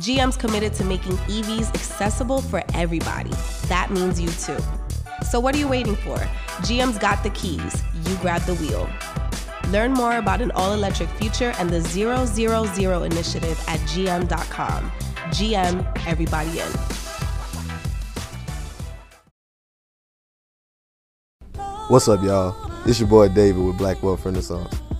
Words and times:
GM's 0.00 0.34
committed 0.34 0.72
to 0.72 0.82
making 0.84 1.12
EVs 1.28 1.74
accessible 1.74 2.40
for 2.40 2.62
everybody. 2.72 3.32
That 3.68 3.90
means 3.90 4.18
you 4.18 4.28
too. 4.28 4.56
So, 5.28 5.38
what 5.38 5.54
are 5.54 5.58
you 5.58 5.68
waiting 5.68 5.94
for? 5.94 6.16
GM's 6.64 6.96
got 6.96 7.22
the 7.22 7.28
keys. 7.30 7.82
You 8.06 8.16
grab 8.16 8.40
the 8.42 8.54
wheel. 8.54 8.88
Learn 9.68 9.92
more 9.92 10.16
about 10.16 10.40
an 10.40 10.52
all 10.52 10.72
electric 10.72 11.10
future 11.10 11.52
and 11.58 11.68
the 11.68 11.82
000 11.82 13.02
initiative 13.02 13.62
at 13.68 13.78
gm.com. 13.80 14.90
GM, 15.36 16.06
everybody 16.06 16.60
in. 16.60 16.72
What's 21.88 22.08
up, 22.08 22.22
y'all? 22.22 22.56
It's 22.86 22.98
your 22.98 23.08
boy 23.08 23.28
David 23.28 23.62
with 23.62 23.76
Black 23.76 24.02
Wealth 24.02 24.24
Renaissance, 24.24 24.79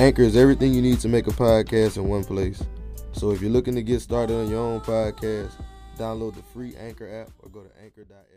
Anchor 0.00 0.22
is 0.22 0.34
everything 0.34 0.72
you 0.72 0.80
need 0.80 0.98
to 1.00 1.08
make 1.08 1.26
a 1.26 1.30
podcast 1.30 1.98
in 1.98 2.08
one 2.08 2.24
place. 2.24 2.64
So 3.12 3.32
if 3.32 3.42
you're 3.42 3.50
looking 3.50 3.74
to 3.74 3.82
get 3.82 4.00
started 4.00 4.34
on 4.34 4.48
your 4.48 4.60
own 4.60 4.80
podcast, 4.80 5.52
download 5.98 6.34
the 6.36 6.42
free 6.42 6.74
Anchor 6.76 7.20
app 7.20 7.30
or 7.40 7.50
go 7.50 7.60
to 7.60 7.70
anchor.fm. 7.84 8.29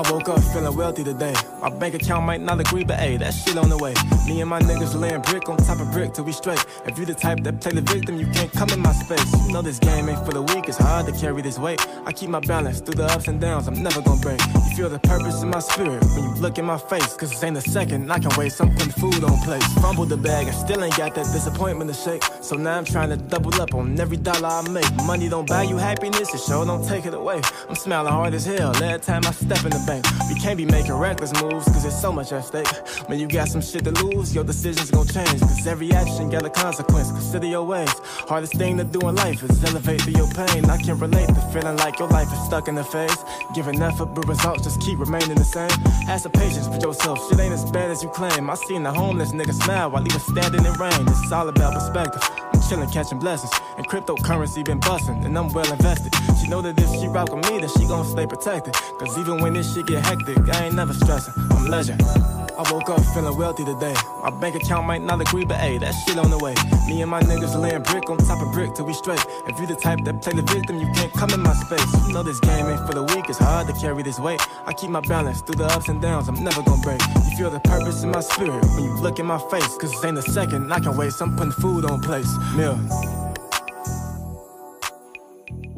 I 0.00 0.12
woke 0.12 0.30
up 0.30 0.42
feeling 0.44 0.74
wealthy 0.74 1.04
today. 1.04 1.34
My 1.60 1.68
bank 1.68 1.94
account 1.94 2.24
might 2.24 2.40
not 2.40 2.58
agree, 2.58 2.84
but 2.84 2.98
hey, 2.98 3.18
that 3.18 3.34
shit 3.34 3.58
on 3.58 3.68
the 3.68 3.76
way. 3.76 3.92
Me 4.26 4.40
and 4.40 4.48
my 4.48 4.58
niggas 4.58 4.98
laying 4.98 5.20
brick 5.20 5.46
on 5.50 5.58
top 5.58 5.78
of 5.78 5.92
brick 5.92 6.14
till 6.14 6.24
we 6.24 6.32
straight. 6.32 6.64
If 6.86 6.98
you 6.98 7.04
the 7.04 7.12
type 7.12 7.42
that 7.42 7.60
play 7.60 7.72
the 7.72 7.82
victim, 7.82 8.16
you 8.16 8.26
can't 8.28 8.50
come 8.50 8.70
in 8.70 8.80
my 8.80 8.92
space. 8.92 9.30
You 9.46 9.52
know 9.52 9.60
this 9.60 9.78
game 9.78 10.08
ain't 10.08 10.24
for 10.24 10.32
the 10.32 10.40
weak, 10.40 10.68
it's 10.68 10.78
hard 10.78 11.04
to 11.04 11.12
carry 11.12 11.42
this 11.42 11.58
weight. 11.58 11.86
I 12.06 12.12
keep 12.12 12.30
my 12.30 12.40
balance 12.40 12.80
through 12.80 12.94
the 12.94 13.04
ups 13.12 13.28
and 13.28 13.38
downs, 13.42 13.68
I'm 13.68 13.82
never 13.82 14.00
gonna 14.00 14.22
break. 14.22 14.40
You 14.54 14.74
feel 14.74 14.88
the 14.88 15.00
purpose 15.00 15.42
in 15.42 15.50
my 15.50 15.58
spirit 15.58 16.02
when 16.16 16.24
you 16.24 16.34
look 16.40 16.56
in 16.56 16.64
my 16.64 16.78
face. 16.78 17.14
Cause 17.14 17.28
this 17.28 17.44
ain't 17.44 17.58
a 17.58 17.60
second, 17.60 18.10
I 18.10 18.20
can 18.20 18.34
waste. 18.38 18.58
I'm 18.62 18.72
putting 18.72 18.92
food 18.92 19.22
on 19.22 19.36
plates. 19.42 19.70
Fumble 19.82 20.06
the 20.06 20.16
bag, 20.16 20.48
I 20.48 20.52
still 20.52 20.82
ain't 20.82 20.96
got 20.96 21.14
that 21.16 21.26
disappointment 21.30 21.92
to 21.92 21.96
shake. 21.96 22.24
So 22.40 22.56
now 22.56 22.78
I'm 22.78 22.86
trying 22.86 23.10
to 23.10 23.18
double 23.18 23.54
up 23.60 23.74
on 23.74 24.00
every 24.00 24.16
dollar 24.16 24.48
I 24.48 24.66
make. 24.70 24.90
Money 25.04 25.28
don't 25.28 25.46
buy 25.46 25.64
you 25.64 25.76
happiness, 25.76 26.32
it 26.32 26.40
sure 26.40 26.64
don't 26.64 26.88
take 26.88 27.04
it 27.04 27.12
away. 27.12 27.42
I'm 27.68 27.74
smiling 27.74 28.12
hard 28.12 28.32
as 28.32 28.46
hell 28.46 28.74
every 28.82 29.00
time 29.00 29.26
I 29.26 29.32
step 29.32 29.62
in 29.64 29.70
the 29.70 29.89
bank. 29.90 30.06
We 30.28 30.34
can't 30.36 30.56
be 30.56 30.64
making 30.64 30.94
reckless 30.94 31.32
moves, 31.42 31.64
cause 31.66 31.82
there's 31.82 32.00
so 32.00 32.12
much 32.12 32.32
at 32.32 32.44
stake. 32.44 32.72
When 33.08 33.18
you 33.18 33.26
got 33.26 33.48
some 33.48 33.60
shit 33.60 33.82
to 33.84 33.92
lose, 34.04 34.34
your 34.34 34.44
decisions 34.44 34.90
gon' 34.90 35.06
change. 35.06 35.40
Cause 35.40 35.66
every 35.66 35.90
action 35.92 36.30
got 36.30 36.44
a 36.46 36.50
consequence, 36.50 37.10
consider 37.10 37.46
your 37.46 37.64
ways. 37.64 37.92
Hardest 38.30 38.54
thing 38.54 38.76
to 38.78 38.84
do 38.84 39.00
in 39.08 39.14
life 39.16 39.42
is 39.42 39.64
elevate 39.64 40.02
through 40.02 40.18
your 40.22 40.30
pain. 40.40 40.60
I 40.70 40.76
can 40.76 40.96
relate 40.98 41.28
to 41.28 41.42
feeling 41.52 41.76
like 41.78 41.98
your 41.98 42.08
life 42.08 42.30
is 42.32 42.40
stuck 42.48 42.68
in 42.68 42.76
the 42.76 42.84
phase. 42.84 43.20
Giving 43.54 43.82
effort, 43.82 44.14
but 44.14 44.28
results 44.28 44.62
just 44.64 44.80
keep 44.80 44.98
remaining 44.98 45.36
the 45.36 45.50
same. 45.56 45.76
Have 46.06 46.20
some 46.20 46.32
patience 46.32 46.68
with 46.68 46.82
yourself, 46.82 47.18
shit 47.28 47.40
ain't 47.40 47.52
as 47.52 47.64
bad 47.70 47.90
as 47.90 48.02
you 48.02 48.10
claim. 48.10 48.48
I 48.48 48.54
seen 48.54 48.82
the 48.84 48.92
homeless 48.92 49.32
nigga 49.32 49.54
smile 49.62 49.90
while 49.90 50.04
he 50.04 50.12
was 50.12 50.24
standing 50.26 50.64
in 50.64 50.74
rain. 50.74 51.02
It's 51.08 51.32
all 51.32 51.48
about 51.48 51.74
perspective. 51.74 52.49
Chillin', 52.70 52.92
catching 52.92 53.18
blessings. 53.18 53.50
And 53.76 53.88
cryptocurrency 53.88 54.64
been 54.64 54.78
bustin', 54.78 55.24
and 55.24 55.36
I'm 55.36 55.48
well 55.48 55.70
invested. 55.72 56.14
She 56.40 56.46
know 56.46 56.62
that 56.62 56.78
if 56.78 56.88
she 57.00 57.08
rock 57.08 57.34
with 57.34 57.50
me, 57.50 57.58
then 57.58 57.68
she 57.68 57.84
gon' 57.86 58.06
stay 58.06 58.26
protected. 58.28 58.74
Cause 58.74 59.18
even 59.18 59.40
when 59.40 59.54
this 59.54 59.74
shit 59.74 59.86
get 59.86 60.04
hectic, 60.06 60.38
I 60.54 60.66
ain't 60.66 60.76
never 60.76 60.94
stressing. 60.94 61.49
I'm 61.60 61.70
legend. 61.70 62.02
I 62.02 62.72
woke 62.72 62.88
up 62.88 63.04
feeling 63.12 63.36
wealthy 63.36 63.64
today. 63.64 63.94
My 64.22 64.30
bank 64.30 64.54
account 64.54 64.86
might 64.86 65.02
not 65.02 65.20
agree, 65.20 65.44
but 65.44 65.58
hey, 65.58 65.76
that 65.78 65.92
shit 65.92 66.18
on 66.18 66.30
the 66.30 66.38
way. 66.38 66.54
Me 66.88 67.02
and 67.02 67.10
my 67.10 67.20
niggas 67.20 67.54
laying 67.60 67.82
brick 67.82 68.08
on 68.08 68.16
top 68.16 68.40
of 68.40 68.52
brick 68.52 68.74
till 68.74 68.86
we 68.86 68.94
straight. 68.94 69.24
If 69.46 69.60
you 69.60 69.66
the 69.66 69.76
type 69.76 70.02
that 70.04 70.22
play 70.22 70.32
the 70.32 70.42
victim, 70.42 70.78
you 70.78 70.90
can't 70.94 71.12
come 71.12 71.30
in 71.30 71.40
my 71.40 71.52
space. 71.52 71.84
You 72.06 72.14
know 72.14 72.22
this 72.22 72.40
game 72.40 72.66
ain't 72.66 72.86
for 72.86 72.94
the 72.94 73.02
weak, 73.02 73.28
it's 73.28 73.38
hard 73.38 73.66
to 73.68 73.74
carry 73.74 74.02
this 74.02 74.18
weight. 74.18 74.40
I 74.66 74.72
keep 74.72 74.88
my 74.88 75.00
balance 75.00 75.42
through 75.42 75.56
the 75.56 75.66
ups 75.66 75.88
and 75.88 76.00
downs, 76.00 76.28
I'm 76.28 76.42
never 76.42 76.62
gonna 76.62 76.82
break. 76.82 77.00
You 77.14 77.36
feel 77.36 77.50
the 77.50 77.60
purpose 77.60 78.02
in 78.02 78.10
my 78.10 78.20
spirit 78.20 78.64
when 78.74 78.84
you 78.84 78.94
look 79.02 79.18
in 79.18 79.26
my 79.26 79.38
face. 79.50 79.76
Cause 79.76 79.90
this 79.92 80.04
ain't 80.04 80.16
a 80.16 80.22
second, 80.22 80.72
I 80.72 80.80
can 80.80 80.96
waste. 80.96 81.20
I'm 81.20 81.36
putting 81.36 81.52
food 81.52 81.84
on 81.84 82.00
place. 82.00 82.30
Meal. 82.56 82.78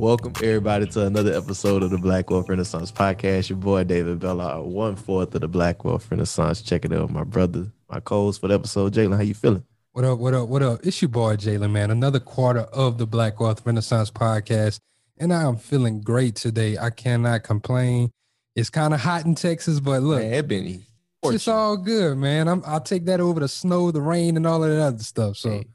Welcome 0.02 0.32
everybody 0.42 0.86
to 0.86 1.06
another 1.06 1.32
episode 1.32 1.84
of 1.84 1.90
the 1.90 1.96
Black 1.96 2.28
Wealth 2.28 2.48
Renaissance 2.48 2.90
podcast. 2.90 3.48
Your 3.50 3.58
boy 3.58 3.84
David 3.84 4.18
Bella, 4.18 4.60
one 4.60 4.96
fourth 4.96 5.32
of 5.36 5.42
the 5.42 5.46
Black 5.46 5.84
Wealth 5.84 6.10
Renaissance. 6.10 6.60
Check 6.60 6.84
it 6.84 6.92
out, 6.92 7.10
my 7.10 7.22
brother, 7.22 7.70
my 7.88 8.00
co-host 8.00 8.40
for 8.40 8.48
the 8.48 8.54
episode. 8.54 8.94
Jalen, 8.94 9.14
how 9.14 9.22
you 9.22 9.32
feeling? 9.32 9.62
What 9.92 10.04
up? 10.04 10.18
What 10.18 10.34
up? 10.34 10.48
What 10.48 10.60
up? 10.60 10.80
It's 10.82 11.00
your 11.00 11.08
boy 11.08 11.36
Jalen, 11.36 11.70
man. 11.70 11.92
Another 11.92 12.18
quarter 12.18 12.62
of 12.62 12.98
the 12.98 13.06
Black 13.06 13.38
Wealth 13.38 13.64
Renaissance 13.64 14.10
podcast, 14.10 14.80
and 15.18 15.32
I 15.32 15.44
am 15.44 15.54
feeling 15.54 16.00
great 16.00 16.34
today. 16.34 16.76
I 16.76 16.90
cannot 16.90 17.44
complain. 17.44 18.10
It's 18.56 18.70
kind 18.70 18.94
of 18.94 18.98
hot 18.98 19.24
in 19.24 19.36
Texas, 19.36 19.78
but 19.78 20.02
look, 20.02 20.18
Man, 20.18 20.32
it 20.32 20.48
been 20.48 20.82
it's 21.22 21.46
all 21.46 21.76
good, 21.76 22.18
man. 22.18 22.48
I'm, 22.48 22.64
I'll 22.66 22.80
take 22.80 23.04
that 23.04 23.20
over 23.20 23.38
the 23.38 23.46
snow, 23.46 23.92
the 23.92 24.00
rain, 24.00 24.36
and 24.36 24.48
all 24.48 24.64
of 24.64 24.70
that 24.70 24.82
other 24.82 25.04
stuff. 25.04 25.36
So 25.36 25.50
Hey, 25.50 25.66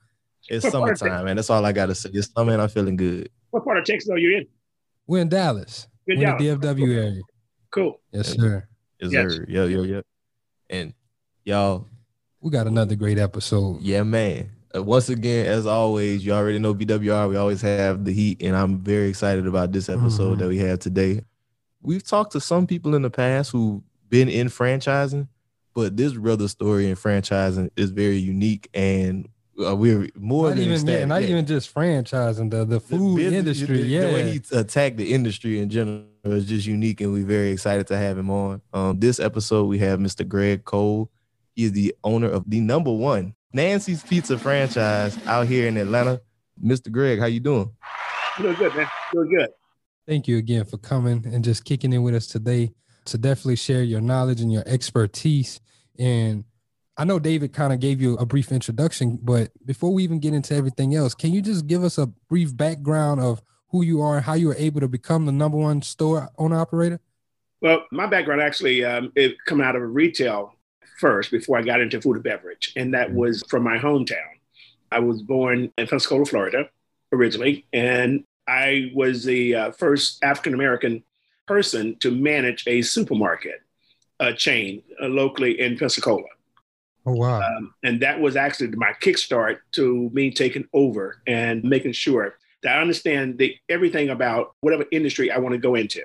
it's 0.49 0.69
summertime, 0.69 1.25
man. 1.25 1.35
That's 1.35 1.49
all 1.49 1.65
I 1.65 1.71
gotta 1.71 1.95
say. 1.95 2.09
It's 2.13 2.31
summer 2.31 2.53
and 2.53 2.61
I'm 2.61 2.69
feeling 2.69 2.95
good. 2.95 3.29
What 3.51 3.63
part 3.63 3.77
of 3.77 3.85
Texas 3.85 4.09
are 4.09 4.17
you 4.17 4.37
in? 4.37 4.47
we're 5.07 5.21
in 5.21 5.29
Dallas, 5.29 5.87
Good 6.07 6.17
we're 6.19 6.29
in 6.29 6.37
the 6.37 6.67
DFW 6.67 6.95
area. 6.97 7.21
Cool. 7.71 7.99
Yes, 8.11 8.27
sir. 8.29 8.67
Yes, 8.99 9.11
Yes. 9.11 9.33
sir. 9.35 9.45
Yo, 9.47 9.65
yo, 9.67 9.83
yo. 9.83 10.01
And 10.69 10.93
y'all, 11.45 11.87
We 12.41 12.51
got 12.51 12.67
another 12.67 12.95
great 12.95 13.17
episode. 13.19 13.81
yeah, 13.81 14.03
man. 14.03 14.51
Uh, 14.75 14.83
once 14.83 15.07
again, 15.09 15.45
as 15.45 15.65
always, 15.65 16.25
you 16.25 16.33
already 16.33 16.59
know 16.59 16.73
BWR. 16.73 17.29
We 17.29 17.37
always 17.37 17.61
have 17.61 18.03
the 18.03 18.11
heat, 18.11 18.41
and 18.43 18.55
I'm 18.55 18.79
very 18.79 19.07
excited 19.07 19.47
about 19.47 19.71
this 19.71 19.87
episode 19.87 20.35
Mhm. 20.37 20.39
that 20.39 20.47
we 20.49 20.57
have 20.57 20.79
today. 20.79 21.21
We've 21.81 22.03
talked 22.03 22.33
to 22.33 22.41
some 22.41 22.67
people 22.67 22.93
in 22.95 23.01
the 23.01 23.09
past 23.09 23.51
who've 23.51 23.81
been 24.09 24.27
in 24.27 24.47
franchising, 24.47 25.27
but 25.73 25.95
this 25.95 26.13
brother 26.13 26.47
story 26.49 26.89
in 26.89 26.95
franchising 26.97 27.69
is 27.77 27.91
very 27.91 28.17
unique, 28.17 28.67
and 28.73 29.29
uh, 29.66 29.75
we're 29.75 30.09
more 30.16 30.50
Not 30.50 30.57
than 30.57 30.72
even, 30.72 30.88
yeah, 30.88 31.06
not 31.06 31.23
Yeah. 31.23 31.29
even 31.29 31.45
just 31.45 31.73
franchising 31.73 32.50
the 32.51 32.59
the 32.59 32.65
The 32.65 32.80
food 32.80 33.18
business- 33.18 33.39
industry. 33.39 33.81
the, 33.83 33.88
yeah, 33.88 34.07
the 34.07 34.13
way 34.13 34.31
he 34.31 34.42
attacked 34.51 34.98
the 34.98 35.13
industry 35.13 35.59
in 35.59 35.69
general 35.69 36.04
is 36.25 36.45
just 36.45 36.68
unique, 36.68 37.01
and 37.01 37.12
we're 37.13 37.25
very 37.25 37.50
excited 37.51 37.88
to 37.88 37.98
have 37.98 38.18
him 38.18 38.30
on. 38.30 38.62
Um, 38.74 39.00
this 39.00 39.19
episode 39.19 39.65
we 39.65 39.80
have 39.80 40.00
Mr. 40.00 40.27
Greg 40.27 40.63
Cole. 40.65 41.09
He 41.56 41.63
is 41.63 41.71
the 41.71 41.95
owner 42.04 42.27
of 42.30 42.44
the 42.48 42.59
number 42.59 42.92
one 42.92 43.33
Nancy's 43.54 44.04
Pizza 44.04 44.38
franchise 44.38 45.18
out 45.25 45.48
here 45.48 45.68
in 45.68 45.77
Atlanta. 45.77 46.21
Mr. 46.63 46.92
Greg, 46.92 47.19
how 47.19 47.25
you 47.27 47.39
doing? 47.39 47.71
Doing 48.39 48.56
good, 48.56 48.75
man. 48.75 48.88
Doing 49.13 49.30
good. 49.30 49.50
Thank 50.07 50.27
you 50.27 50.38
again 50.38 50.65
for 50.65 50.77
coming 50.77 51.25
and 51.25 51.44
just 51.44 51.65
kicking 51.65 51.94
in 51.94 52.03
with 52.03 52.13
us 52.15 52.27
today 52.27 52.71
to 53.06 53.18
definitely 53.18 53.56
share 53.56 53.83
your 53.83 54.01
knowledge 54.01 54.42
and 54.42 54.51
your 54.51 54.63
expertise. 54.68 55.60
And 55.98 56.44
I 56.99 57.03
know 57.03 57.19
David 57.19 57.53
kind 57.53 57.71
of 57.71 57.79
gave 57.79 58.01
you 58.01 58.15
a 58.15 58.25
brief 58.25 58.51
introduction, 58.51 59.19
but 59.21 59.51
before 59.65 59.94
we 59.94 60.03
even 60.03 60.19
get 60.19 60.33
into 60.33 60.55
everything 60.55 60.95
else, 60.95 61.13
can 61.13 61.31
you 61.31 61.44
just 61.44 61.67
give 61.67 61.83
us 61.83 61.99
a 61.99 62.07
brief 62.07 62.57
background 62.57 63.21
of 63.21 63.41
who 63.69 63.83
you 63.83 64.01
are 64.01 64.17
and 64.17 64.25
how 64.25 64.33
you 64.33 64.47
were 64.47 64.55
able 64.55 64.79
to 64.79 64.88
become 64.88 65.27
the 65.27 65.31
number 65.31 65.57
one 65.57 65.83
store 65.83 66.29
owner 66.39 66.59
operator? 66.59 66.99
Well, 67.61 67.85
my 67.91 68.07
background 68.07 68.41
actually 68.41 68.83
um, 68.83 69.11
it 69.15 69.35
come 69.45 69.61
out 69.61 69.75
of 69.75 69.83
retail 69.83 70.55
first 70.99 71.29
before 71.29 71.59
I 71.59 71.61
got 71.61 71.81
into 71.81 72.01
food 72.01 72.15
and 72.15 72.23
beverage, 72.23 72.73
and 72.75 72.94
that 72.95 73.13
was 73.13 73.43
from 73.47 73.63
my 73.63 73.77
hometown. 73.77 74.17
I 74.91 75.00
was 75.00 75.21
born 75.21 75.71
in 75.77 75.88
Pensacola, 75.88 76.25
Florida, 76.25 76.69
originally, 77.11 77.65
and 77.73 78.23
I 78.47 78.91
was 78.95 79.23
the 79.23 79.53
uh, 79.53 79.71
first 79.71 80.23
African 80.23 80.55
American 80.55 81.03
person 81.45 81.95
to 82.00 82.09
manage 82.09 82.63
a 82.65 82.81
supermarket 82.81 83.61
a 84.19 84.33
chain 84.33 84.81
uh, 85.01 85.07
locally 85.07 85.59
in 85.59 85.77
Pensacola. 85.77 86.25
Oh 87.07 87.13
wow! 87.13 87.42
Um, 87.42 87.74
and 87.83 88.01
that 88.01 88.19
was 88.19 88.36
actually 88.36 88.68
my 88.75 88.92
kickstart 89.01 89.59
to 89.71 90.09
me 90.12 90.30
taking 90.30 90.68
over 90.74 91.21
and 91.25 91.63
making 91.63 91.94
sure 91.94 92.38
that 92.63 92.77
I 92.77 92.81
understand 92.81 93.38
the, 93.38 93.56
everything 93.69 94.09
about 94.09 94.51
whatever 94.59 94.83
industry 94.92 95.31
I 95.31 95.38
want 95.38 95.54
to 95.54 95.57
go 95.57 95.75
into. 95.75 96.01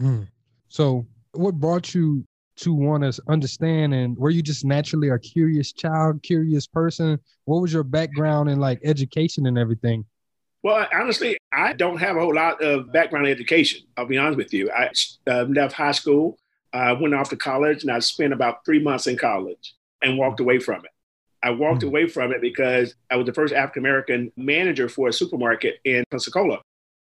Mm. 0.00 0.26
So, 0.68 1.06
what 1.32 1.56
brought 1.56 1.94
you 1.94 2.24
to 2.56 2.72
want 2.72 3.04
to 3.04 3.22
understand? 3.28 3.92
And 3.92 4.16
were 4.16 4.30
you 4.30 4.40
just 4.40 4.64
naturally 4.64 5.10
a 5.10 5.18
curious 5.18 5.70
child, 5.70 6.22
curious 6.22 6.66
person? 6.66 7.18
What 7.44 7.60
was 7.60 7.70
your 7.70 7.82
background 7.82 8.48
in 8.48 8.58
like 8.58 8.80
education 8.84 9.46
and 9.46 9.58
everything? 9.58 10.06
Well, 10.62 10.88
honestly, 10.94 11.36
I 11.52 11.74
don't 11.74 11.98
have 11.98 12.16
a 12.16 12.20
whole 12.20 12.34
lot 12.34 12.62
of 12.62 12.90
background 12.90 13.26
in 13.26 13.32
education. 13.32 13.82
I'll 13.98 14.06
be 14.06 14.16
honest 14.16 14.38
with 14.38 14.54
you. 14.54 14.70
I 14.70 14.90
uh, 15.26 15.44
left 15.44 15.74
high 15.74 15.92
school, 15.92 16.38
I 16.72 16.92
uh, 16.92 16.98
went 16.98 17.14
off 17.14 17.28
to 17.30 17.36
college, 17.36 17.82
and 17.82 17.92
I 17.92 17.98
spent 17.98 18.32
about 18.32 18.64
three 18.64 18.82
months 18.82 19.06
in 19.06 19.18
college 19.18 19.74
and 20.02 20.18
walked 20.18 20.40
away 20.40 20.58
from 20.58 20.84
it. 20.84 20.90
I 21.42 21.50
walked 21.50 21.80
mm-hmm. 21.80 21.88
away 21.88 22.08
from 22.08 22.32
it 22.32 22.40
because 22.40 22.94
I 23.10 23.16
was 23.16 23.26
the 23.26 23.32
first 23.32 23.54
African 23.54 23.82
American 23.82 24.32
manager 24.36 24.88
for 24.88 25.08
a 25.08 25.12
supermarket 25.12 25.76
in 25.84 26.04
Pensacola. 26.10 26.60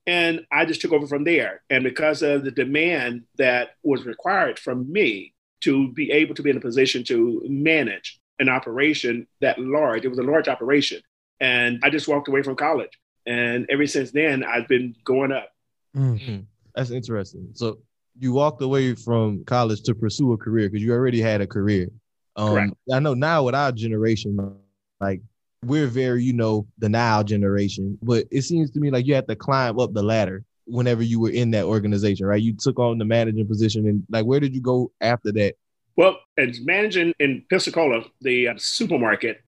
And 0.07 0.47
I 0.51 0.65
just 0.65 0.81
took 0.81 0.93
over 0.93 1.07
from 1.07 1.25
there. 1.25 1.63
And 1.71 1.85
because 1.85 2.23
of 2.23 2.45
the 2.45 2.51
demand 2.51 3.25
that 3.37 3.77
was 3.83 4.05
required 4.05 4.59
from 4.59 4.91
me 4.91 5.35
to 5.61 5.93
be 5.93 6.11
able 6.11 6.35
to 6.35 6.43
be 6.43 6.51
in 6.51 6.57
a 6.57 6.61
position 6.61 7.05
to 7.05 7.43
manage 7.49 8.19
an 8.39 8.49
operation 8.49 9.29
that 9.41 9.61
large, 9.61 10.05
it 10.05 10.09
was 10.09 10.19
a 10.19 10.25
large 10.25 10.49
operation. 10.49 11.01
And 11.39 11.79
I 11.85 11.91
just 11.91 12.09
walked 12.09 12.29
away 12.29 12.43
from 12.43 12.57
college. 12.57 12.99
And 13.27 13.67
ever 13.71 13.87
since 13.87 14.11
then, 14.11 14.43
I've 14.43 14.67
been 14.67 14.97
going 15.05 15.31
up. 15.31 15.51
Mm-hmm. 15.97 16.41
That's 16.75 16.91
interesting. 16.91 17.51
So 17.55 17.79
you 18.19 18.33
walked 18.33 18.63
away 18.63 18.95
from 18.95 19.45
college 19.45 19.83
to 19.83 19.95
pursue 19.95 20.33
a 20.33 20.37
career 20.37 20.69
because 20.69 20.83
you 20.83 20.93
already 20.93 21.21
had 21.21 21.41
a 21.41 21.47
career. 21.47 21.89
Um, 22.37 22.49
Correct. 22.49 22.73
I 22.93 22.99
know 22.99 23.15
now 23.15 23.45
with 23.45 23.55
our 23.55 23.73
generation, 23.73 24.57
like 25.01 25.21
we're 25.65 25.87
very, 25.87 26.25
you 26.25 26.33
know, 26.33 26.67
the 26.79 26.89
now 26.89 27.23
generation, 27.23 27.99
but 28.03 28.27
it 28.31 28.43
seems 28.43 28.71
to 28.73 28.81
me 28.81 28.91
like 28.91 29.07
you 29.07 29.15
had 29.15 29.29
to 29.29 29.37
climb 29.37 29.79
up 29.79 29.93
the 29.93 30.03
ladder 30.03 30.45
whenever 30.67 31.03
you 31.03 31.21
were 31.21 31.31
in 31.31 31.51
that 31.53 31.65
organization, 31.65 32.27
right? 32.27 32.43
You 32.43 32.55
took 32.55 32.79
on 32.79 32.99
the 32.99 33.05
managing 33.05 33.47
position, 33.47 33.87
and 33.87 34.05
like, 34.09 34.25
where 34.25 34.41
did 34.41 34.55
you 34.55 34.61
go 34.61 34.93
after 35.01 35.33
that? 35.33 35.55
Well, 35.97 36.19
as 36.39 36.61
managing 36.61 37.13
in 37.19 37.45
Pensacola, 37.51 38.05
the 38.21 38.49
uh, 38.49 38.55
supermarket, 38.57 39.43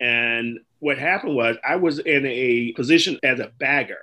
and 0.00 0.60
what 0.80 0.98
happened 0.98 1.34
was 1.34 1.56
I 1.66 1.76
was 1.76 1.98
in 1.98 2.26
a 2.26 2.72
position 2.72 3.18
as 3.22 3.40
a 3.40 3.50
bagger 3.58 3.98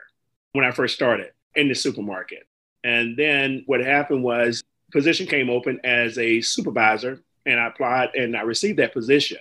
when 0.54 0.66
I 0.66 0.72
first 0.72 0.96
started 0.96 1.32
in 1.56 1.70
the 1.70 1.76
supermarket. 1.76 2.44
And 2.84 3.16
then 3.18 3.64
what 3.66 3.82
happened 3.82 4.24
was 4.24 4.64
position 4.92 5.26
came 5.26 5.50
open 5.50 5.80
as 5.84 6.18
a 6.18 6.42
supervisor 6.42 7.22
and 7.46 7.60
I 7.60 7.68
applied 7.68 8.16
and 8.16 8.36
I 8.36 8.42
received 8.42 8.80
that 8.80 8.94
position. 8.94 9.38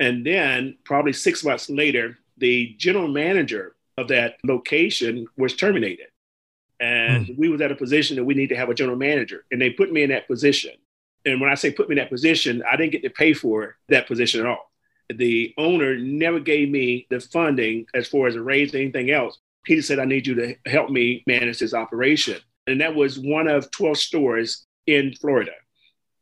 And 0.00 0.24
then 0.24 0.76
probably 0.84 1.12
six 1.12 1.44
months 1.44 1.68
later, 1.68 2.18
the 2.36 2.74
general 2.78 3.08
manager 3.08 3.74
of 3.96 4.08
that 4.08 4.36
location 4.44 5.26
was 5.36 5.56
terminated. 5.56 6.06
And 6.80 7.26
mm. 7.26 7.38
we 7.38 7.48
was 7.48 7.60
at 7.60 7.72
a 7.72 7.76
position 7.76 8.16
that 8.16 8.24
we 8.24 8.34
need 8.34 8.50
to 8.50 8.56
have 8.56 8.68
a 8.68 8.74
general 8.74 8.96
manager. 8.96 9.44
And 9.50 9.60
they 9.60 9.70
put 9.70 9.92
me 9.92 10.04
in 10.04 10.10
that 10.10 10.28
position. 10.28 10.72
And 11.24 11.40
when 11.40 11.50
I 11.50 11.54
say 11.54 11.72
put 11.72 11.88
me 11.88 11.94
in 11.94 11.98
that 11.98 12.10
position, 12.10 12.62
I 12.70 12.76
didn't 12.76 12.92
get 12.92 13.02
to 13.02 13.10
pay 13.10 13.32
for 13.32 13.76
that 13.88 14.06
position 14.06 14.40
at 14.40 14.46
all. 14.46 14.70
The 15.12 15.52
owner 15.58 15.98
never 15.98 16.38
gave 16.38 16.70
me 16.70 17.06
the 17.10 17.18
funding 17.18 17.86
as 17.94 18.06
far 18.06 18.28
as 18.28 18.36
a 18.36 18.42
raise 18.42 18.74
or 18.74 18.78
anything 18.78 19.10
else. 19.10 19.38
He 19.66 19.74
just 19.74 19.88
said, 19.88 19.98
I 19.98 20.04
need 20.04 20.26
you 20.26 20.34
to 20.36 20.54
help 20.66 20.90
me 20.90 21.24
manage 21.26 21.58
this 21.58 21.74
operation. 21.74 22.36
And 22.66 22.80
that 22.80 22.94
was 22.94 23.18
one 23.18 23.48
of 23.48 23.70
12 23.70 23.98
stores 23.98 24.66
in 24.86 25.14
Florida. 25.14 25.52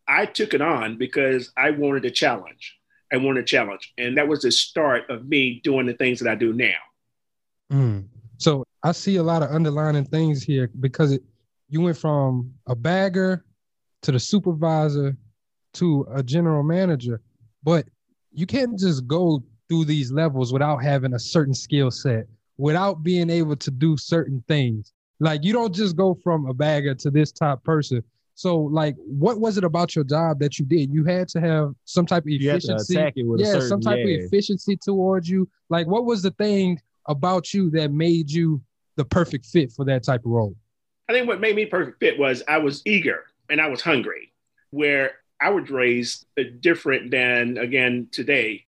I 0.09 0.27
took 0.27 0.55
it 0.55 0.61
on 0.61 0.97
because 0.97 1.53
I 1.57 1.71
wanted 1.71 2.05
a 2.05 2.11
challenge. 2.11 2.77
I 3.13 3.17
wanted 3.17 3.45
a 3.45 3.47
challenge. 3.47 3.93
And 3.99 4.17
that 4.17 4.29
was 4.29 4.43
the 4.43 4.53
start 4.53 5.09
of 5.11 5.29
me 5.29 5.61
doing 5.63 5.87
the 5.87 5.95
things 5.95 6.21
that 6.21 6.31
I 6.31 6.35
do 6.35 6.53
now. 6.53 6.75
Mm. 7.73 8.05
So 8.39 8.65
I 8.83 8.93
see 8.93 9.17
a 9.17 9.23
lot 9.23 9.43
of 9.43 9.51
underlining 9.51 10.05
things 10.05 10.43
here 10.43 10.71
because 10.81 11.13
it, 11.13 11.23
you 11.69 11.81
went 11.81 11.97
from 11.97 12.53
a 12.67 12.75
bagger 12.75 13.45
to 14.03 14.13
the 14.13 14.21
supervisor 14.21 15.17
to 15.75 16.07
a 16.15 16.23
general 16.23 16.63
manager, 16.63 17.21
but 17.63 17.87
you 18.33 18.47
can't 18.47 18.79
just 18.79 19.07
go 19.07 19.43
through 19.69 19.85
these 19.85 20.13
levels 20.13 20.53
without 20.53 20.79
having 20.79 21.15
a 21.15 21.19
certain 21.19 21.55
skill 21.55 21.91
set, 21.91 22.27
without 22.57 23.03
being 23.03 23.31
able 23.31 23.57
to 23.57 23.71
do 23.71 23.97
certain 23.97 24.43
things. 24.47 24.93
Like 25.19 25.45
you 25.45 25.53
don't 25.53 25.75
just 25.75 25.97
go 25.97 26.15
from 26.23 26.47
a 26.47 26.55
bagger 26.55 26.95
to 26.95 27.11
this 27.11 27.33
top 27.33 27.65
person 27.65 28.03
so, 28.37 28.59
like, 28.59 28.97
what 28.99 29.41
was 29.41 29.57
it 29.57 29.65
about 29.65 29.97
your 29.97 30.05
job 30.05 30.41
that 30.41 30.59
you 30.59 30.67
did? 30.67 30.93
You 30.93 31.05
had 31.05 31.27
to 31.29 31.41
have 31.41 31.73
some 31.87 32.05
type 32.05 32.25
of 32.25 32.29
efficiency. 32.29 32.93
yeah, 32.95 33.11
certain, 33.15 33.69
some 33.69 33.81
type 33.81 33.97
yeah. 33.97 34.17
of 34.17 34.25
efficiency 34.25 34.77
towards 34.77 35.27
you. 35.27 35.49
Like, 35.71 35.87
what 35.87 36.05
was 36.05 36.21
the 36.21 36.33
thing 36.33 36.79
about 37.07 37.55
you 37.55 37.71
that 37.71 37.93
made 37.93 38.31
you 38.31 38.61
the 38.97 39.07
perfect 39.07 39.47
fit 39.47 39.73
for 39.73 39.87
that 39.87 40.05
type 40.05 40.21
of 40.21 40.33
role? 40.33 40.55
I 41.09 41.15
think 41.15 41.27
what 41.27 41.41
made 41.41 41.57
me 41.57 41.65
perfect 41.65 41.99
fit 41.99 42.19
was 42.19 42.43
I 42.47 42.59
was 42.59 42.83
eager 42.85 43.25
and 43.49 43.59
I 43.59 43.69
was 43.69 43.81
hungry. 43.81 44.35
Where 44.69 45.13
I 45.41 45.49
was 45.49 45.71
raised 45.71 46.27
different 46.61 47.11
than 47.11 47.57
again 47.57 48.09
today. 48.13 48.67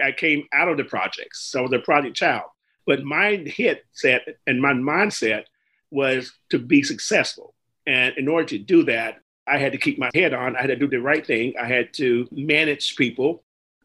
I 0.00 0.12
came 0.12 0.44
out 0.52 0.68
of 0.68 0.76
the 0.76 0.84
projects, 0.84 1.40
so 1.40 1.58
I 1.58 1.62
was 1.62 1.72
a 1.72 1.80
project 1.80 2.16
child. 2.16 2.44
But 2.86 3.02
my 3.02 3.34
hit 3.34 3.84
set 3.90 4.28
and 4.46 4.62
my 4.62 4.74
mindset 4.74 5.46
was 5.90 6.32
to 6.50 6.60
be 6.60 6.84
successful. 6.84 7.56
And 7.88 8.14
in 8.18 8.28
order 8.28 8.46
to 8.48 8.58
do 8.58 8.84
that, 8.84 9.20
I 9.46 9.56
had 9.56 9.72
to 9.72 9.78
keep 9.78 9.98
my 9.98 10.10
head 10.14 10.34
on. 10.34 10.54
I 10.54 10.60
had 10.60 10.66
to 10.68 10.76
do 10.76 10.86
the 10.86 11.00
right 11.00 11.26
thing. 11.26 11.54
I 11.60 11.64
had 11.64 11.94
to 11.94 12.28
manage 12.30 12.96
people, 12.96 13.42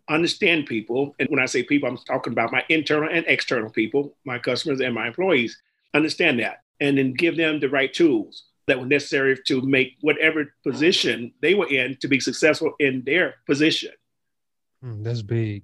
understand 0.10 0.66
people. 0.66 1.16
And 1.20 1.30
when 1.30 1.40
I 1.40 1.46
say 1.46 1.64
people, 1.64 1.88
I'm 1.88 1.98
talking 1.98 2.34
about 2.34 2.52
my 2.52 2.66
internal 2.68 3.10
and 3.10 3.26
external 3.30 3.70
people, 3.70 4.14
my 4.26 4.38
customers 4.38 4.82
and 4.82 4.94
my 4.94 5.08
employees. 5.08 5.58
Understand 5.94 6.42
that. 6.42 6.64
And 6.82 6.98
then 6.98 7.14
give 7.14 7.38
them 7.38 7.62
the 7.62 7.70
right 7.70 7.94
tools 7.94 8.44
that 8.68 8.78
were 8.78 8.86
necessary 8.86 9.40
to 9.48 9.62
make 9.62 9.94
whatever 10.02 10.54
position 10.64 11.34
they 11.42 11.54
were 11.54 11.70
in 11.70 11.96
to 12.02 12.10
be 12.10 12.20
successful 12.20 12.74
in 12.80 13.04
their 13.06 13.36
position. 13.46 13.92
Mm, 14.84 15.02
that's 15.02 15.22
big. 15.22 15.64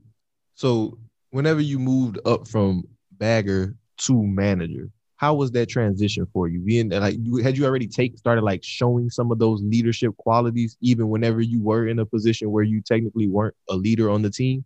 So, 0.56 0.98
whenever 1.32 1.60
you 1.60 1.78
moved 1.78 2.20
up 2.26 2.48
from 2.48 2.86
bagger 3.12 3.76
to 3.98 4.24
manager, 4.24 4.92
how 5.20 5.34
was 5.34 5.52
that 5.52 5.68
transition 5.68 6.26
for 6.32 6.48
you? 6.48 6.62
Being 6.62 6.90
like, 6.90 7.18
you, 7.22 7.38
had 7.44 7.58
you 7.58 7.66
already 7.66 7.88
take 7.88 8.18
started 8.18 8.42
like 8.42 8.64
showing 8.64 9.10
some 9.10 9.34
of 9.34 9.38
those 9.38 9.62
leadership 9.62 10.16
qualities, 10.16 10.78
even 10.80 11.10
whenever 11.10 11.42
you 11.42 11.62
were 11.62 11.88
in 11.90 12.00
a 12.00 12.06
position 12.06 12.50
where 12.50 12.64
you 12.64 12.82
technically 12.82 13.28
weren't 13.28 13.56
a 13.70 13.76
leader 13.76 14.10
on 14.10 14.22
the 14.22 14.30
team? 14.30 14.64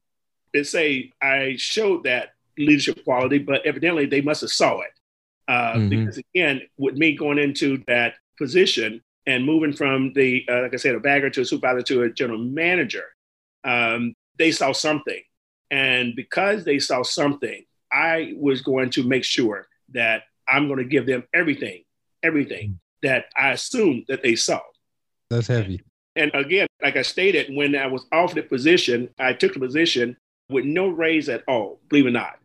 They 0.53 0.61
say 0.61 1.11
I 1.19 1.55
showed 1.57 2.03
that 2.03 2.35
leadership 2.55 3.03
quality, 3.03 3.39
but 3.39 3.65
evidently 3.65 4.05
they 4.05 4.21
must 4.21 4.41
have 4.41 4.51
saw 4.51 4.81
it. 4.81 4.91
Uh, 5.47 5.73
mm-hmm. 5.73 5.89
Because 5.89 6.19
again, 6.19 6.61
with 6.77 6.97
me 6.97 7.17
going 7.17 7.39
into 7.39 7.83
that 7.87 8.13
position 8.37 9.01
and 9.25 9.43
moving 9.43 9.73
from 9.73 10.13
the, 10.13 10.45
uh, 10.47 10.61
like 10.61 10.75
I 10.75 10.77
said, 10.77 10.93
a 10.93 10.99
bagger 10.99 11.31
to 11.31 11.41
a 11.41 11.45
supervisor 11.45 11.81
to 11.81 12.03
a 12.03 12.11
general 12.11 12.37
manager, 12.37 13.05
um, 13.63 14.13
they 14.37 14.51
saw 14.51 14.71
something. 14.71 15.21
And 15.71 16.15
because 16.15 16.63
they 16.63 16.77
saw 16.77 17.01
something, 17.01 17.65
I 17.91 18.33
was 18.37 18.61
going 18.61 18.91
to 18.91 19.03
make 19.03 19.23
sure 19.23 19.67
that 19.93 20.23
I'm 20.47 20.67
going 20.67 20.79
to 20.79 20.85
give 20.85 21.05
them 21.05 21.23
everything, 21.33 21.83
everything 22.21 22.69
mm. 22.69 22.77
that 23.01 23.25
I 23.35 23.51
assumed 23.51 24.05
that 24.07 24.23
they 24.23 24.35
saw. 24.35 24.59
That's 25.29 25.47
heavy. 25.47 25.81
And 26.15 26.31
again, 26.35 26.67
like 26.81 26.95
I 26.95 27.01
stated, 27.01 27.55
when 27.55 27.75
I 27.75 27.87
was 27.87 28.05
offered 28.11 28.35
the 28.35 28.43
position, 28.43 29.09
I 29.17 29.33
took 29.33 29.53
the 29.53 29.59
position 29.59 30.15
with 30.49 30.65
no 30.65 30.89
raise 30.89 31.29
at 31.29 31.43
all, 31.47 31.79
believe 31.89 32.05
it 32.05 32.09
or 32.09 32.11
not. 32.11 32.37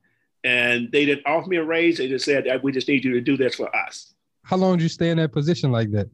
And 0.45 0.91
they 0.91 1.05
didn't 1.05 1.27
offer 1.27 1.49
me 1.49 1.57
a 1.57 1.65
raise. 1.65 1.99
They 1.99 2.09
just 2.09 2.25
said, 2.25 2.47
we 2.63 2.73
just 2.73 2.89
need 2.89 3.05
you 3.05 3.13
to 3.15 3.21
do 3.21 3.37
this 3.37 3.57
for 3.57 3.75
us. 3.75 4.15
How 4.45 4.57
long 4.57 4.77
did 4.77 4.85
you 4.85 4.89
stay 4.89 5.11
in 5.11 5.19
that 5.19 5.33
position 5.33 5.71
like 5.71 5.91
that? 5.91 6.09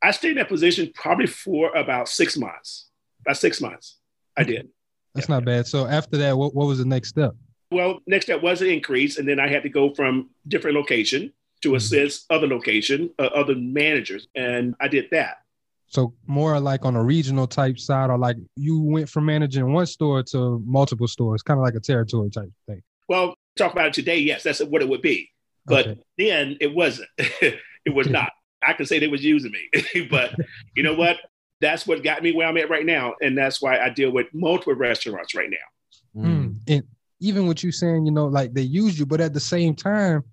I 0.00 0.12
stayed 0.12 0.32
in 0.32 0.36
that 0.36 0.48
position 0.48 0.90
probably 0.94 1.26
for 1.26 1.74
about 1.76 2.08
six 2.08 2.36
months. 2.36 2.86
About 3.26 3.36
six 3.36 3.60
months. 3.60 3.98
I 4.36 4.44
mm. 4.44 4.46
did. 4.46 4.68
That's 5.14 5.28
yeah. 5.28 5.34
not 5.34 5.44
bad. 5.44 5.66
So 5.66 5.86
after 5.86 6.16
that, 6.18 6.36
what, 6.38 6.54
what 6.54 6.66
was 6.66 6.78
the 6.78 6.84
next 6.84 7.10
step? 7.10 7.34
Well, 7.70 8.00
next 8.06 8.26
step 8.26 8.42
was 8.42 8.62
an 8.62 8.68
increase, 8.68 9.18
and 9.18 9.28
then 9.28 9.40
I 9.40 9.48
had 9.48 9.62
to 9.62 9.68
go 9.68 9.94
from 9.94 10.30
different 10.46 10.76
location 10.76 11.32
to 11.62 11.68
mm-hmm. 11.68 11.76
assist 11.76 12.26
other 12.30 12.46
location, 12.46 13.10
uh, 13.18 13.30
other 13.34 13.54
managers, 13.54 14.28
and 14.34 14.74
I 14.80 14.88
did 14.88 15.06
that. 15.10 15.38
So 15.86 16.14
more 16.26 16.58
like 16.60 16.84
on 16.84 16.96
a 16.96 17.02
regional 17.02 17.46
type 17.46 17.78
side, 17.78 18.10
or 18.10 18.18
like 18.18 18.36
you 18.56 18.80
went 18.80 19.08
from 19.08 19.26
managing 19.26 19.72
one 19.72 19.86
store 19.86 20.22
to 20.24 20.62
multiple 20.66 21.06
stores, 21.06 21.42
kind 21.42 21.58
of 21.58 21.64
like 21.64 21.74
a 21.74 21.80
territory 21.80 22.30
type 22.30 22.50
thing. 22.66 22.82
Well, 23.08 23.34
talk 23.56 23.72
about 23.72 23.88
it 23.88 23.92
today. 23.92 24.18
Yes, 24.18 24.42
that's 24.42 24.60
what 24.60 24.82
it 24.82 24.88
would 24.88 25.02
be, 25.02 25.30
but 25.66 25.86
okay. 25.86 26.00
then 26.18 26.56
it 26.60 26.74
wasn't. 26.74 27.08
it 27.18 27.94
was 27.94 28.08
not. 28.08 28.32
I 28.66 28.72
can 28.72 28.86
say 28.86 28.98
they 28.98 29.08
was 29.08 29.22
using 29.22 29.52
me, 29.52 30.06
but 30.10 30.34
you 30.74 30.82
know 30.82 30.94
what? 30.94 31.18
That's 31.60 31.86
what 31.86 32.02
got 32.02 32.22
me 32.22 32.32
where 32.32 32.48
I'm 32.48 32.56
at 32.56 32.70
right 32.70 32.84
now, 32.84 33.14
and 33.22 33.36
that's 33.38 33.62
why 33.62 33.78
I 33.78 33.90
deal 33.90 34.10
with 34.10 34.26
multiple 34.32 34.74
restaurants 34.74 35.34
right 35.34 35.50
now. 35.50 36.22
Mm. 36.22 36.56
And 36.66 36.82
even 37.20 37.46
with 37.46 37.64
you 37.64 37.72
saying, 37.72 38.06
you 38.06 38.12
know, 38.12 38.26
like 38.26 38.52
they 38.54 38.62
use 38.62 38.98
you, 38.98 39.06
but 39.06 39.20
at 39.20 39.32
the 39.32 39.40
same 39.40 39.74
time, 39.74 40.24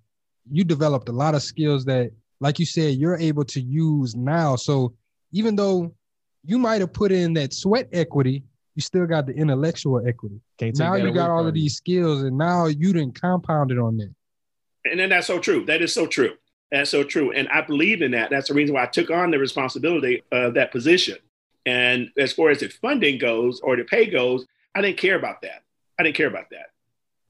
you 0.51 0.63
developed 0.63 1.09
a 1.09 1.13
lot 1.13 1.35
of 1.35 1.43
skills 1.43 1.85
that, 1.85 2.11
like 2.39 2.59
you 2.59 2.65
said, 2.65 2.95
you're 2.95 3.17
able 3.17 3.45
to 3.45 3.61
use 3.61 4.15
now. 4.15 4.55
So 4.55 4.93
even 5.31 5.55
though 5.55 5.93
you 6.43 6.57
might 6.57 6.81
have 6.81 6.93
put 6.93 7.11
in 7.11 7.33
that 7.33 7.53
sweat 7.53 7.88
equity, 7.93 8.43
you 8.75 8.81
still 8.81 9.05
got 9.05 9.25
the 9.25 9.33
intellectual 9.33 10.05
equity. 10.07 10.41
now 10.75 10.95
you 10.95 11.13
got 11.13 11.29
all 11.29 11.45
of 11.45 11.53
these 11.53 11.75
skills, 11.75 12.23
and 12.23 12.38
now 12.38 12.67
you 12.67 12.93
didn't 12.93 13.19
compound 13.19 13.71
it 13.71 13.77
on 13.77 13.97
that. 13.97 14.13
And 14.85 15.00
then 15.00 15.09
that's 15.09 15.27
so 15.27 15.39
true. 15.39 15.65
That 15.65 15.81
is 15.81 15.93
so 15.93 16.07
true. 16.07 16.35
That's 16.71 16.89
so 16.89 17.03
true. 17.03 17.31
And 17.31 17.47
I 17.50 17.61
believe 17.61 18.01
in 18.01 18.11
that. 18.11 18.29
That's 18.29 18.47
the 18.47 18.53
reason 18.53 18.73
why 18.73 18.83
I 18.83 18.88
took 18.88 19.11
on 19.11 19.29
the 19.29 19.38
responsibility 19.38 20.23
of 20.31 20.53
that 20.53 20.71
position. 20.71 21.17
And 21.65 22.09
as 22.17 22.33
far 22.33 22.50
as 22.50 22.61
the 22.61 22.69
funding 22.69 23.19
goes 23.19 23.59
or 23.59 23.75
the 23.75 23.83
pay 23.83 24.09
goes, 24.09 24.45
I 24.73 24.81
didn't 24.81 24.97
care 24.97 25.15
about 25.15 25.41
that. 25.41 25.63
I 26.01 26.03
didn't 26.03 26.15
care 26.15 26.27
about 26.27 26.50
that. 26.50 26.72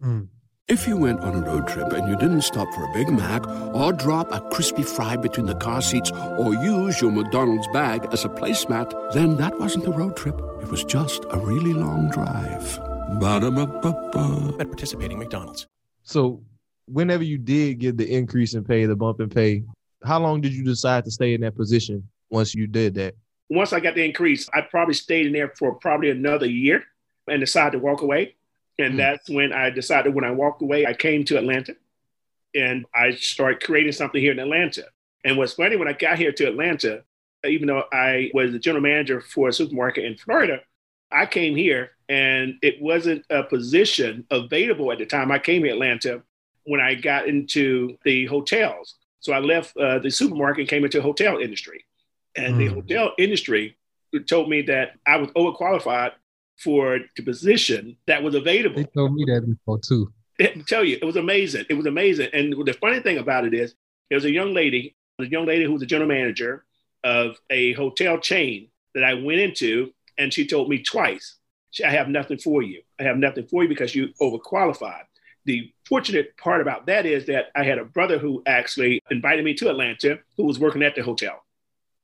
Mm. 0.01 0.30
If 0.70 0.88
you 0.88 0.96
went 0.96 1.20
on 1.20 1.36
a 1.36 1.46
road 1.46 1.68
trip 1.68 1.92
and 1.92 2.08
you 2.08 2.16
didn't 2.16 2.44
stop 2.44 2.74
for 2.74 2.90
a 2.90 2.94
Big 2.94 3.10
Mac 3.10 3.46
or 3.75 3.92
drop 3.92 4.32
a 4.32 4.40
crispy 4.50 4.84
fry 4.84 5.18
between 5.18 5.46
the 5.46 5.56
car 5.56 5.82
seats 5.82 6.10
or 6.10 6.54
use 6.54 7.01
your 7.01 7.12
McDonald's 7.12 7.68
bag 7.74 8.08
as 8.13 8.24
a 8.24 8.30
placemat, 8.30 9.12
then 9.12 9.36
that 9.36 9.60
wasn't 9.60 9.86
a 9.88 9.92
road 9.92 10.16
trip. 10.16 10.40
It 10.62 10.70
was 10.70 10.86
just 10.86 11.25
a 11.32 11.38
really 11.38 11.74
long 11.74 12.10
drive. 12.12 12.80
Ba-da-ba-ba-ba. 13.20 14.56
At 14.62 14.68
participating 14.68 15.20
McDonald's. 15.20 15.68
So, 16.04 16.42
whenever 16.86 17.24
you 17.25 17.40
did 17.40 17.80
get 17.80 17.98
the 17.98 18.10
increase 18.10 18.54
in 18.54 18.63
pay, 18.63 18.86
the 18.86 18.96
bump 18.96 19.20
in 19.20 19.28
pay, 19.28 19.63
how 20.06 20.22
long 20.22 20.40
did 20.40 20.54
you 20.54 20.63
decide 20.63 21.04
to 21.04 21.12
stay 21.12 21.34
in 21.34 21.42
that 21.42 21.58
position 21.58 22.08
once 22.30 22.56
you 22.56 22.68
did 22.68 22.96
that? 22.96 23.16
Once 23.50 23.74
I 23.74 23.82
got 23.82 23.96
the 23.96 24.06
increase, 24.06 24.48
I 24.54 24.62
probably 24.62 24.94
stayed 24.94 25.25
in 25.25 25.34
there 25.34 25.51
for 25.60 25.75
probably 25.75 26.10
another 26.10 26.46
year 26.46 26.86
and 27.28 27.42
decided 27.42 27.74
to 27.74 27.80
walk 27.80 28.01
away 28.01 28.36
and 28.78 28.96
mm. 28.96 28.98
that's 28.98 29.30
when 29.30 29.54
I 29.54 29.70
decided 29.70 30.13
when 30.13 30.25
I 30.25 30.32
walked 30.32 30.62
away, 30.62 30.86
I 30.86 30.94
came 30.94 31.25
to 31.25 31.38
Atlanta 31.38 31.75
and 32.54 32.86
I 32.94 33.12
started 33.12 33.62
creating 33.62 33.94
something 33.94 34.22
here 34.22 34.32
in 34.32 34.40
Atlanta. 34.40 34.86
And 35.24 35.38
what's 35.38 35.54
funny, 35.54 35.75
when 35.75 35.88
I 35.88 35.94
got 35.94 36.18
here 36.18 36.32
to 36.32 36.48
Atlanta, 36.48 37.04
even 37.46 37.68
though 37.68 37.84
I 37.92 38.32
was 38.34 38.51
the 38.51 38.60
general 38.60 38.82
manager 38.82 39.22
for 39.22 39.50
a 39.50 39.54
supermarket 39.54 40.06
in 40.06 40.18
Florida, 40.18 40.62
I 41.12 41.25
came 41.25 41.56
here 41.56 41.92
and 42.10 42.56
it 42.62 42.82
wasn't 42.82 43.25
a 43.30 43.44
position 43.44 44.25
available 44.32 44.92
at 44.92 44.98
the 44.98 45.06
time 45.06 45.32
I 45.32 45.40
came 45.40 45.63
to 45.63 45.70
Atlanta 45.70 46.24
when 46.63 46.82
I 46.82 46.96
got 46.96 47.28
into 47.28 47.98
the 48.04 48.25
hotels. 48.25 48.96
So 49.20 49.34
I 49.34 49.40
left 49.40 49.75
uh, 49.78 50.00
the 50.00 50.10
supermarket 50.10 50.62
and 50.62 50.70
came 50.70 50.84
into 50.84 50.98
the 50.98 51.04
hotel 51.04 51.38
industry. 51.38 51.86
And 52.36 52.56
mm. 52.56 52.58
the 52.58 52.68
hotel 52.68 53.13
industry 53.18 53.78
told 54.28 54.50
me 54.50 54.62
that 54.63 54.94
I 55.06 55.18
was 55.18 55.30
overqualified 55.30 56.12
for 56.63 57.00
the 57.15 57.24
position 57.24 57.98
that 58.08 58.22
was 58.22 58.36
available. 58.36 58.77
They 58.77 58.89
told 58.96 59.13
me 59.13 59.25
that 59.25 59.46
before 59.46 59.80
too. 59.80 60.12
I 60.39 60.63
tell 60.68 60.84
you, 60.84 60.98
it 61.01 61.06
was 61.06 61.15
amazing. 61.15 61.65
It 61.70 61.74
was 61.75 61.86
amazing. 61.86 62.30
And 62.34 62.53
the 62.65 62.74
funny 62.74 63.00
thing 63.00 63.18
about 63.18 63.46
it 63.46 63.53
is, 63.53 63.75
there 64.10 64.18
was 64.18 64.25
a 64.25 64.32
young 64.32 64.53
lady, 64.53 64.96
a 65.20 65.25
young 65.25 65.46
lady 65.46 65.65
who 65.65 65.74
was 65.74 65.82
a 65.82 65.86
general 65.86 66.10
manager 66.10 66.65
of 67.03 67.38
a 67.50 67.74
hotel 67.74 68.20
chain 68.20 68.70
that 68.94 69.03
I 69.03 69.13
went 69.13 69.39
into, 69.39 69.94
and 70.18 70.34
she 70.34 70.46
told 70.46 70.70
me 70.70 70.84
twice, 70.84 71.38
"I 71.84 71.89
have 71.89 72.10
nothing 72.10 72.38
for 72.38 72.62
you. 72.62 72.82
I 73.00 73.03
have 73.03 73.18
nothing 73.18 73.48
for 73.48 73.63
you 73.63 73.70
because 73.70 73.96
you 73.96 74.10
overqualified." 74.22 75.06
The 75.46 75.72
fortunate 75.86 76.38
part 76.38 76.62
about 76.62 76.86
that 76.86 77.06
is 77.06 77.25
that 77.25 77.48
I 77.56 77.63
had 77.63 77.80
a 77.80 77.86
brother 77.86 78.20
who 78.20 78.44
actually 78.46 79.01
invited 79.10 79.44
me 79.44 79.53
to 79.56 79.70
Atlanta, 79.70 80.20
who 80.38 80.44
was 80.44 80.60
working 80.60 80.84
at 80.84 80.96
the 80.96 81.01
hotel, 81.01 81.44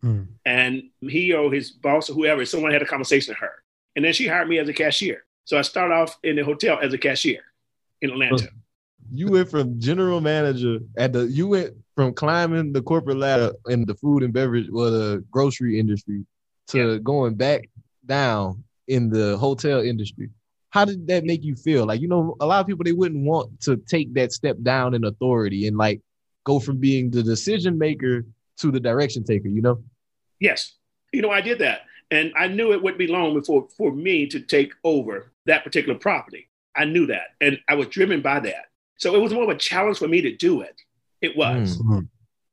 hmm. 0.01 0.23
and 0.45 0.89
he 1.01 1.33
or 1.33 1.51
his 1.51 1.71
boss 1.71 2.09
or 2.09 2.13
whoever, 2.13 2.45
someone 2.45 2.71
had 2.71 2.81
a 2.81 2.85
conversation 2.87 3.31
with 3.31 3.39
her, 3.39 3.63
and 3.97 4.05
then 4.05 4.13
she 4.13 4.27
hired 4.27 4.47
me 4.47 4.59
as 4.59 4.69
a 4.69 4.73
cashier. 4.73 5.25
So 5.43 5.57
I 5.57 5.63
started 5.63 5.95
off 5.95 6.17
in 6.23 6.35
the 6.35 6.43
hotel 6.43 6.77
as 6.81 6.93
a 6.93 6.97
cashier 6.97 7.41
in 8.01 8.11
Atlanta. 8.11 8.49
You 9.11 9.31
went 9.31 9.49
from 9.49 9.79
general 9.79 10.21
manager 10.21 10.79
at 10.97 11.13
the 11.13 11.27
you 11.27 11.47
went 11.47 11.73
from 11.95 12.13
climbing 12.13 12.73
the 12.73 12.81
corporate 12.81 13.17
ladder 13.17 13.53
in 13.67 13.85
the 13.85 13.95
food 13.95 14.21
and 14.21 14.31
beverage 14.31 14.69
or 14.71 14.91
the 14.91 15.25
grocery 15.31 15.79
industry 15.79 16.25
to 16.67 16.93
yeah. 16.93 16.97
going 16.99 17.35
back 17.35 17.69
down 18.05 18.63
in 18.87 19.09
the 19.09 19.35
hotel 19.37 19.79
industry. 19.79 20.29
How 20.69 20.85
did 20.85 21.07
that 21.07 21.23
make 21.23 21.43
you 21.43 21.55
feel? 21.55 21.85
Like, 21.85 22.01
you 22.01 22.07
know, 22.07 22.35
a 22.39 22.45
lot 22.45 22.59
of 22.59 22.67
people 22.67 22.83
they 22.83 22.91
wouldn't 22.91 23.25
want 23.25 23.61
to 23.61 23.77
take 23.77 24.13
that 24.13 24.31
step 24.31 24.57
down 24.61 24.93
in 24.93 25.05
authority 25.05 25.67
and 25.67 25.75
like 25.77 26.01
go 26.43 26.59
from 26.59 26.77
being 26.77 27.09
the 27.09 27.23
decision 27.23 27.77
maker 27.77 28.25
to 28.57 28.71
the 28.71 28.79
direction 28.79 29.23
taker, 29.23 29.47
you 29.47 29.61
know? 29.61 29.81
Yes. 30.39 30.75
You 31.13 31.21
know, 31.21 31.31
I 31.31 31.41
did 31.41 31.59
that. 31.59 31.81
And 32.09 32.31
I 32.37 32.47
knew 32.47 32.71
it 32.71 32.81
wouldn't 32.81 32.99
be 32.99 33.07
long 33.07 33.33
before 33.33 33.67
for 33.77 33.91
me 33.91 34.27
to 34.27 34.39
take 34.39 34.73
over 34.83 35.31
that 35.45 35.63
particular 35.63 35.97
property. 35.97 36.49
I 36.75 36.85
knew 36.85 37.07
that. 37.07 37.29
And 37.41 37.59
I 37.67 37.75
was 37.75 37.87
driven 37.87 38.21
by 38.21 38.39
that. 38.41 38.65
So 38.97 39.15
it 39.15 39.21
was 39.21 39.33
more 39.33 39.43
of 39.43 39.49
a 39.49 39.57
challenge 39.57 39.97
for 39.97 40.07
me 40.07 40.21
to 40.21 40.35
do 40.35 40.61
it. 40.61 40.81
It 41.21 41.35
was. 41.35 41.77
Mm-hmm. 41.77 41.99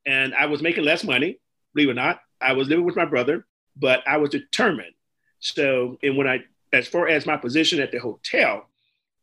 And 0.06 0.34
I 0.34 0.46
was 0.46 0.62
making 0.62 0.84
less 0.84 1.04
money, 1.04 1.38
believe 1.74 1.88
it 1.88 1.92
or 1.92 1.94
not. 1.94 2.20
I 2.40 2.52
was 2.52 2.68
living 2.68 2.84
with 2.84 2.96
my 2.96 3.04
brother, 3.04 3.46
but 3.76 4.06
I 4.06 4.18
was 4.18 4.30
determined. 4.30 4.92
So, 5.40 5.98
and 6.02 6.16
when 6.16 6.26
I, 6.26 6.44
as 6.72 6.88
far 6.88 7.08
as 7.08 7.26
my 7.26 7.36
position 7.36 7.80
at 7.80 7.92
the 7.92 7.98
hotel, 7.98 8.68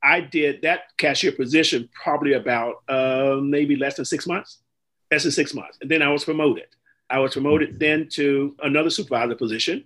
I 0.03 0.21
did 0.21 0.63
that 0.63 0.97
cashier 0.97 1.31
position 1.31 1.89
probably 1.93 2.33
about 2.33 2.81
uh, 2.87 3.39
maybe 3.41 3.75
less 3.75 3.95
than 3.95 4.05
six 4.05 4.25
months, 4.25 4.59
less 5.11 5.23
than 5.23 5.31
six 5.31 5.53
months. 5.53 5.77
And 5.81 5.91
then 5.91 6.01
I 6.01 6.09
was 6.09 6.23
promoted. 6.23 6.67
I 7.09 7.19
was 7.19 7.33
promoted 7.33 7.79
then 7.79 8.07
to 8.13 8.55
another 8.63 8.89
supervisor 8.89 9.35
position. 9.35 9.85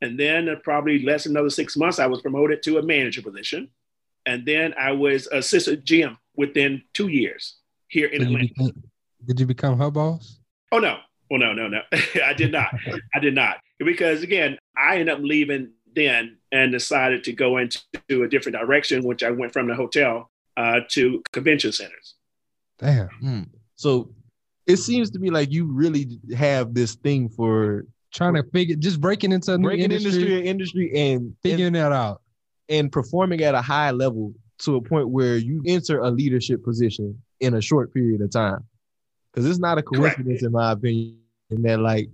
And 0.00 0.18
then 0.18 0.48
uh, 0.48 0.56
probably 0.62 1.02
less 1.02 1.24
than 1.24 1.32
another 1.32 1.50
six 1.50 1.76
months, 1.76 1.98
I 1.98 2.06
was 2.06 2.20
promoted 2.20 2.62
to 2.64 2.78
a 2.78 2.82
manager 2.82 3.22
position. 3.22 3.68
And 4.26 4.46
then 4.46 4.74
I 4.78 4.92
was 4.92 5.26
assistant 5.26 5.84
GM 5.84 6.16
within 6.36 6.82
two 6.94 7.08
years 7.08 7.56
here 7.88 8.08
in 8.08 8.20
did 8.20 8.28
Atlanta. 8.28 8.44
You 8.44 8.54
become, 8.54 8.82
did 9.26 9.40
you 9.40 9.46
become 9.46 9.78
her 9.78 9.90
boss? 9.90 10.38
Oh, 10.70 10.78
no. 10.78 10.98
Oh, 11.30 11.36
no, 11.36 11.52
no, 11.52 11.68
no. 11.68 11.80
I 12.24 12.32
did 12.34 12.52
not. 12.52 12.74
I 13.14 13.18
did 13.20 13.34
not. 13.34 13.58
Because 13.78 14.22
again, 14.22 14.58
I 14.76 14.98
ended 14.98 15.14
up 15.14 15.20
leaving 15.22 15.72
then 15.94 16.38
and 16.52 16.72
decided 16.72 17.24
to 17.24 17.32
go 17.32 17.58
into 17.58 17.80
a 18.10 18.28
different 18.28 18.56
direction, 18.58 19.02
which 19.02 19.22
I 19.22 19.30
went 19.30 19.52
from 19.52 19.66
the 19.66 19.74
hotel 19.74 20.30
uh, 20.56 20.80
to 20.90 21.22
convention 21.32 21.72
centers. 21.72 22.14
Damn. 22.78 23.08
Hmm. 23.08 23.42
So 23.76 24.10
it 24.66 24.76
seems 24.76 25.10
to 25.10 25.18
me 25.18 25.30
like 25.30 25.50
you 25.50 25.64
really 25.64 26.20
have 26.36 26.74
this 26.74 26.94
thing 26.94 27.28
for 27.28 27.86
trying 28.12 28.34
to 28.34 28.42
figure 28.44 28.76
just 28.76 29.00
breaking 29.00 29.32
into 29.32 29.54
a 29.54 29.58
new 29.58 29.68
breaking 29.68 29.92
industry, 29.92 30.46
industry, 30.46 30.92
and 30.94 31.34
figuring 31.42 31.68
and, 31.68 31.76
that 31.76 31.92
out 31.92 32.22
and 32.68 32.92
performing 32.92 33.42
at 33.42 33.54
a 33.54 33.62
high 33.62 33.90
level 33.90 34.34
to 34.58 34.76
a 34.76 34.80
point 34.80 35.08
where 35.08 35.36
you 35.36 35.62
enter 35.66 36.00
a 36.00 36.10
leadership 36.10 36.64
position 36.64 37.20
in 37.40 37.54
a 37.54 37.60
short 37.60 37.92
period 37.94 38.20
of 38.20 38.30
time. 38.30 38.64
Because 39.32 39.48
it's 39.48 39.58
not 39.58 39.78
a 39.78 39.82
coincidence, 39.82 40.26
Correct. 40.26 40.42
in 40.42 40.52
my 40.52 40.72
opinion, 40.72 41.18
that 41.50 41.80
like 41.80 42.08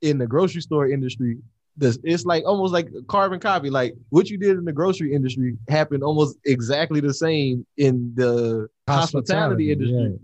in 0.00 0.18
the 0.18 0.26
grocery 0.26 0.60
store 0.60 0.88
industry, 0.88 1.38
this 1.76 1.98
it's 2.04 2.24
like 2.24 2.44
almost 2.44 2.72
like 2.72 2.88
carbon 3.08 3.40
copy. 3.40 3.70
Like 3.70 3.94
what 4.10 4.28
you 4.28 4.38
did 4.38 4.58
in 4.58 4.64
the 4.64 4.72
grocery 4.72 5.14
industry 5.14 5.56
happened 5.68 6.02
almost 6.02 6.36
exactly 6.44 7.00
the 7.00 7.14
same 7.14 7.66
in 7.78 8.12
the 8.14 8.68
hospitality, 8.86 8.90
hospitality 8.90 9.72
industry. 9.72 10.10
Yeah. 10.10 10.16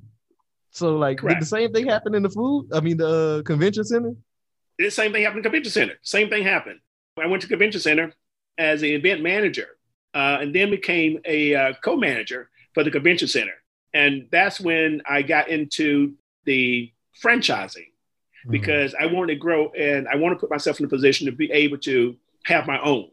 So 0.71 0.97
like 0.97 1.23
did 1.23 1.41
the 1.41 1.47
same 1.47 1.73
thing 1.73 1.87
happened 1.87 2.15
in 2.15 2.23
the 2.23 2.31
food? 2.31 2.69
I 2.73 2.81
mean 2.81 2.99
the 2.99 3.39
uh, 3.39 3.43
convention 3.43 3.85
center? 3.85 4.15
The 4.79 4.91
same 4.91 5.13
thing 5.13 5.23
happened 5.23 5.39
in 5.39 5.43
convention 5.45 5.73
center. 5.73 5.95
Same 6.03 6.29
thing 6.29 6.45
happened. 6.45 6.81
I 7.19 7.27
went 7.27 7.43
to 7.43 7.49
convention 7.49 7.81
center 7.81 8.13
as 8.57 8.83
an 8.83 8.89
event 8.89 9.23
manager, 9.23 9.69
uh, 10.15 10.39
and 10.41 10.55
then 10.55 10.71
became 10.71 11.21
a 11.25 11.55
uh, 11.55 11.73
co-manager 11.83 12.49
for 12.75 12.85
the 12.85 12.91
convention 12.91 13.29
center. 13.29 13.55
And 13.95 14.29
that's 14.31 14.61
when 14.61 15.03
I 15.09 15.23
got 15.23 15.49
into 15.49 16.15
the 16.45 16.93
franchising 17.23 17.77
mm-hmm. 17.77 18.51
because 18.51 18.95
I 18.99 19.07
wanted 19.07 19.35
to 19.35 19.39
grow 19.39 19.71
and 19.71 20.09
I 20.09 20.17
want 20.17 20.35
to 20.35 20.41
put 20.41 20.51
myself 20.51 20.79
in 20.79 20.87
a 20.87 20.89
position 20.89 21.27
to 21.27 21.33
be 21.33 21.51
able 21.51 21.79
to 21.79 22.17
have 22.45 22.67
my 22.67 22.81
own, 22.81 23.11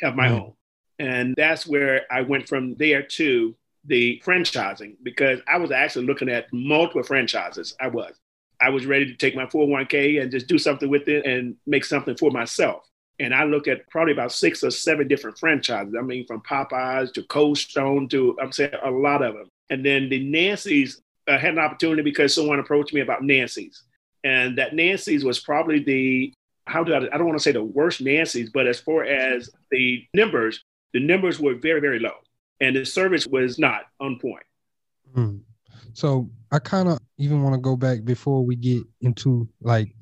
have 0.00 0.14
my 0.14 0.28
mm-hmm. 0.28 0.36
own. 0.36 0.52
And 0.98 1.34
that's 1.36 1.66
where 1.66 2.02
I 2.10 2.22
went 2.22 2.48
from 2.48 2.74
there 2.76 3.02
to 3.02 3.54
the 3.84 4.20
franchising 4.24 4.96
because 5.02 5.40
I 5.46 5.58
was 5.58 5.70
actually 5.70 6.06
looking 6.06 6.28
at 6.28 6.52
multiple 6.52 7.02
franchises. 7.02 7.76
I 7.80 7.88
was. 7.88 8.14
I 8.60 8.70
was 8.70 8.86
ready 8.86 9.06
to 9.06 9.14
take 9.14 9.36
my 9.36 9.46
401k 9.46 10.20
and 10.20 10.30
just 10.30 10.46
do 10.46 10.58
something 10.58 10.88
with 10.88 11.08
it 11.08 11.26
and 11.26 11.56
make 11.66 11.84
something 11.84 12.16
for 12.16 12.30
myself. 12.30 12.88
And 13.18 13.34
I 13.34 13.44
looked 13.44 13.68
at 13.68 13.88
probably 13.88 14.12
about 14.12 14.32
six 14.32 14.62
or 14.62 14.70
seven 14.70 15.08
different 15.08 15.38
franchises. 15.38 15.94
I 15.98 16.02
mean, 16.02 16.26
from 16.26 16.42
Popeyes 16.42 17.12
to 17.14 17.22
Cold 17.24 17.58
Stone 17.58 18.08
to, 18.08 18.36
I'm 18.40 18.52
saying 18.52 18.72
a 18.82 18.90
lot 18.90 19.22
of 19.22 19.34
them. 19.34 19.48
And 19.70 19.84
then 19.84 20.08
the 20.08 20.22
Nancy's 20.22 21.00
uh, 21.26 21.38
had 21.38 21.54
an 21.54 21.58
opportunity 21.58 22.02
because 22.02 22.34
someone 22.34 22.58
approached 22.58 22.92
me 22.92 23.00
about 23.00 23.22
Nancy's. 23.22 23.82
And 24.22 24.58
that 24.58 24.74
Nancy's 24.74 25.24
was 25.24 25.40
probably 25.40 25.82
the, 25.82 26.32
how 26.66 26.84
do 26.84 26.92
I, 26.92 26.98
I 26.98 27.16
don't 27.16 27.26
want 27.26 27.38
to 27.38 27.42
say 27.42 27.52
the 27.52 27.62
worst 27.62 28.00
Nancy's, 28.00 28.50
but 28.50 28.66
as 28.66 28.80
far 28.80 29.04
as 29.04 29.50
the 29.70 30.04
numbers, 30.12 30.62
the 30.92 31.00
numbers 31.00 31.40
were 31.40 31.54
very, 31.54 31.80
very 31.80 31.98
low. 31.98 32.14
And 32.60 32.76
the 32.76 32.84
service 32.84 33.26
was 33.26 33.58
not 33.58 33.82
on 34.00 34.18
point. 34.18 34.44
Mm. 35.14 35.40
So 35.94 36.28
I 36.52 36.58
kind 36.58 36.88
of 36.88 36.98
even 37.18 37.42
want 37.42 37.54
to 37.54 37.60
go 37.60 37.76
back 37.76 38.04
before 38.04 38.44
we 38.44 38.56
get 38.56 38.82
into 39.00 39.48
like 39.60 39.94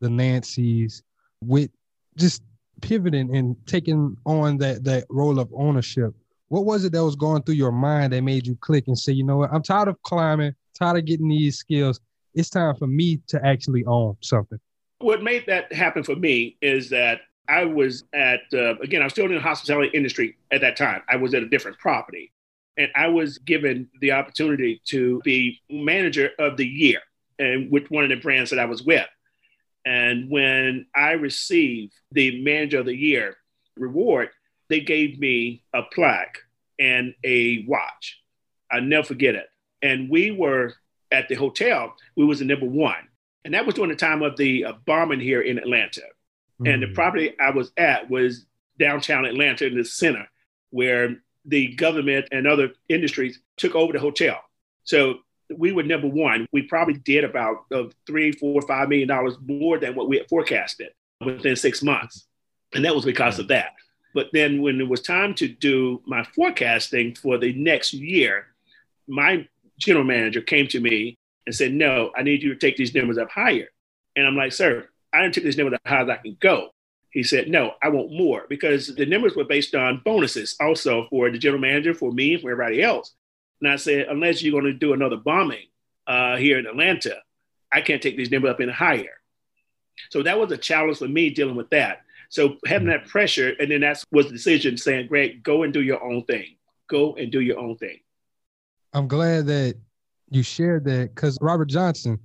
the 0.00 0.10
Nancy's 0.10 1.02
with 1.42 1.70
just 2.16 2.42
pivoting 2.80 3.34
and 3.36 3.56
taking 3.66 4.16
on 4.26 4.58
that 4.58 4.84
that 4.84 5.04
role 5.08 5.38
of 5.38 5.50
ownership. 5.54 6.14
What 6.48 6.64
was 6.64 6.84
it 6.84 6.92
that 6.92 7.04
was 7.04 7.16
going 7.16 7.42
through 7.42 7.56
your 7.56 7.72
mind 7.72 8.12
that 8.12 8.22
made 8.22 8.46
you 8.46 8.56
click 8.56 8.84
and 8.86 8.98
say, 8.98 9.12
you 9.12 9.24
know 9.24 9.38
what, 9.38 9.52
I'm 9.52 9.62
tired 9.62 9.88
of 9.88 10.00
climbing 10.02 10.54
tired 10.76 10.98
of 10.98 11.04
getting 11.04 11.28
these 11.28 11.58
skills. 11.58 12.00
It's 12.34 12.50
time 12.50 12.74
for 12.76 12.86
me 12.86 13.20
to 13.28 13.44
actually 13.44 13.84
own 13.86 14.16
something. 14.20 14.58
What 14.98 15.22
made 15.22 15.44
that 15.46 15.72
happen 15.72 16.04
for 16.04 16.16
me 16.16 16.56
is 16.60 16.90
that 16.90 17.20
I 17.48 17.64
was 17.64 18.04
at, 18.12 18.40
uh, 18.52 18.76
again, 18.78 19.02
I 19.02 19.04
was 19.04 19.12
still 19.12 19.26
in 19.26 19.34
the 19.34 19.40
hospitality 19.40 19.90
industry 19.96 20.36
at 20.50 20.60
that 20.60 20.76
time. 20.76 21.02
I 21.08 21.16
was 21.16 21.34
at 21.34 21.42
a 21.42 21.48
different 21.48 21.78
property. 21.78 22.32
And 22.76 22.90
I 22.94 23.08
was 23.08 23.38
given 23.38 23.88
the 24.00 24.12
opportunity 24.12 24.82
to 24.86 25.20
be 25.24 25.60
manager 25.70 26.30
of 26.38 26.56
the 26.56 26.66
year 26.66 27.00
and 27.38 27.70
with 27.70 27.90
one 27.90 28.04
of 28.04 28.10
the 28.10 28.16
brands 28.16 28.50
that 28.50 28.58
I 28.58 28.66
was 28.66 28.82
with. 28.82 29.06
And 29.84 30.30
when 30.30 30.86
I 30.94 31.12
received 31.12 31.94
the 32.12 32.42
manager 32.42 32.80
of 32.80 32.86
the 32.86 32.96
year 32.96 33.36
reward, 33.76 34.30
they 34.68 34.80
gave 34.80 35.18
me 35.18 35.62
a 35.72 35.82
plaque 35.82 36.38
and 36.78 37.14
a 37.24 37.64
watch. 37.68 38.20
I'll 38.70 38.82
never 38.82 39.06
forget 39.06 39.36
it. 39.36 39.46
And 39.82 40.10
we 40.10 40.32
were 40.32 40.74
at 41.12 41.28
the 41.28 41.36
hotel, 41.36 41.94
we 42.16 42.24
was 42.24 42.40
in 42.40 42.48
number 42.48 42.66
one. 42.66 43.08
And 43.44 43.54
that 43.54 43.64
was 43.64 43.76
during 43.76 43.90
the 43.90 43.96
time 43.96 44.22
of 44.22 44.36
the 44.36 44.64
uh, 44.64 44.72
bombing 44.86 45.20
here 45.20 45.40
in 45.40 45.58
Atlanta. 45.58 46.02
Mm. 46.60 46.74
And 46.74 46.82
the 46.82 46.88
hmm. 46.88 46.94
property 46.94 47.34
I 47.38 47.50
was 47.50 47.70
at 47.76 48.10
was 48.10 48.44
downtown 48.78 49.24
Atlanta 49.24 49.66
in 49.66 49.76
the 49.76 49.84
center, 49.84 50.26
where 50.70 51.16
the 51.46 51.74
government 51.74 52.26
and 52.32 52.46
other 52.46 52.72
industries 52.88 53.40
took 53.56 53.74
over 53.74 53.92
the 53.92 53.98
hotel. 53.98 54.40
So 54.84 55.16
we 55.56 55.72
were 55.72 55.82
number 55.82 56.08
one. 56.08 56.46
We 56.52 56.62
probably 56.62 56.94
did 56.94 57.24
about 57.24 57.66
uh, 57.72 57.84
three, 58.06 58.32
four, 58.32 58.60
five 58.62 58.88
million 58.88 59.08
dollars 59.08 59.36
more 59.44 59.78
than 59.78 59.94
what 59.94 60.08
we 60.08 60.18
had 60.18 60.28
forecasted 60.28 60.88
within 61.24 61.56
six 61.56 61.82
months. 61.82 62.26
And 62.74 62.84
that 62.84 62.94
was 62.94 63.04
because 63.04 63.38
of 63.38 63.48
that. 63.48 63.72
But 64.14 64.28
then 64.32 64.62
when 64.62 64.80
it 64.80 64.88
was 64.88 65.02
time 65.02 65.34
to 65.34 65.48
do 65.48 66.02
my 66.06 66.24
forecasting 66.34 67.14
for 67.14 67.38
the 67.38 67.52
next 67.52 67.92
year, 67.92 68.46
my 69.06 69.46
general 69.78 70.04
manager 70.04 70.40
came 70.40 70.66
to 70.68 70.80
me 70.80 71.18
and 71.46 71.54
said, 71.54 71.72
No, 71.72 72.10
I 72.16 72.22
need 72.22 72.42
you 72.42 72.52
to 72.54 72.58
take 72.58 72.76
these 72.76 72.94
numbers 72.94 73.18
up 73.18 73.30
higher. 73.30 73.68
And 74.16 74.26
I'm 74.26 74.36
like, 74.36 74.52
Sir, 74.52 74.88
I 75.12 75.22
didn't 75.22 75.34
take 75.34 75.44
these 75.44 75.56
numbers 75.56 75.74
up 75.74 75.86
high 75.86 76.02
as 76.02 76.08
I 76.08 76.16
can 76.16 76.36
go. 76.40 76.70
He 77.16 77.22
said, 77.22 77.48
No, 77.48 77.72
I 77.82 77.88
want 77.88 78.12
more 78.12 78.44
because 78.46 78.94
the 78.94 79.06
numbers 79.06 79.34
were 79.34 79.46
based 79.46 79.74
on 79.74 80.02
bonuses 80.04 80.54
also 80.60 81.06
for 81.08 81.30
the 81.30 81.38
general 81.38 81.62
manager, 81.62 81.94
for 81.94 82.12
me, 82.12 82.36
for 82.36 82.50
everybody 82.50 82.82
else. 82.82 83.14
And 83.62 83.72
I 83.72 83.76
said, 83.76 84.08
unless 84.10 84.42
you're 84.42 84.52
going 84.52 84.70
to 84.70 84.78
do 84.78 84.92
another 84.92 85.16
bombing 85.16 85.64
uh, 86.06 86.36
here 86.36 86.58
in 86.58 86.66
Atlanta, 86.66 87.14
I 87.72 87.80
can't 87.80 88.02
take 88.02 88.18
these 88.18 88.30
numbers 88.30 88.50
up 88.50 88.60
any 88.60 88.70
higher. 88.70 89.14
So 90.10 90.22
that 90.24 90.38
was 90.38 90.52
a 90.52 90.58
challenge 90.58 90.98
for 90.98 91.08
me 91.08 91.30
dealing 91.30 91.56
with 91.56 91.70
that. 91.70 92.02
So 92.28 92.58
having 92.66 92.88
that 92.88 93.08
pressure, 93.08 93.54
and 93.58 93.70
then 93.70 93.80
that 93.80 94.04
was 94.12 94.26
the 94.26 94.32
decision 94.32 94.76
saying, 94.76 95.06
Greg, 95.06 95.42
go 95.42 95.62
and 95.62 95.72
do 95.72 95.80
your 95.80 96.04
own 96.04 96.22
thing. 96.24 96.56
Go 96.86 97.14
and 97.14 97.32
do 97.32 97.40
your 97.40 97.58
own 97.58 97.78
thing. 97.78 97.98
I'm 98.92 99.08
glad 99.08 99.46
that 99.46 99.76
you 100.28 100.42
shared 100.42 100.84
that 100.84 101.14
because 101.14 101.38
Robert 101.40 101.70
Johnson, 101.70 102.18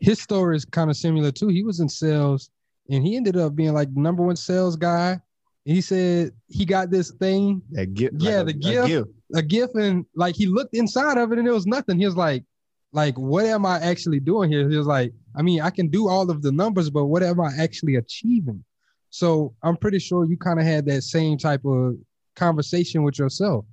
his 0.00 0.22
story 0.22 0.54
is 0.54 0.64
kind 0.64 0.88
of 0.88 0.96
similar 0.96 1.32
too. 1.32 1.48
He 1.48 1.64
was 1.64 1.80
in 1.80 1.88
sales 1.88 2.48
and 2.90 3.06
he 3.06 3.16
ended 3.16 3.36
up 3.36 3.54
being 3.54 3.72
like 3.72 3.90
number 3.90 4.22
one 4.22 4.36
sales 4.36 4.76
guy 4.76 5.20
he 5.66 5.80
said 5.80 6.30
he 6.48 6.64
got 6.64 6.90
this 6.90 7.10
thing. 7.10 7.60
That 7.72 7.92
gift. 7.92 8.14
Yeah, 8.18 8.42
like 8.42 8.60
the 8.60 8.68
a, 8.68 8.72
gift, 8.72 8.84
a 8.84 8.88
gift. 8.88 9.08
A 9.34 9.42
gift. 9.42 9.74
And 9.74 10.06
like 10.14 10.36
he 10.36 10.46
looked 10.46 10.74
inside 10.76 11.18
of 11.18 11.32
it 11.32 11.40
and 11.40 11.48
it 11.48 11.52
was 11.52 11.66
nothing. 11.66 11.98
He 11.98 12.06
was 12.06 12.16
like, 12.16 12.44
like, 12.92 13.18
what 13.18 13.44
am 13.46 13.66
I 13.66 13.80
actually 13.80 14.20
doing 14.20 14.50
here? 14.50 14.70
He 14.70 14.76
was 14.76 14.86
like, 14.86 15.12
I 15.34 15.42
mean, 15.42 15.60
I 15.60 15.70
can 15.70 15.88
do 15.88 16.08
all 16.08 16.30
of 16.30 16.40
the 16.40 16.52
numbers, 16.52 16.88
but 16.88 17.06
what 17.06 17.24
am 17.24 17.40
I 17.40 17.50
actually 17.58 17.96
achieving? 17.96 18.62
So 19.10 19.54
I'm 19.60 19.76
pretty 19.76 19.98
sure 19.98 20.24
you 20.24 20.36
kind 20.36 20.60
of 20.60 20.64
had 20.64 20.86
that 20.86 21.02
same 21.02 21.36
type 21.36 21.64
of 21.64 21.96
conversation 22.36 23.02
with 23.02 23.18
yourself. 23.18 23.64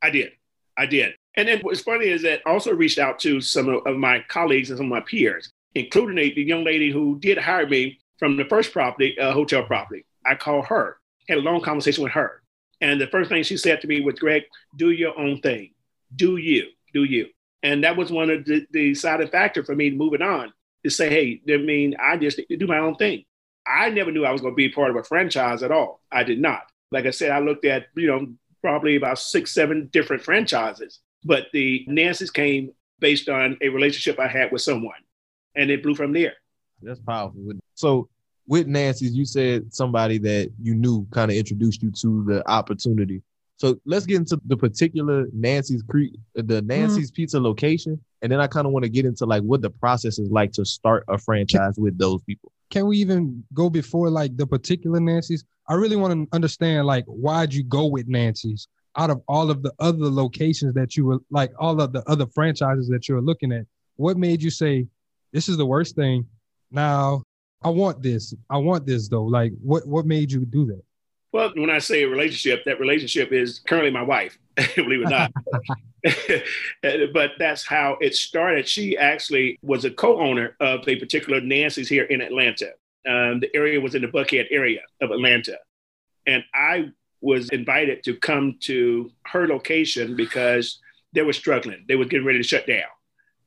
I 0.00 0.08
did. 0.08 0.32
I 0.78 0.86
did. 0.86 1.14
And 1.36 1.48
then 1.48 1.60
what's 1.60 1.80
funny 1.80 2.06
is 2.06 2.22
that 2.22 2.40
I 2.46 2.50
also 2.50 2.72
reached 2.72 2.98
out 2.98 3.18
to 3.20 3.42
some 3.42 3.68
of, 3.68 3.86
of 3.86 3.96
my 3.98 4.24
colleagues 4.28 4.70
and 4.70 4.78
some 4.78 4.86
of 4.86 4.90
my 4.90 5.00
peers, 5.00 5.50
including 5.74 6.16
a, 6.16 6.32
the 6.32 6.42
young 6.42 6.64
lady 6.64 6.90
who 6.90 7.18
did 7.20 7.36
hire 7.36 7.68
me 7.68 7.98
from 8.22 8.36
the 8.36 8.44
first 8.44 8.72
property, 8.72 9.18
uh, 9.18 9.32
hotel 9.32 9.64
property. 9.64 10.06
I 10.24 10.36
called 10.36 10.66
her 10.66 10.98
had 11.28 11.38
a 11.38 11.40
long 11.40 11.60
conversation 11.60 12.04
with 12.04 12.12
her. 12.12 12.40
And 12.80 13.00
the 13.00 13.08
first 13.08 13.28
thing 13.28 13.42
she 13.42 13.56
said 13.56 13.80
to 13.80 13.88
me 13.88 14.00
was, 14.00 14.14
Greg, 14.14 14.44
do 14.76 14.92
your 14.92 15.18
own 15.18 15.40
thing. 15.40 15.72
Do 16.14 16.36
you, 16.36 16.68
do 16.92 17.02
you. 17.02 17.26
And 17.64 17.82
that 17.82 17.96
was 17.96 18.12
one 18.12 18.30
of 18.30 18.44
the, 18.44 18.64
the 18.70 18.90
deciding 18.90 19.26
factor 19.26 19.64
for 19.64 19.74
me 19.74 19.90
moving 19.90 20.22
on 20.22 20.52
to 20.84 20.90
say, 20.90 21.08
hey, 21.08 21.40
I 21.52 21.56
mean, 21.56 21.96
I 22.00 22.16
just 22.16 22.40
do 22.48 22.66
my 22.68 22.78
own 22.78 22.94
thing. 22.94 23.24
I 23.66 23.90
never 23.90 24.12
knew 24.12 24.24
I 24.24 24.30
was 24.30 24.40
going 24.40 24.52
to 24.52 24.56
be 24.56 24.68
part 24.68 24.90
of 24.90 24.96
a 24.96 25.02
franchise 25.02 25.64
at 25.64 25.72
all. 25.72 26.00
I 26.12 26.22
did 26.22 26.40
not. 26.40 26.62
Like 26.92 27.06
I 27.06 27.10
said, 27.10 27.32
I 27.32 27.40
looked 27.40 27.64
at, 27.64 27.86
you 27.96 28.06
know, 28.06 28.28
probably 28.60 28.94
about 28.94 29.18
six, 29.18 29.52
seven 29.52 29.88
different 29.92 30.22
franchises, 30.22 31.00
but 31.24 31.46
the 31.52 31.84
Nancy's 31.88 32.30
came 32.30 32.70
based 33.00 33.28
on 33.28 33.58
a 33.62 33.68
relationship 33.68 34.20
I 34.20 34.28
had 34.28 34.52
with 34.52 34.62
someone 34.62 34.94
and 35.56 35.72
it 35.72 35.82
blew 35.82 35.96
from 35.96 36.12
there. 36.12 36.34
That's 36.80 37.00
powerful. 37.00 37.52
So 37.74 38.08
with 38.46 38.66
Nancy's, 38.66 39.14
you 39.14 39.24
said 39.24 39.72
somebody 39.72 40.18
that 40.18 40.50
you 40.60 40.74
knew 40.74 41.06
kind 41.12 41.30
of 41.30 41.36
introduced 41.36 41.82
you 41.82 41.90
to 41.92 42.24
the 42.24 42.48
opportunity. 42.50 43.22
So 43.56 43.78
let's 43.84 44.06
get 44.06 44.16
into 44.16 44.40
the 44.46 44.56
particular 44.56 45.26
Nancy's 45.32 45.82
Creek, 45.82 46.14
the. 46.34 46.62
Nancy's 46.62 47.10
mm-hmm. 47.10 47.14
Pizza 47.14 47.38
location, 47.38 48.00
and 48.20 48.32
then 48.32 48.40
I 48.40 48.48
kind 48.48 48.66
of 48.66 48.72
want 48.72 48.82
to 48.84 48.88
get 48.88 49.04
into 49.04 49.24
like 49.24 49.42
what 49.42 49.62
the 49.62 49.70
process 49.70 50.18
is 50.18 50.30
like 50.30 50.50
to 50.52 50.64
start 50.64 51.04
a 51.08 51.16
franchise 51.16 51.78
with 51.78 51.96
those 51.96 52.22
people. 52.22 52.50
Can 52.70 52.86
we 52.86 52.98
even 52.98 53.44
go 53.54 53.70
before 53.70 54.10
like 54.10 54.36
the 54.36 54.46
particular 54.46 54.98
Nancy's? 54.98 55.44
I 55.68 55.74
really 55.74 55.94
want 55.94 56.12
to 56.12 56.34
understand 56.34 56.86
like 56.86 57.04
why'd 57.04 57.54
you 57.54 57.62
go 57.62 57.86
with 57.86 58.08
Nancy's 58.08 58.66
out 58.96 59.10
of 59.10 59.22
all 59.28 59.50
of 59.50 59.62
the 59.62 59.72
other 59.78 60.10
locations 60.10 60.74
that 60.74 60.96
you 60.96 61.04
were 61.04 61.18
like 61.30 61.52
all 61.58 61.80
of 61.80 61.92
the 61.92 62.02
other 62.10 62.26
franchises 62.26 62.88
that 62.88 63.08
you 63.08 63.14
were 63.14 63.22
looking 63.22 63.52
at. 63.52 63.66
What 63.96 64.16
made 64.16 64.42
you 64.42 64.50
say 64.50 64.88
this 65.32 65.48
is 65.48 65.56
the 65.56 65.66
worst 65.66 65.94
thing? 65.94 66.26
Now 66.70 67.22
I 67.64 67.70
want 67.70 68.02
this. 68.02 68.34
I 68.50 68.58
want 68.58 68.86
this 68.86 69.08
though. 69.08 69.24
Like, 69.24 69.52
what 69.62 69.86
what 69.86 70.06
made 70.06 70.32
you 70.32 70.44
do 70.44 70.66
that? 70.66 70.82
Well, 71.32 71.50
when 71.54 71.70
I 71.70 71.78
say 71.78 72.02
a 72.02 72.08
relationship, 72.08 72.64
that 72.66 72.78
relationship 72.78 73.32
is 73.32 73.60
currently 73.60 73.90
my 73.90 74.02
wife, 74.02 74.38
believe 74.76 75.00
it 75.00 75.06
or 75.06 75.10
not. 75.10 75.32
but 77.14 77.30
that's 77.38 77.66
how 77.66 77.96
it 78.02 78.14
started. 78.14 78.68
She 78.68 78.98
actually 78.98 79.58
was 79.62 79.86
a 79.86 79.90
co-owner 79.90 80.56
of 80.60 80.86
a 80.86 80.96
particular 80.96 81.40
Nancy's 81.40 81.88
here 81.88 82.04
in 82.04 82.20
Atlanta. 82.20 82.72
Um, 83.08 83.40
the 83.40 83.48
area 83.54 83.80
was 83.80 83.94
in 83.94 84.02
the 84.02 84.08
Buckhead 84.08 84.46
area 84.50 84.80
of 85.00 85.10
Atlanta, 85.10 85.56
and 86.26 86.44
I 86.54 86.90
was 87.22 87.48
invited 87.48 88.04
to 88.04 88.16
come 88.16 88.58
to 88.60 89.10
her 89.26 89.48
location 89.48 90.16
because 90.16 90.80
they 91.14 91.22
were 91.22 91.32
struggling. 91.32 91.84
They 91.88 91.96
were 91.96 92.04
getting 92.04 92.26
ready 92.26 92.38
to 92.38 92.44
shut 92.44 92.66
down. 92.66 92.82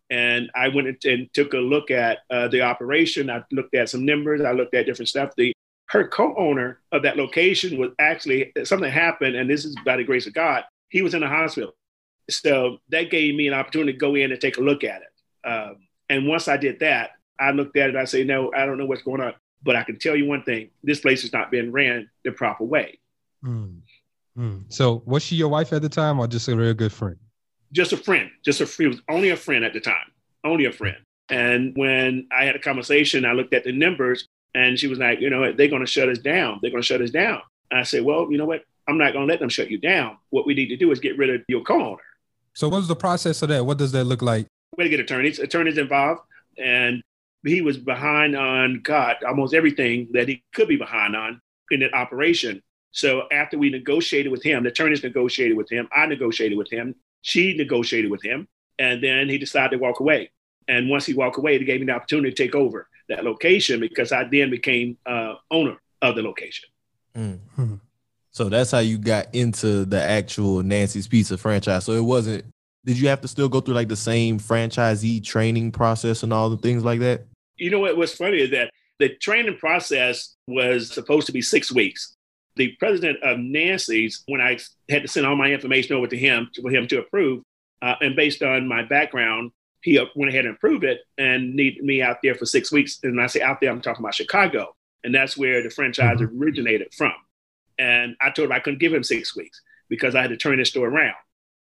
And 0.10 0.52
I 0.56 0.68
went 0.68 1.04
and 1.06 1.34
took 1.34 1.54
a 1.54 1.58
look 1.58 1.90
at 1.90 2.20
uh, 2.30 2.48
the 2.48 2.62
operation. 2.62 3.30
I 3.30 3.44
looked 3.52 3.74
at 3.74 3.90
some 3.90 4.06
numbers. 4.06 4.42
I 4.42 4.52
looked 4.52 4.76
at 4.76 4.86
different 4.86 5.10
stuff. 5.10 5.32
The 5.36 5.54
her 5.88 6.08
co-owner 6.08 6.80
of 6.92 7.04
that 7.04 7.18
location 7.18 7.78
was 7.78 7.92
actually 8.00 8.52
something 8.64 8.92
happened, 8.92 9.36
and 9.36 9.50
this 9.50 9.66
is 9.66 9.76
by 9.86 9.98
the 9.98 10.04
grace 10.04 10.28
of 10.28 10.34
God. 10.34 10.64
He 10.90 11.02
was 11.02 11.14
in 11.14 11.22
the 11.22 11.28
hospital, 11.28 11.76
so 12.30 12.80
that 12.90 13.12
gave 13.12 13.36
me 13.36 13.48
an 13.48 13.54
opportunity 13.54 13.94
to 13.94 13.98
go 13.98 14.16
in 14.16 14.32
and 14.32 14.42
take 14.42 14.58
a 14.58 14.62
look 14.62 14.84
at 14.84 15.02
it. 15.02 15.48
Um, 15.48 15.78
and 16.10 16.28
once 16.28 16.48
I 16.48 16.58
did 16.58 16.80
that, 16.80 17.12
I 17.40 17.52
looked 17.52 17.78
at 17.78 17.90
it. 17.90 17.96
I 17.96 18.06
say, 18.06 18.24
no, 18.24 18.52
I 18.54 18.66
don't 18.66 18.78
know 18.78 18.86
what's 18.86 19.04
going 19.04 19.22
on, 19.22 19.34
but 19.64 19.76
I 19.76 19.84
can 19.84 20.00
tell 20.00 20.16
you 20.16 20.26
one 20.26 20.44
thing: 20.44 20.70
this 20.84 21.00
place 21.00 21.22
has 21.22 21.34
not 21.34 21.52
been 21.52 21.72
ran 21.72 22.10
the 22.24 22.32
proper 22.32 22.64
way. 22.64 23.00
Mm. 23.44 23.82
Mm. 24.38 24.64
So, 24.70 25.04
was 25.06 25.24
she 25.24 25.36
your 25.36 25.50
wife 25.50 25.72
at 25.72 25.82
the 25.82 25.90
time, 25.90 26.20
or 26.20 26.28
just 26.28 26.48
a 26.48 26.56
real 26.56 26.74
good 26.74 26.92
friend? 26.92 27.18
Just 27.72 27.94
a 27.94 27.98
friend, 27.98 28.30
just 28.44 28.62
a 28.62 28.66
he 28.66 28.88
was 28.88 29.02
only 29.10 29.30
a 29.30 29.38
friend 29.38 29.66
at 29.66 29.74
the 29.74 29.80
time, 29.80 30.12
only 30.44 30.66
a 30.66 30.72
friend. 30.72 30.98
And 31.30 31.76
when 31.76 32.28
I 32.32 32.46
had 32.46 32.56
a 32.56 32.60
conversation, 32.60 33.26
I 33.26 33.34
looked 33.34 33.54
at 33.54 33.64
the 33.64 33.72
numbers 33.72 34.28
and 34.54 34.78
she 34.78 34.88
was 34.88 35.00
like, 35.00 35.20
you 35.20 35.30
know, 35.30 35.52
they're 35.52 35.68
going 35.68 35.82
to 35.82 35.88
shut 35.88 36.10
us 36.10 36.20
down. 36.20 36.60
They're 36.62 36.72
going 36.72 36.84
to 36.84 36.88
shut 36.88 37.02
us 37.02 37.10
down. 37.10 37.42
And 37.72 37.80
I 37.80 37.84
said, 37.84 38.04
well, 38.04 38.32
you 38.32 38.38
know 38.38 38.46
what? 38.46 38.64
I'm 38.88 38.98
not 38.98 39.14
going 39.14 39.28
to 39.28 39.34
let 39.34 39.40
them 39.40 39.50
shut 39.50 39.72
you 39.72 39.80
down. 39.80 40.18
What 40.30 40.46
we 40.46 40.54
need 40.54 40.68
to 40.68 40.78
do 40.78 40.92
is 40.92 41.00
get 41.00 41.18
rid 41.18 41.32
of 41.32 41.42
your 41.48 41.64
co-owner. 41.64 42.02
So 42.54 42.70
what's 42.70 42.88
the 42.88 42.96
process 42.96 43.42
of 43.42 43.50
that? 43.50 43.66
What 43.66 43.80
does 43.80 43.92
that 43.94 44.06
look 44.06 44.22
like? 44.22 44.48
We 44.78 44.88
get 44.90 45.00
attorneys, 45.00 45.40
attorneys 45.40 45.78
involved. 45.78 46.22
And 46.58 47.02
he 47.44 47.62
was 47.62 47.78
behind 47.78 48.36
on 48.36 48.82
God, 48.84 49.18
almost 49.28 49.54
everything 49.54 50.10
that 50.14 50.28
he 50.28 50.44
could 50.54 50.68
be 50.68 50.78
behind 50.78 51.16
on 51.16 51.42
in 51.72 51.80
that 51.80 51.94
operation. 51.94 52.62
So 52.92 53.24
after 53.32 53.58
we 53.58 53.70
negotiated 53.70 54.32
with 54.32 54.44
him, 54.44 54.64
the 54.64 54.70
attorneys 54.70 55.04
negotiated 55.04 55.58
with 55.58 55.70
him, 55.70 55.90
I 55.94 56.06
negotiated 56.06 56.58
with 56.58 56.72
him. 56.72 56.96
She 57.26 57.58
negotiated 57.58 58.12
with 58.12 58.22
him, 58.22 58.48
and 58.78 59.04
then 59.04 59.28
he 59.30 59.40
decided 59.40 59.72
to 59.72 59.78
walk 59.82 60.00
away. 60.00 60.30
And 60.68 60.92
once 60.92 61.08
he 61.08 61.16
walked 61.16 61.40
away, 61.40 61.56
it 61.56 61.64
gave 61.64 61.80
me 61.80 61.88
the 61.88 61.94
opportunity 61.94 62.30
to 62.30 62.36
take 62.36 62.54
over 62.54 62.88
that 63.10 63.24
location 63.24 63.80
because 63.80 64.12
I 64.12 64.26
then 64.26 64.52
became 64.52 64.96
uh, 65.08 65.34
owner 65.50 65.78
of 66.04 66.16
the 66.16 66.22
location. 66.22 66.70
Mm-hmm. 67.18 67.76
So 68.30 68.48
that's 68.48 68.70
how 68.70 68.80
you 68.80 69.00
got 69.00 69.34
into 69.34 69.86
the 69.86 70.00
actual 70.00 70.62
Nancy's 70.62 71.08
Pizza 71.08 71.36
franchise. 71.36 71.86
So 71.86 71.94
it 71.94 72.04
wasn't. 72.04 72.46
Did 72.86 73.00
you 73.00 73.08
have 73.08 73.22
to 73.22 73.28
still 73.28 73.50
go 73.50 73.60
through 73.60 73.74
like 73.74 73.88
the 73.88 73.96
same 73.96 74.40
franchisee 74.40 75.24
training 75.24 75.72
process 75.72 76.22
and 76.22 76.32
all 76.32 76.52
the 76.52 76.58
things 76.58 76.84
like 76.84 77.00
that? 77.00 77.26
You 77.58 77.72
know 77.72 77.80
what 77.80 77.98
was 77.98 78.14
funny 78.14 78.38
is 78.38 78.52
that 78.52 78.70
the 79.00 79.10
training 79.16 79.58
process 79.58 80.36
was 80.46 80.94
supposed 80.94 81.26
to 81.26 81.34
be 81.34 81.42
six 81.42 81.72
weeks 81.72 82.15
the 82.56 82.70
president 82.80 83.22
of 83.24 83.38
Nancy's, 83.38 84.24
when 84.28 84.42
I 84.42 84.58
had 84.90 85.02
to 85.02 85.08
send 85.08 85.26
all 85.26 85.36
my 85.36 85.52
information 85.52 85.96
over 85.96 86.08
to 86.08 86.18
him 86.18 86.50
for 86.62 86.70
him 86.70 86.88
to 86.88 87.00
approve, 87.00 87.44
uh, 87.82 87.96
and 88.02 88.16
based 88.16 88.42
on 88.42 88.68
my 88.68 88.84
background, 88.84 89.52
he 89.82 90.00
went 90.16 90.30
ahead 90.30 90.46
and 90.46 90.56
approved 90.56 90.84
it 90.84 91.02
and 91.18 91.56
needed 91.56 91.84
me 91.84 92.02
out 92.02 92.18
there 92.24 92.34
for 92.34 92.46
six 92.46 92.72
weeks. 92.72 93.00
And 93.04 93.22
I 93.22 93.28
say 93.28 93.42
out 93.42 93.62
there, 93.62 93.70
I'm 93.70 93.82
talking 93.82 94.04
about 94.04 94.16
Chicago. 94.16 94.76
And 95.04 95.14
that's 95.14 95.38
where 95.38 95.62
the 95.62 95.70
franchise 95.70 96.18
mm-hmm. 96.18 96.42
originated 96.42 96.92
from. 96.96 97.14
And 97.78 98.16
I 98.20 98.32
told 98.32 98.48
him 98.48 98.52
I 98.52 98.60
couldn't 98.60 98.80
give 98.80 98.94
him 98.94 99.04
six 99.04 99.36
weeks 99.36 99.62
because 99.88 100.16
I 100.16 100.22
had 100.22 100.32
to 100.32 100.38
turn 100.38 100.58
this 100.58 100.70
store 100.70 100.88
around. 100.88 101.14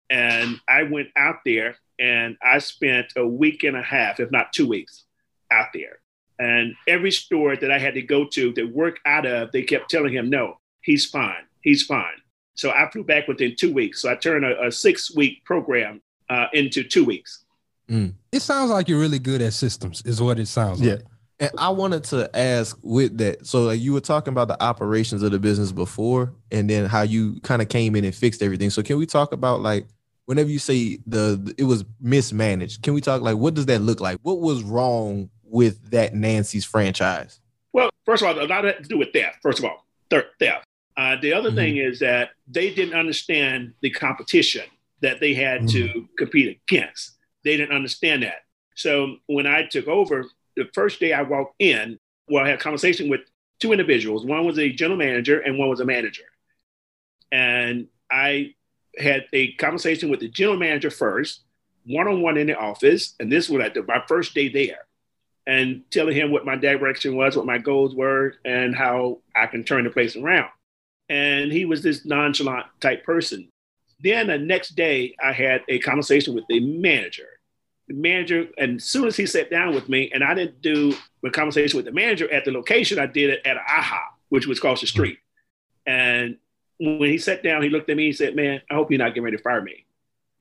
And 0.10 0.60
I 0.67 0.84
went 0.84 1.10
out 1.15 1.38
there 1.45 1.76
and 2.00 2.38
I 2.41 2.58
spent 2.60 3.13
a 3.15 3.28
week 3.28 3.63
and 3.63 3.78
a 3.78 3.84
half, 3.84 4.19
if 4.19 4.32
not 4.32 4.54
two 4.54 4.67
weeks, 4.67 5.04
out 5.52 5.67
there. 5.73 6.00
And 6.39 6.73
every 6.88 7.12
store 7.12 7.56
that 7.56 7.71
I 7.71 7.78
had 7.78 7.95
to 7.95 8.02
go 8.02 8.26
to 8.26 8.54
to 8.54 8.63
work 8.63 9.00
out 9.06 9.26
of, 9.26 9.52
they 9.52 9.63
kept 9.63 9.91
telling 9.91 10.13
him, 10.13 10.30
no, 10.30 10.60
he's 10.88 11.06
fine. 11.06 11.43
He's 11.62 11.84
fine. 11.84 12.15
So 12.56 12.71
I 12.71 12.89
flew 12.89 13.04
back 13.04 13.28
within 13.28 13.56
two 13.56 13.73
weeks. 13.73 14.02
So 14.02 14.10
I 14.10 14.15
turned 14.15 14.45
a, 14.45 14.67
a 14.67 14.71
six 14.71 15.13
week 15.13 15.43
program 15.43 16.02
uh, 16.30 16.47
into 16.54 16.82
two 16.84 17.06
weeks. 17.06 17.43
Mm. 17.89 18.13
It 18.32 18.41
sounds 18.41 18.71
like 18.71 18.88
you're 18.88 19.00
really 19.00 19.19
good 19.19 19.41
at 19.41 19.54
systems, 19.54 20.02
is 20.06 20.21
what 20.21 20.39
it 20.39 20.47
sounds 20.47 20.82
yeah. 20.82 20.93
like. 20.93 21.04
And 21.39 21.52
I 21.58 21.69
wanted 21.69 22.06
to 22.06 22.36
ask 22.36 22.76
with 22.82 23.17
that. 23.19 23.45
So 23.45 23.63
like 23.63 23.80
you 23.80 23.93
were 23.93 24.02
talking 24.02 24.32
about 24.32 24.47
the 24.47 24.62
operations 24.63 25.21
of 25.21 25.32
the 25.32 25.39
business 25.39 25.71
before 25.71 26.34
and 26.52 26.67
then 26.69 26.86
how 26.86 27.04
you 27.04 27.39
kind 27.41 27.62
of 27.62 27.69
came 27.69 27.95
in 27.95 28.06
and 28.06 28.15
fixed 28.15 28.41
everything. 28.41 28.71
So 28.71 28.82
can 28.82 28.97
we 28.97 29.06
talk 29.06 29.34
about 29.34 29.62
like 29.62 29.86
whenever 30.26 30.50
you 30.50 30.58
say 30.58 30.97
the, 31.06 31.39
the, 31.41 31.54
it 31.58 31.65
was 31.65 31.86
mismanaged, 32.02 32.82
can 32.82 32.93
we 32.93 33.02
talk 33.02 33.21
like 33.21 33.36
what 33.36 33.54
does 33.54 33.67
that 33.67 33.82
look 33.82 34.00
like? 34.00 34.19
What 34.23 34.39
was 34.39 34.63
wrong 34.63 35.30
with 35.43 35.91
that 35.91 36.15
Nancy's 36.15 36.65
franchise? 36.65 37.39
Well, 37.71 37.91
first 38.06 38.23
of 38.23 38.30
all, 38.30 38.43
a 38.43 38.47
lot 38.47 38.65
of 38.65 38.73
that 38.73 38.84
to 38.84 38.89
do 38.89 38.97
with 38.97 39.13
theft. 39.13 39.38
First 39.43 39.60
of 39.60 39.65
all, 39.65 39.86
theft. 40.10 40.67
Uh, 40.98 41.16
the 41.22 41.32
other 41.32 41.50
mm-hmm. 41.50 41.58
thing 41.58 41.78
is 41.78 42.00
that 42.00 42.32
they 42.48 42.74
didn't 42.74 42.96
understand 42.96 43.74
the 43.82 43.92
competition 43.92 44.66
that 45.02 45.20
they 45.20 45.34
had 45.36 45.62
mm-hmm. 45.62 45.94
to 45.94 46.08
compete 46.18 46.60
against. 46.68 47.18
They 47.44 47.56
didn't 47.56 47.76
understand 47.76 48.24
that. 48.24 48.46
So 48.76 49.18
when 49.28 49.46
I 49.46 49.64
took 49.64 49.88
over, 49.88 50.26
the 50.56 50.68
first 50.74 51.00
day 51.00 51.14
I 51.14 51.22
walked 51.22 51.56
in, 51.60 52.00
well, 52.28 52.44
I 52.44 52.50
had 52.50 52.60
a 52.60 52.62
conversation 52.62 53.10
with 53.10 53.22
two 53.60 53.72
individuals. 53.72 54.26
One 54.26 54.46
was 54.46 54.58
a 54.58 54.70
general 54.70 54.98
manager 54.98 55.40
and 55.40 55.58
one 55.58 55.70
was 55.70 55.80
a 55.80 55.86
manager. 55.86 56.24
And 57.32 57.88
I 58.12 58.56
had 58.98 59.26
a 59.34 59.54
conversation 59.54 60.10
with 60.10 60.20
the 60.20 60.30
general 60.30 60.58
manager 60.58 60.90
first, 60.90 61.44
one 61.86 62.08
on 62.08 62.22
one 62.22 62.38
in 62.38 62.48
the 62.48 62.58
office. 62.58 63.14
And 63.20 63.32
this 63.32 63.50
was 63.50 63.72
my 63.88 64.04
first 64.08 64.34
day 64.34 64.50
there. 64.50 64.80
And 65.46 65.84
telling 65.92 66.16
him 66.16 66.32
what 66.32 66.46
my 66.46 66.56
direction 66.56 67.16
was, 67.16 67.38
what 67.38 67.46
my 67.46 67.58
goals 67.58 67.96
were, 67.96 68.36
and 68.44 68.76
how 68.76 69.20
I 69.34 69.46
can 69.46 69.64
turn 69.64 69.86
the 69.86 69.90
place 69.90 70.16
around. 70.16 70.50
And 71.10 71.52
he 71.52 71.65
was 71.65 71.82
this 71.82 72.06
nonchalant 72.06 72.65
type 72.82 73.04
person. 73.04 73.50
Then 74.00 74.28
the 74.28 74.38
next 74.38 74.76
day, 74.76 75.15
I 75.24 75.32
had 75.32 75.62
a 75.67 75.80
conversation 75.80 76.36
with 76.36 76.43
the 76.50 76.60
manager 76.60 77.38
the 77.88 77.93
manager, 77.93 78.48
and 78.58 78.78
as 78.78 78.84
soon 78.84 79.08
as 79.08 79.15
he 79.15 79.26
sat 79.26 79.50
down 79.50 79.74
with 79.74 79.88
me, 79.88 80.12
and 80.13 80.24
I 80.24 80.34
didn't 80.34 80.62
do 80.62 80.93
a 81.26 81.30
conversation 81.30 81.78
with 81.78 81.86
the 81.86 81.91
manager 81.91 82.32
at 82.32 82.46
the 82.46 82.52
location, 82.52 83.00
I 83.00 83.06
did 83.06 83.30
it 83.30 83.46
at 83.46 83.58
AHA, 83.58 84.02
which 84.30 84.46
was 84.46 84.58
across 84.58 84.82
the 84.82 84.88
street. 84.88 85.20
And 85.86 86.38
when 86.80 87.10
he 87.10 87.17
sat 87.17 87.43
down, 87.43 87.63
he 87.63 87.70
looked 87.70 87.89
at 87.89 87.98
me 87.98 88.08
and 88.08 88.15
said, 88.15 88.36
Man, 88.36 88.62
I 88.70 88.76
hope 88.76 88.91
you're 88.91 89.00
not 89.00 89.10
getting 89.10 89.24
ready 89.24 89.38
to 89.38 89.43
fire 89.43 89.62
me. 89.62 89.86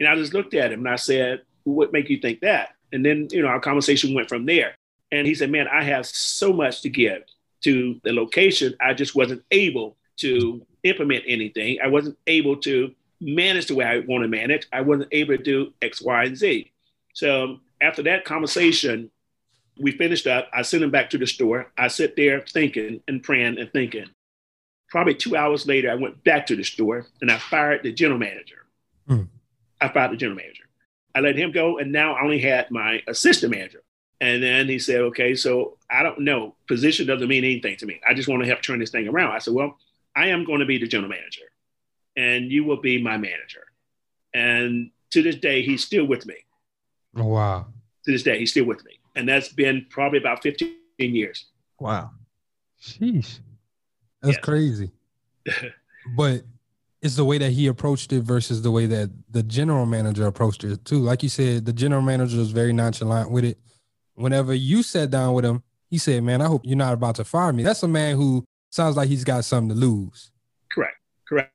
And 0.00 0.08
I 0.08 0.16
just 0.16 0.34
looked 0.34 0.54
at 0.54 0.72
him 0.72 0.80
and 0.80 0.88
I 0.88 0.96
said, 0.96 1.42
What 1.64 1.92
make 1.92 2.10
you 2.10 2.18
think 2.18 2.40
that? 2.40 2.70
And 2.92 3.04
then, 3.04 3.28
you 3.30 3.42
know, 3.42 3.48
our 3.48 3.60
conversation 3.60 4.12
went 4.12 4.28
from 4.28 4.44
there. 4.44 4.74
And 5.12 5.26
he 5.26 5.34
said, 5.34 5.50
Man, 5.50 5.68
I 5.68 5.84
have 5.84 6.04
so 6.04 6.52
much 6.52 6.82
to 6.82 6.90
give 6.90 7.22
to 7.62 8.00
the 8.02 8.12
location. 8.12 8.74
I 8.80 8.92
just 8.92 9.14
wasn't 9.14 9.44
able 9.52 9.96
to 10.18 10.64
implement 10.82 11.24
anything. 11.26 11.78
I 11.82 11.88
wasn't 11.88 12.18
able 12.26 12.56
to 12.58 12.92
manage 13.20 13.66
the 13.66 13.74
way 13.74 13.84
I 13.84 13.98
want 14.00 14.22
to 14.22 14.28
manage. 14.28 14.66
I 14.72 14.82
wasn't 14.82 15.08
able 15.12 15.36
to 15.36 15.42
do 15.42 15.72
X, 15.82 16.02
Y, 16.02 16.24
and 16.24 16.36
Z. 16.36 16.70
So 17.14 17.58
after 17.80 18.02
that 18.04 18.24
conversation, 18.24 19.10
we 19.80 19.92
finished 19.92 20.26
up. 20.26 20.48
I 20.52 20.62
sent 20.62 20.82
him 20.82 20.90
back 20.90 21.10
to 21.10 21.18
the 21.18 21.26
store. 21.26 21.72
I 21.76 21.88
sit 21.88 22.16
there 22.16 22.40
thinking 22.40 23.02
and 23.08 23.22
praying 23.22 23.58
and 23.58 23.70
thinking. 23.72 24.06
Probably 24.88 25.14
two 25.14 25.36
hours 25.36 25.66
later, 25.66 25.90
I 25.90 25.94
went 25.94 26.22
back 26.24 26.46
to 26.46 26.56
the 26.56 26.62
store 26.62 27.06
and 27.20 27.30
I 27.30 27.38
fired 27.38 27.82
the 27.82 27.92
general 27.92 28.18
manager. 28.18 28.66
Hmm. 29.06 29.22
I 29.80 29.88
fired 29.88 30.12
the 30.12 30.16
general 30.16 30.36
manager. 30.36 30.64
I 31.14 31.20
let 31.20 31.36
him 31.36 31.50
go, 31.50 31.78
and 31.78 31.92
now 31.92 32.14
I 32.14 32.22
only 32.22 32.38
had 32.38 32.70
my 32.70 33.02
assistant 33.08 33.52
manager. 33.52 33.82
And 34.20 34.42
then 34.42 34.68
he 34.68 34.78
said, 34.78 35.00
"Okay, 35.00 35.34
so 35.34 35.78
I 35.90 36.02
don't 36.02 36.20
know. 36.20 36.56
Position 36.68 37.06
doesn't 37.06 37.28
mean 37.28 37.44
anything 37.44 37.76
to 37.78 37.86
me. 37.86 38.00
I 38.06 38.14
just 38.14 38.28
want 38.28 38.42
to 38.42 38.48
help 38.48 38.62
turn 38.62 38.78
this 38.78 38.90
thing 38.90 39.08
around." 39.08 39.32
I 39.32 39.38
said, 39.38 39.54
"Well, 39.54 39.78
I 40.16 40.28
am 40.28 40.44
going 40.44 40.60
to 40.60 40.66
be 40.66 40.78
the 40.78 40.88
general 40.88 41.10
manager, 41.10 41.42
and 42.16 42.50
you 42.50 42.64
will 42.64 42.80
be 42.80 43.00
my 43.00 43.16
manager." 43.16 43.66
And 44.34 44.90
to 45.10 45.22
this 45.22 45.36
day, 45.36 45.62
he's 45.62 45.84
still 45.84 46.04
with 46.04 46.26
me. 46.26 46.34
Oh, 47.16 47.24
wow. 47.24 47.66
To 48.04 48.12
this 48.12 48.22
day, 48.22 48.38
he's 48.38 48.50
still 48.50 48.66
with 48.66 48.84
me. 48.84 48.92
And 49.14 49.28
that's 49.28 49.48
been 49.48 49.86
probably 49.88 50.18
about 50.18 50.42
15 50.42 50.74
years. 50.98 51.46
Wow. 51.80 52.10
Sheesh. 52.80 53.38
That's 54.20 54.36
yes. 54.36 54.44
crazy. 54.44 54.90
but 56.16 56.42
it's 57.00 57.16
the 57.16 57.24
way 57.24 57.38
that 57.38 57.50
he 57.50 57.66
approached 57.66 58.12
it 58.12 58.22
versus 58.22 58.62
the 58.62 58.70
way 58.70 58.86
that 58.86 59.10
the 59.30 59.42
general 59.42 59.86
manager 59.86 60.26
approached 60.26 60.64
it 60.64 60.84
too. 60.84 60.98
Like 60.98 61.22
you 61.22 61.28
said, 61.28 61.64
the 61.64 61.72
general 61.72 62.02
manager 62.02 62.36
was 62.36 62.50
very 62.50 62.72
nonchalant 62.72 63.30
with 63.30 63.44
it. 63.44 63.58
Whenever 64.14 64.54
you 64.54 64.82
sat 64.82 65.10
down 65.10 65.34
with 65.34 65.44
him, 65.44 65.62
he 65.88 65.98
said, 65.98 66.22
Man, 66.24 66.42
I 66.42 66.46
hope 66.46 66.62
you're 66.64 66.76
not 66.76 66.94
about 66.94 67.16
to 67.16 67.24
fire 67.24 67.52
me. 67.52 67.62
That's 67.62 67.82
a 67.82 67.88
man 67.88 68.16
who 68.16 68.44
sounds 68.70 68.96
like 68.96 69.08
he's 69.08 69.24
got 69.24 69.44
something 69.44 69.68
to 69.68 69.74
lose. 69.74 70.30
Correct. 70.72 70.96
Correct. 71.28 71.52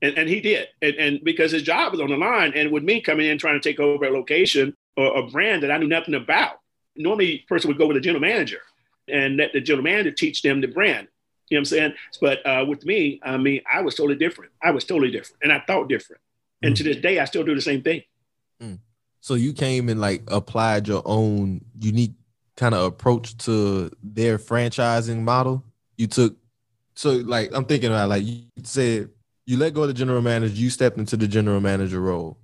And, 0.00 0.18
and 0.18 0.28
he 0.28 0.40
did. 0.40 0.68
And, 0.80 0.94
and 0.96 1.20
because 1.22 1.52
his 1.52 1.62
job 1.62 1.92
was 1.92 2.00
on 2.00 2.10
the 2.10 2.16
line. 2.16 2.52
And 2.56 2.72
with 2.72 2.82
me 2.82 3.00
coming 3.00 3.26
in 3.26 3.38
trying 3.38 3.60
to 3.60 3.68
take 3.68 3.78
over 3.78 4.04
a 4.04 4.10
location, 4.10 4.74
or 4.96 5.18
a 5.18 5.26
brand 5.26 5.62
that 5.62 5.70
I 5.70 5.78
knew 5.78 5.88
nothing 5.88 6.14
about. 6.14 6.60
Normally, 6.96 7.44
a 7.44 7.46
person 7.48 7.68
would 7.68 7.78
go 7.78 7.86
with 7.86 7.96
a 7.96 8.00
general 8.00 8.20
manager 8.20 8.60
and 9.08 9.36
let 9.36 9.52
the 9.52 9.60
general 9.60 9.84
manager 9.84 10.10
teach 10.10 10.42
them 10.42 10.60
the 10.60 10.68
brand. 10.68 11.08
You 11.48 11.56
know 11.56 11.60
what 11.60 11.60
I'm 11.60 11.64
saying? 11.64 11.94
But 12.20 12.46
uh, 12.46 12.64
with 12.66 12.84
me, 12.84 13.20
I 13.22 13.36
mean, 13.36 13.62
I 13.70 13.82
was 13.82 13.94
totally 13.94 14.16
different. 14.16 14.52
I 14.62 14.70
was 14.70 14.84
totally 14.84 15.10
different, 15.10 15.42
and 15.42 15.52
I 15.52 15.62
thought 15.66 15.88
different. 15.88 16.20
And 16.62 16.74
mm. 16.74 16.76
to 16.78 16.82
this 16.84 16.96
day, 16.96 17.18
I 17.18 17.24
still 17.24 17.44
do 17.44 17.54
the 17.54 17.60
same 17.60 17.82
thing. 17.82 18.02
Mm. 18.62 18.78
So 19.20 19.34
you 19.34 19.52
came 19.52 19.88
and 19.88 20.00
like 20.00 20.22
applied 20.28 20.88
your 20.88 21.02
own 21.04 21.62
unique 21.78 22.14
kind 22.56 22.74
of 22.74 22.84
approach 22.84 23.36
to 23.38 23.90
their 24.02 24.38
franchising 24.38 25.20
model. 25.22 25.64
You 25.96 26.06
took 26.06 26.36
so 26.94 27.12
like 27.12 27.50
I'm 27.54 27.64
thinking 27.64 27.90
about 27.90 28.08
like 28.08 28.24
you 28.24 28.44
said 28.62 29.10
you 29.46 29.56
let 29.56 29.74
go 29.74 29.82
of 29.82 29.88
the 29.88 29.94
general 29.94 30.22
manager, 30.22 30.54
you 30.54 30.70
stepped 30.70 30.98
into 30.98 31.16
the 31.16 31.26
general 31.26 31.60
manager 31.60 32.00
role 32.00 32.38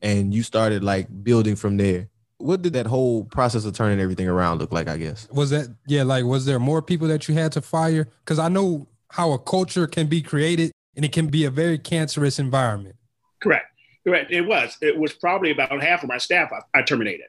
and 0.00 0.32
you 0.32 0.42
started 0.42 0.82
like 0.82 1.06
building 1.22 1.56
from 1.56 1.76
there. 1.76 2.08
What 2.38 2.62
did 2.62 2.72
that 2.74 2.86
whole 2.86 3.24
process 3.24 3.64
of 3.64 3.74
turning 3.74 4.00
everything 4.00 4.28
around 4.28 4.58
look 4.58 4.72
like 4.72 4.88
i 4.88 4.96
guess? 4.96 5.28
Was 5.30 5.50
that 5.50 5.74
yeah 5.86 6.04
like 6.04 6.24
was 6.24 6.46
there 6.46 6.58
more 6.58 6.82
people 6.82 7.08
that 7.08 7.28
you 7.28 7.34
had 7.34 7.52
to 7.52 7.60
fire? 7.60 8.08
Because 8.24 8.38
i 8.38 8.48
know 8.48 8.86
how 9.10 9.32
a 9.32 9.38
culture 9.38 9.86
can 9.86 10.06
be 10.06 10.22
created 10.22 10.70
and 10.96 11.04
it 11.04 11.12
can 11.12 11.28
be 11.28 11.44
a 11.44 11.50
very 11.50 11.78
cancerous 11.78 12.38
environment. 12.38 12.96
Correct. 13.42 13.66
Correct. 14.04 14.30
It 14.30 14.42
was. 14.42 14.76
It 14.80 14.98
was 14.98 15.12
probably 15.12 15.50
about 15.50 15.82
half 15.82 16.02
of 16.02 16.08
my 16.08 16.18
staff 16.18 16.50
i, 16.52 16.78
I 16.78 16.82
terminated. 16.82 17.26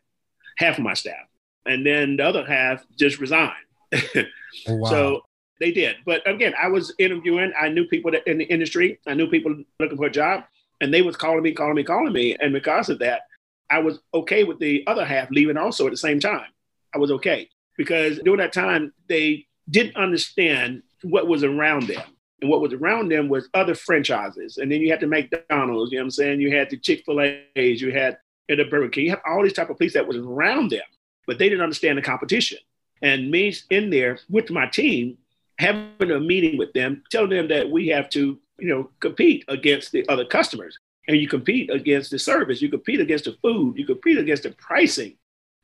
Half 0.57 0.77
of 0.77 0.83
my 0.83 0.93
staff. 0.93 1.27
And 1.65 1.85
then 1.85 2.17
the 2.17 2.25
other 2.25 2.45
half 2.45 2.85
just 2.97 3.19
resigned. 3.19 3.53
Oh, 4.67 4.77
wow. 4.77 4.89
so 4.89 5.21
they 5.59 5.71
did 5.71 5.97
but 6.05 6.27
again 6.27 6.53
i 6.61 6.67
was 6.67 6.93
interviewing 6.99 7.51
i 7.59 7.67
knew 7.69 7.85
people 7.85 8.11
that, 8.11 8.25
in 8.27 8.37
the 8.37 8.45
industry 8.45 8.99
i 9.07 9.13
knew 9.13 9.27
people 9.27 9.55
looking 9.79 9.97
for 9.97 10.07
a 10.07 10.11
job 10.11 10.43
and 10.81 10.93
they 10.93 11.01
was 11.01 11.15
calling 11.15 11.43
me, 11.43 11.53
calling 11.53 11.75
me, 11.75 11.83
calling 11.83 12.13
me. 12.13 12.35
And 12.39 12.53
because 12.53 12.89
of 12.89 12.99
that, 12.99 13.21
I 13.69 13.79
was 13.79 13.99
okay 14.13 14.43
with 14.43 14.59
the 14.59 14.83
other 14.87 15.05
half 15.05 15.29
leaving 15.29 15.57
also 15.57 15.85
at 15.85 15.91
the 15.91 15.97
same 15.97 16.19
time. 16.19 16.47
I 16.93 16.97
was 16.97 17.11
okay 17.11 17.49
because 17.77 18.19
during 18.19 18.39
that 18.39 18.53
time, 18.53 18.93
they 19.07 19.45
didn't 19.69 19.95
understand 19.95 20.83
what 21.03 21.27
was 21.27 21.43
around 21.43 21.87
them. 21.87 22.01
And 22.41 22.49
what 22.49 22.61
was 22.61 22.73
around 22.73 23.11
them 23.11 23.27
was 23.27 23.49
other 23.53 23.75
franchises. 23.75 24.57
And 24.57 24.71
then 24.71 24.81
you 24.81 24.89
had 24.89 25.01
the 25.01 25.07
McDonald's, 25.07 25.91
you 25.91 25.97
know 25.97 26.03
what 26.03 26.05
I'm 26.05 26.11
saying? 26.11 26.41
You 26.41 26.55
had 26.55 26.69
the 26.69 26.77
Chick-fil-A's, 26.77 27.81
you 27.81 27.91
had 27.91 28.17
the 28.47 28.63
Burger 28.63 28.89
King, 28.89 29.05
you 29.05 29.09
had 29.11 29.21
all 29.27 29.43
these 29.43 29.53
type 29.53 29.69
of 29.69 29.77
places 29.77 29.93
that 29.93 30.07
was 30.07 30.17
around 30.17 30.71
them, 30.71 30.81
but 31.27 31.37
they 31.37 31.49
didn't 31.49 31.63
understand 31.63 31.97
the 31.97 32.01
competition. 32.01 32.57
And 33.01 33.29
me 33.29 33.53
in 33.69 33.89
there 33.89 34.19
with 34.29 34.49
my 34.49 34.67
team, 34.67 35.17
having 35.59 36.11
a 36.11 36.19
meeting 36.19 36.57
with 36.57 36.73
them, 36.73 37.03
telling 37.11 37.29
them 37.29 37.49
that 37.49 37.69
we 37.69 37.87
have 37.89 38.09
to 38.09 38.39
you 38.59 38.67
know, 38.67 38.89
compete 38.99 39.45
against 39.47 39.91
the 39.91 40.07
other 40.09 40.25
customers. 40.25 40.77
And 41.07 41.17
you 41.17 41.27
compete 41.27 41.69
against 41.71 42.11
the 42.11 42.19
service, 42.19 42.61
you 42.61 42.69
compete 42.69 42.99
against 42.99 43.25
the 43.25 43.35
food, 43.41 43.77
you 43.77 43.85
compete 43.85 44.17
against 44.17 44.43
the 44.43 44.51
pricing. 44.51 45.15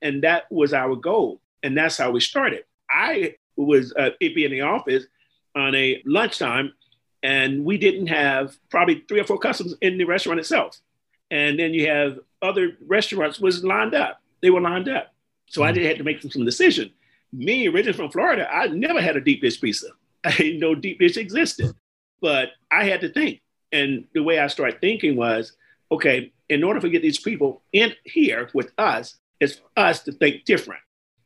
And 0.02 0.24
that 0.24 0.52
was 0.52 0.74
our 0.74 0.96
goal. 0.96 1.42
And 1.62 1.78
that's 1.78 1.98
how 1.98 2.12
we 2.12 2.20
started. 2.20 2.64
I 2.90 3.36
was 3.56 3.94
uh, 3.98 4.12
in 4.20 4.34
the 4.52 4.62
office 4.62 5.06
on 5.56 5.76
a 5.76 6.02
lunchtime, 6.06 6.74
and 7.24 7.64
we 7.64 7.78
didn't 7.78 8.08
have 8.08 8.58
probably 8.70 9.04
three 9.08 9.20
or 9.20 9.24
four 9.24 9.38
customers 9.38 9.76
in 9.82 9.98
the 9.98 10.04
restaurant 10.04 10.40
itself. 10.40 10.80
And 11.32 11.60
then 11.60 11.74
you 11.74 11.88
have 11.88 12.20
other 12.42 12.78
restaurants 12.86 13.40
was 13.40 13.64
lined 13.64 13.96
up. 13.96 14.22
They 14.42 14.50
were 14.50 14.62
lined 14.62 14.90
up. 14.90 15.14
So 15.48 15.62
mm-hmm. 15.62 15.70
I 15.70 15.72
did 15.72 15.86
have 15.86 15.98
to 15.98 16.04
make 16.04 16.22
some, 16.22 16.32
some 16.32 16.46
decision. 16.46 16.92
Me, 17.38 17.68
originally 17.68 17.98
from 17.98 18.12
Florida, 18.12 18.48
I 18.52 18.68
never 18.68 19.02
had 19.02 19.16
a 19.18 19.22
deep 19.22 19.42
dish 19.42 19.60
pizza. 19.60 19.88
I 20.24 20.32
didn't 20.32 20.60
know 20.60 20.76
deep 20.76 21.00
dish 21.00 21.18
existed. 21.18 21.74
But 22.22 22.50
I 22.72 22.86
had 22.86 23.02
to 23.02 23.10
think. 23.10 23.42
And 23.72 24.06
the 24.14 24.24
way 24.24 24.40
I 24.40 24.48
started 24.48 24.80
thinking 24.82 25.16
was, 25.16 25.54
okay, 25.92 26.32
in 26.50 26.64
order 26.64 26.80
to 26.80 26.90
get 26.90 27.02
these 27.02 27.20
people 27.20 27.62
in 27.74 27.94
here 28.04 28.50
with 28.54 28.72
us, 28.78 29.18
it's 29.40 29.56
for 29.56 29.68
us 29.76 30.04
to 30.04 30.12
think 30.14 30.46
different. 30.46 30.82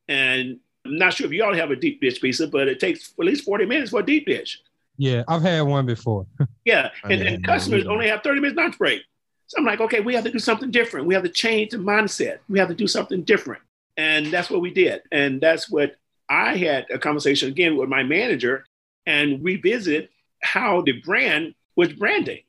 And 0.08 0.60
I'm 0.86 0.98
not 0.98 1.14
sure 1.14 1.28
if 1.28 1.34
y'all 1.34 1.54
have 1.54 1.72
a 1.72 1.76
deep 1.76 2.02
dish 2.02 2.20
pizza, 2.20 2.48
but 2.48 2.68
it 2.68 2.80
takes 2.80 3.14
at 3.20 3.26
least 3.26 3.44
40 3.46 3.66
minutes 3.66 3.92
for 3.92 4.00
a 4.00 4.06
deep 4.06 4.26
dish. 4.26 4.60
Yeah, 4.98 5.24
I've 5.28 5.42
had 5.44 5.62
one 5.62 5.86
before. 5.86 6.26
Yeah. 6.66 6.90
I 7.04 7.14
And, 7.14 7.24
mean, 7.24 7.34
and 7.36 7.44
customers 7.44 7.86
only 7.88 8.08
have 8.08 8.22
30 8.24 8.42
minutes 8.42 8.58
lunch 8.58 8.78
break. 8.78 9.02
So 9.48 9.58
I'm 9.60 9.66
like, 9.66 9.80
okay, 9.82 10.02
we 10.02 10.14
have 10.16 10.24
to 10.26 10.32
do 10.32 10.40
something 10.40 10.70
different. 10.72 11.08
We 11.08 11.14
have 11.14 11.24
to 11.24 11.30
change 11.30 11.72
the 11.72 11.78
mindset. 11.78 12.40
We 12.50 12.60
have 12.60 12.68
to 12.68 12.76
do 12.76 12.88
something 12.88 13.24
different. 13.24 13.62
And 14.00 14.28
that's 14.28 14.50
what 14.50 14.62
we 14.62 14.72
did. 14.72 15.02
And 15.12 15.42
that's 15.42 15.70
what 15.70 15.98
I 16.30 16.56
had 16.56 16.86
a 16.90 16.98
conversation 16.98 17.50
again 17.50 17.76
with 17.76 17.90
my 17.90 18.02
manager 18.02 18.66
and 19.06 19.44
revisit 19.44 20.10
how 20.42 20.82
the 20.84 20.94
brand 21.02 21.54
was 21.76 21.92
branding. 21.92 22.40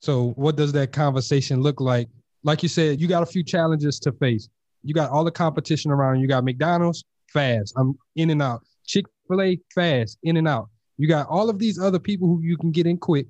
So, 0.00 0.30
what 0.36 0.56
does 0.56 0.72
that 0.72 0.92
conversation 0.92 1.60
look 1.60 1.82
like? 1.82 2.08
Like 2.42 2.62
you 2.62 2.70
said, 2.70 3.02
you 3.02 3.06
got 3.06 3.22
a 3.22 3.26
few 3.26 3.44
challenges 3.44 3.98
to 4.00 4.12
face. 4.12 4.48
You 4.82 4.94
got 4.94 5.10
all 5.10 5.24
the 5.24 5.30
competition 5.30 5.90
around. 5.90 6.20
You 6.20 6.26
got 6.26 6.42
McDonald's, 6.42 7.04
fast. 7.34 7.74
I'm 7.76 7.98
in 8.16 8.30
and 8.30 8.40
out. 8.40 8.62
Chick 8.86 9.04
fil 9.28 9.42
A, 9.42 9.60
fast, 9.74 10.16
in 10.22 10.38
and 10.38 10.48
out. 10.48 10.70
You 10.96 11.06
got 11.06 11.28
all 11.28 11.50
of 11.50 11.58
these 11.58 11.78
other 11.78 11.98
people 11.98 12.28
who 12.28 12.40
you 12.40 12.56
can 12.56 12.70
get 12.70 12.86
in 12.86 12.96
quick, 12.96 13.26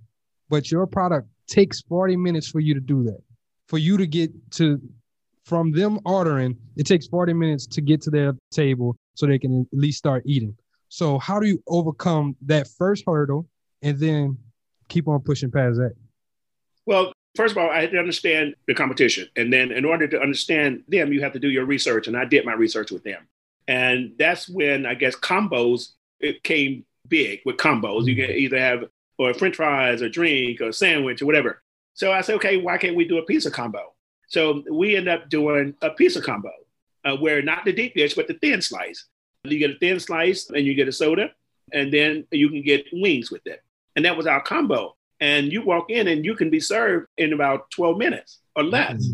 but 0.48 0.70
your 0.70 0.86
product 0.86 1.26
takes 1.48 1.80
40 1.80 2.16
minutes 2.18 2.46
for 2.46 2.60
you 2.60 2.74
to 2.74 2.80
do 2.80 3.02
that. 3.02 3.18
For 3.66 3.78
you 3.78 3.96
to 3.96 4.06
get 4.06 4.30
to 4.52 4.80
from 5.48 5.72
them 5.72 5.98
ordering, 6.04 6.56
it 6.76 6.84
takes 6.86 7.06
40 7.06 7.32
minutes 7.32 7.66
to 7.68 7.80
get 7.80 8.02
to 8.02 8.10
their 8.10 8.34
table 8.50 8.96
so 9.14 9.26
they 9.26 9.38
can 9.38 9.66
at 9.72 9.78
least 9.78 9.98
start 9.98 10.22
eating. 10.26 10.56
So, 10.88 11.18
how 11.18 11.40
do 11.40 11.46
you 11.46 11.62
overcome 11.66 12.36
that 12.46 12.68
first 12.68 13.04
hurdle 13.06 13.46
and 13.82 13.98
then 13.98 14.38
keep 14.88 15.08
on 15.08 15.20
pushing 15.20 15.50
past 15.50 15.78
that? 15.78 15.94
Well, 16.86 17.12
first 17.36 17.52
of 17.52 17.58
all, 17.58 17.70
I 17.70 17.80
had 17.80 17.90
to 17.92 17.98
understand 17.98 18.54
the 18.66 18.74
competition. 18.74 19.28
And 19.36 19.52
then 19.52 19.72
in 19.72 19.84
order 19.84 20.06
to 20.08 20.20
understand 20.20 20.84
them, 20.88 21.12
you 21.12 21.22
have 21.22 21.32
to 21.32 21.38
do 21.38 21.48
your 21.48 21.64
research. 21.64 22.06
And 22.06 22.16
I 22.16 22.24
did 22.24 22.44
my 22.44 22.54
research 22.54 22.90
with 22.90 23.04
them. 23.04 23.26
And 23.66 24.12
that's 24.18 24.48
when 24.48 24.86
I 24.86 24.94
guess 24.94 25.14
combos 25.16 25.90
it 26.20 26.42
came 26.42 26.84
big 27.06 27.40
with 27.44 27.56
combos. 27.56 28.06
You 28.06 28.16
can 28.16 28.34
either 28.34 28.58
have 28.58 28.84
or 29.18 29.34
French 29.34 29.56
fries, 29.56 30.00
or 30.00 30.08
drink, 30.08 30.60
or 30.60 30.72
sandwich, 30.72 31.20
or 31.20 31.26
whatever. 31.26 31.60
So 31.94 32.12
I 32.12 32.20
said, 32.20 32.36
okay, 32.36 32.56
why 32.56 32.78
can't 32.78 32.94
we 32.94 33.04
do 33.04 33.18
a 33.18 33.24
pizza 33.24 33.50
combo? 33.50 33.94
So 34.28 34.62
we 34.70 34.94
end 34.94 35.08
up 35.08 35.28
doing 35.28 35.74
a 35.82 35.90
pizza 35.90 36.20
combo, 36.20 36.52
uh, 37.04 37.16
where 37.16 37.42
not 37.42 37.64
the 37.64 37.72
deep 37.72 37.94
dish, 37.94 38.14
but 38.14 38.28
the 38.28 38.34
thin 38.34 38.62
slice. 38.62 39.06
You 39.44 39.58
get 39.58 39.70
a 39.70 39.78
thin 39.78 39.98
slice, 39.98 40.50
and 40.50 40.64
you 40.66 40.74
get 40.74 40.88
a 40.88 40.92
soda, 40.92 41.30
and 41.72 41.92
then 41.92 42.26
you 42.30 42.50
can 42.50 42.62
get 42.62 42.86
wings 42.92 43.30
with 43.30 43.46
it. 43.46 43.62
And 43.96 44.04
that 44.04 44.16
was 44.16 44.26
our 44.26 44.42
combo. 44.42 44.96
And 45.20 45.50
you 45.50 45.62
walk 45.62 45.90
in, 45.90 46.08
and 46.08 46.24
you 46.24 46.34
can 46.34 46.50
be 46.50 46.60
served 46.60 47.08
in 47.16 47.32
about 47.32 47.70
12 47.70 47.96
minutes 47.96 48.40
or 48.54 48.64
less. 48.64 49.04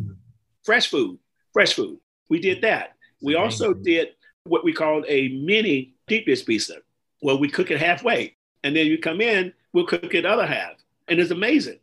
Fresh 0.64 0.88
food, 0.88 1.18
fresh 1.52 1.74
food. 1.74 1.98
We 2.28 2.40
did 2.40 2.62
that. 2.62 2.96
We 3.22 3.36
also 3.36 3.72
did 3.72 4.08
what 4.44 4.64
we 4.64 4.72
called 4.72 5.04
a 5.08 5.28
mini 5.28 5.94
deep 6.08 6.26
dish 6.26 6.44
pizza, 6.44 6.78
where 7.20 7.36
we 7.36 7.48
cook 7.48 7.70
it 7.70 7.80
halfway, 7.80 8.36
and 8.64 8.74
then 8.74 8.86
you 8.86 8.98
come 8.98 9.20
in, 9.20 9.52
we'll 9.72 9.86
cook 9.86 10.12
it 10.12 10.22
the 10.22 10.28
other 10.28 10.46
half, 10.46 10.72
and 11.08 11.20
it's 11.20 11.30
amazing. 11.30 11.78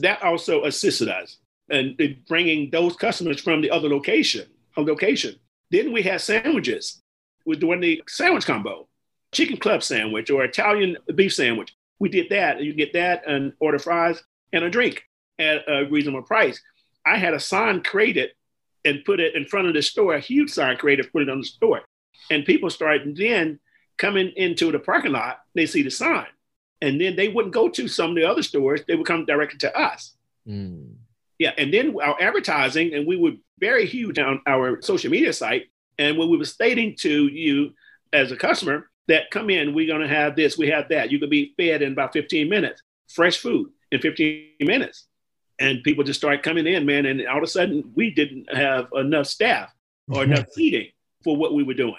That 0.00 0.22
also 0.22 0.64
assisted 0.64 1.08
us 1.08 1.38
in 1.70 2.22
bringing 2.28 2.70
those 2.70 2.96
customers 2.96 3.40
from 3.40 3.60
the 3.60 3.70
other 3.70 3.88
location, 3.88 4.46
a 4.76 4.80
location. 4.80 5.36
Then 5.70 5.92
we 5.92 6.02
had 6.02 6.20
sandwiches. 6.20 7.02
We're 7.44 7.58
doing 7.58 7.80
the 7.80 8.02
sandwich 8.08 8.46
combo, 8.46 8.88
chicken 9.32 9.56
club 9.56 9.82
sandwich 9.82 10.30
or 10.30 10.44
Italian 10.44 10.96
beef 11.14 11.34
sandwich. 11.34 11.74
We 11.98 12.08
did 12.08 12.28
that. 12.30 12.62
You 12.62 12.74
get 12.74 12.92
that 12.92 13.26
and 13.26 13.52
order 13.58 13.78
fries 13.78 14.22
and 14.52 14.64
a 14.64 14.70
drink 14.70 15.02
at 15.38 15.68
a 15.68 15.86
reasonable 15.86 16.22
price. 16.22 16.60
I 17.04 17.18
had 17.18 17.34
a 17.34 17.40
sign 17.40 17.82
created 17.82 18.30
and 18.84 19.04
put 19.04 19.20
it 19.20 19.34
in 19.34 19.46
front 19.46 19.68
of 19.68 19.74
the 19.74 19.82
store, 19.82 20.14
a 20.14 20.20
huge 20.20 20.50
sign 20.50 20.76
created, 20.76 21.12
put 21.12 21.22
it 21.22 21.28
on 21.28 21.40
the 21.40 21.46
store. 21.46 21.82
And 22.30 22.44
people 22.44 22.70
started 22.70 23.16
then 23.16 23.58
coming 23.98 24.32
into 24.36 24.70
the 24.70 24.78
parking 24.78 25.12
lot, 25.12 25.40
they 25.54 25.66
see 25.66 25.82
the 25.82 25.90
sign. 25.90 26.26
And 26.80 27.00
then 27.00 27.16
they 27.16 27.28
wouldn't 27.28 27.54
go 27.54 27.68
to 27.70 27.88
some 27.88 28.10
of 28.10 28.16
the 28.16 28.24
other 28.24 28.42
stores, 28.42 28.82
they 28.86 28.94
would 28.94 29.06
come 29.06 29.24
directly 29.24 29.58
to 29.60 29.76
us. 29.76 30.14
Mm. 30.46 30.94
Yeah, 31.38 31.52
and 31.58 31.72
then 31.72 31.94
our 32.00 32.16
advertising, 32.20 32.94
and 32.94 33.06
we 33.06 33.16
were 33.16 33.32
very 33.58 33.86
huge 33.86 34.18
on 34.18 34.40
our 34.46 34.80
social 34.82 35.10
media 35.10 35.32
site. 35.32 35.66
And 35.98 36.16
when 36.16 36.30
we 36.30 36.36
were 36.36 36.44
stating 36.44 36.94
to 37.00 37.26
you 37.26 37.72
as 38.12 38.32
a 38.32 38.36
customer 38.36 38.90
that 39.08 39.30
come 39.30 39.50
in, 39.50 39.74
we're 39.74 39.86
going 39.86 40.00
to 40.00 40.08
have 40.08 40.36
this, 40.36 40.58
we 40.58 40.68
have 40.68 40.88
that. 40.90 41.10
You 41.10 41.18
could 41.18 41.30
be 41.30 41.54
fed 41.56 41.82
in 41.82 41.92
about 41.92 42.12
15 42.12 42.48
minutes, 42.48 42.82
fresh 43.08 43.38
food 43.38 43.70
in 43.92 44.00
15 44.00 44.46
minutes. 44.60 45.06
And 45.58 45.82
people 45.82 46.04
just 46.04 46.20
started 46.20 46.42
coming 46.42 46.66
in, 46.66 46.84
man. 46.84 47.06
And 47.06 47.26
all 47.26 47.38
of 47.38 47.42
a 47.42 47.46
sudden, 47.46 47.92
we 47.94 48.10
didn't 48.10 48.54
have 48.54 48.88
enough 48.94 49.26
staff 49.26 49.72
or 50.08 50.24
enough 50.24 50.46
seating 50.52 50.88
for 51.24 51.36
what 51.36 51.54
we 51.54 51.62
were 51.62 51.74
doing. 51.74 51.94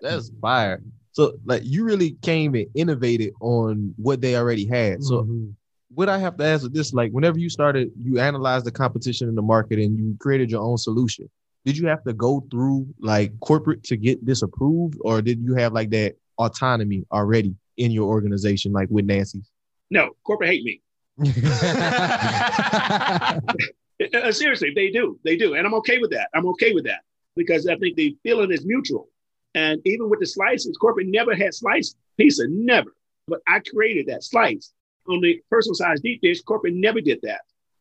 That's 0.00 0.30
fire. 0.40 0.82
So 1.12 1.38
like 1.44 1.62
you 1.64 1.84
really 1.84 2.16
came 2.22 2.54
and 2.54 2.66
innovated 2.74 3.32
on 3.40 3.94
what 3.96 4.20
they 4.20 4.36
already 4.36 4.66
had. 4.66 5.02
So 5.02 5.24
Mhm. 5.24 5.54
What 5.94 6.08
I 6.08 6.18
have 6.18 6.36
to 6.38 6.44
ask 6.44 6.64
is 6.64 6.70
this: 6.70 6.92
like, 6.92 7.12
whenever 7.12 7.38
you 7.38 7.48
started, 7.48 7.90
you 8.00 8.18
analyzed 8.18 8.66
the 8.66 8.72
competition 8.72 9.28
in 9.28 9.34
the 9.34 9.42
market 9.42 9.78
and 9.78 9.98
you 9.98 10.16
created 10.20 10.50
your 10.50 10.62
own 10.62 10.78
solution. 10.78 11.28
Did 11.64 11.76
you 11.76 11.88
have 11.88 12.02
to 12.04 12.12
go 12.12 12.46
through 12.50 12.86
like 13.00 13.38
corporate 13.40 13.82
to 13.84 13.96
get 13.96 14.24
this 14.24 14.42
approved, 14.42 14.98
or 15.00 15.22
did 15.22 15.40
you 15.42 15.54
have 15.54 15.72
like 15.72 15.90
that 15.90 16.16
autonomy 16.38 17.04
already 17.12 17.54
in 17.76 17.90
your 17.90 18.08
organization, 18.08 18.72
like 18.72 18.88
with 18.90 19.04
Nancy's? 19.04 19.50
No, 19.90 20.10
corporate 20.24 20.50
hate 20.50 20.64
me. 20.64 20.80
Uh, 24.14 24.30
seriously, 24.30 24.72
they 24.74 24.90
do. 24.90 25.18
They 25.24 25.36
do. 25.36 25.54
And 25.54 25.66
I'm 25.66 25.74
okay 25.74 25.98
with 25.98 26.12
that. 26.12 26.28
I'm 26.32 26.46
okay 26.50 26.72
with 26.72 26.84
that 26.84 27.00
because 27.34 27.66
I 27.66 27.76
think 27.78 27.96
the 27.96 28.16
feeling 28.22 28.52
is 28.52 28.64
mutual. 28.64 29.08
And 29.54 29.80
even 29.84 30.08
with 30.08 30.20
the 30.20 30.26
slices, 30.26 30.76
corporate 30.76 31.08
never 31.08 31.34
had 31.34 31.52
sliced 31.52 31.96
pizza, 32.16 32.44
never. 32.48 32.94
But 33.26 33.40
I 33.48 33.58
created 33.58 34.06
that 34.06 34.22
slice. 34.22 34.72
On 35.08 35.20
the 35.20 35.40
personal 35.50 35.74
size 35.74 36.00
deep 36.00 36.20
dish, 36.20 36.42
corporate 36.42 36.74
never 36.74 37.00
did 37.00 37.20
that. 37.22 37.40